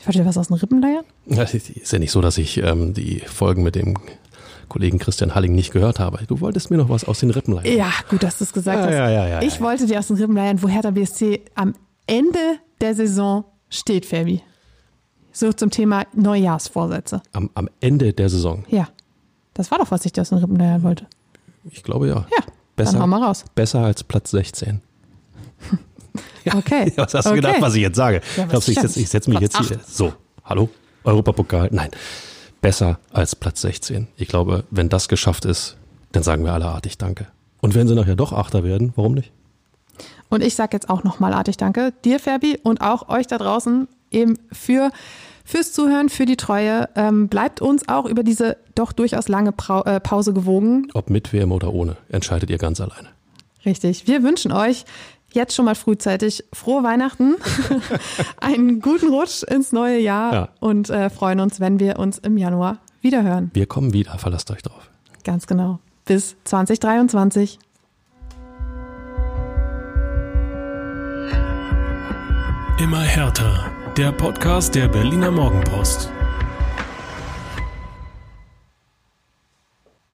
Ich 0.00 0.06
wollte 0.06 0.18
dir 0.20 0.26
was 0.26 0.38
aus 0.38 0.48
den 0.48 0.56
Rippen 0.56 0.80
leiern? 0.80 1.04
Ist 1.26 1.92
ja 1.92 1.98
nicht 1.98 2.10
so, 2.10 2.20
dass 2.20 2.38
ich 2.38 2.56
ähm, 2.58 2.94
die 2.94 3.20
Folgen 3.20 3.62
mit 3.62 3.74
dem 3.74 3.96
Kollegen 4.68 4.98
Christian 4.98 5.34
Halling 5.34 5.54
nicht 5.54 5.72
gehört 5.72 5.98
habe. 5.98 6.24
Du 6.26 6.40
wolltest 6.40 6.70
mir 6.70 6.76
noch 6.78 6.88
was 6.88 7.04
aus 7.04 7.20
den 7.20 7.30
Rippen 7.30 7.54
leiern. 7.54 7.76
Ja, 7.76 7.90
gut, 8.08 8.22
dass 8.22 8.38
du 8.38 8.44
es 8.44 8.52
gesagt 8.52 8.78
Ja, 8.78 8.84
hast. 8.86 8.92
ja, 8.94 9.10
ja, 9.10 9.28
ja, 9.28 9.42
ich 9.42 9.60
wollte 9.60 9.86
dir 9.86 9.98
aus 9.98 10.06
den 10.08 10.16
Rippen 10.16 10.34
leiern, 10.36 10.62
wo 10.62 10.68
Hertha 10.68 10.90
BSC 10.90 11.42
am 11.54 11.74
Ende 12.06 12.38
der 12.80 12.94
Saison 12.94 13.44
steht, 13.68 14.06
Fabi. 14.06 14.42
So 15.32 15.52
zum 15.52 15.70
Thema 15.70 16.06
Neujahrsvorsätze. 16.14 17.20
Am, 17.32 17.50
am 17.54 17.68
Ende 17.80 18.12
der 18.12 18.28
Saison. 18.28 18.64
Ja, 18.68 18.88
das 19.54 19.70
war 19.70 19.78
doch, 19.78 19.90
was 19.90 20.04
ich 20.06 20.12
dir 20.12 20.22
aus 20.22 20.30
den 20.30 20.38
Rippen 20.38 20.56
leiern 20.56 20.82
wollte. 20.82 21.06
Ich 21.70 21.82
glaube 21.82 22.08
ja. 22.08 22.14
Ja, 22.30 22.44
Besser, 22.74 22.92
dann 22.92 23.02
hau 23.02 23.06
mal 23.06 23.22
raus. 23.22 23.44
besser 23.54 23.80
als 23.80 24.02
Platz 24.02 24.30
16. 24.30 24.80
Okay. 26.54 26.92
Was 26.96 27.14
hast 27.14 27.26
du 27.26 27.30
okay. 27.30 27.40
gedacht, 27.40 27.60
was 27.60 27.74
ich 27.74 27.82
jetzt 27.82 27.96
sage? 27.96 28.22
Ja, 28.36 28.46
Glaubst 28.46 28.68
du, 28.68 28.72
ich 28.72 28.80
setze 28.80 29.00
setz 29.00 29.28
mich 29.28 29.38
Platz 29.38 29.58
jetzt 29.58 29.68
hier. 29.68 29.80
So, 29.86 30.12
hallo? 30.44 30.70
Europapokal? 31.04 31.68
Nein. 31.70 31.90
Besser 32.60 32.98
als 33.12 33.36
Platz 33.36 33.60
16. 33.60 34.08
Ich 34.16 34.28
glaube, 34.28 34.64
wenn 34.70 34.88
das 34.88 35.08
geschafft 35.08 35.44
ist, 35.44 35.76
dann 36.12 36.22
sagen 36.22 36.44
wir 36.44 36.52
alle 36.52 36.66
artig 36.66 36.98
Danke. 36.98 37.26
Und 37.60 37.74
wenn 37.74 37.88
sie 37.88 37.94
nachher 37.94 38.16
doch 38.16 38.32
Achter 38.32 38.64
werden, 38.64 38.92
warum 38.96 39.14
nicht? 39.14 39.32
Und 40.28 40.42
ich 40.42 40.54
sage 40.54 40.70
jetzt 40.72 40.88
auch 40.88 41.04
nochmal 41.04 41.34
artig 41.34 41.56
Danke 41.56 41.92
dir, 42.04 42.18
Fabi, 42.18 42.58
und 42.62 42.80
auch 42.80 43.08
euch 43.08 43.26
da 43.26 43.38
draußen 43.38 43.88
eben 44.10 44.38
für 44.52 44.90
fürs 45.44 45.72
Zuhören, 45.72 46.08
für 46.08 46.26
die 46.26 46.36
Treue. 46.36 46.88
Ähm, 46.94 47.28
bleibt 47.28 47.60
uns 47.60 47.88
auch 47.88 48.06
über 48.06 48.22
diese 48.22 48.56
doch 48.74 48.92
durchaus 48.92 49.28
lange 49.28 49.52
Prau 49.52 49.82
äh, 49.84 50.00
Pause 50.00 50.32
gewogen. 50.32 50.88
Ob 50.94 51.10
mit 51.10 51.32
WM 51.32 51.52
oder 51.52 51.72
ohne, 51.72 51.96
entscheidet 52.08 52.50
ihr 52.50 52.58
ganz 52.58 52.80
alleine. 52.80 53.08
Richtig. 53.66 54.06
Wir 54.06 54.22
wünschen 54.22 54.52
euch 54.52 54.84
jetzt 55.32 55.54
schon 55.54 55.64
mal 55.64 55.74
frühzeitig 55.74 56.44
frohe 56.52 56.82
Weihnachten, 56.82 57.36
einen 58.40 58.80
guten 58.80 59.08
Rutsch 59.08 59.42
ins 59.42 59.72
neue 59.72 59.98
Jahr 59.98 60.32
Ja. 60.32 60.48
und 60.60 60.90
äh, 60.90 61.10
freuen 61.10 61.40
uns, 61.40 61.60
wenn 61.60 61.78
wir 61.80 61.98
uns 61.98 62.18
im 62.18 62.36
Januar 62.36 62.78
wiederhören. 63.00 63.50
Wir 63.54 63.66
kommen 63.66 63.92
wieder, 63.92 64.18
verlasst 64.18 64.50
euch 64.50 64.62
drauf. 64.62 64.90
Ganz 65.24 65.46
genau. 65.46 65.78
Bis 66.04 66.36
2023. 66.44 67.58
Immer 72.78 73.00
härter. 73.02 73.70
Der 73.96 74.12
Podcast 74.12 74.74
der 74.74 74.88
Berliner 74.88 75.30
Morgenpost. 75.30 76.10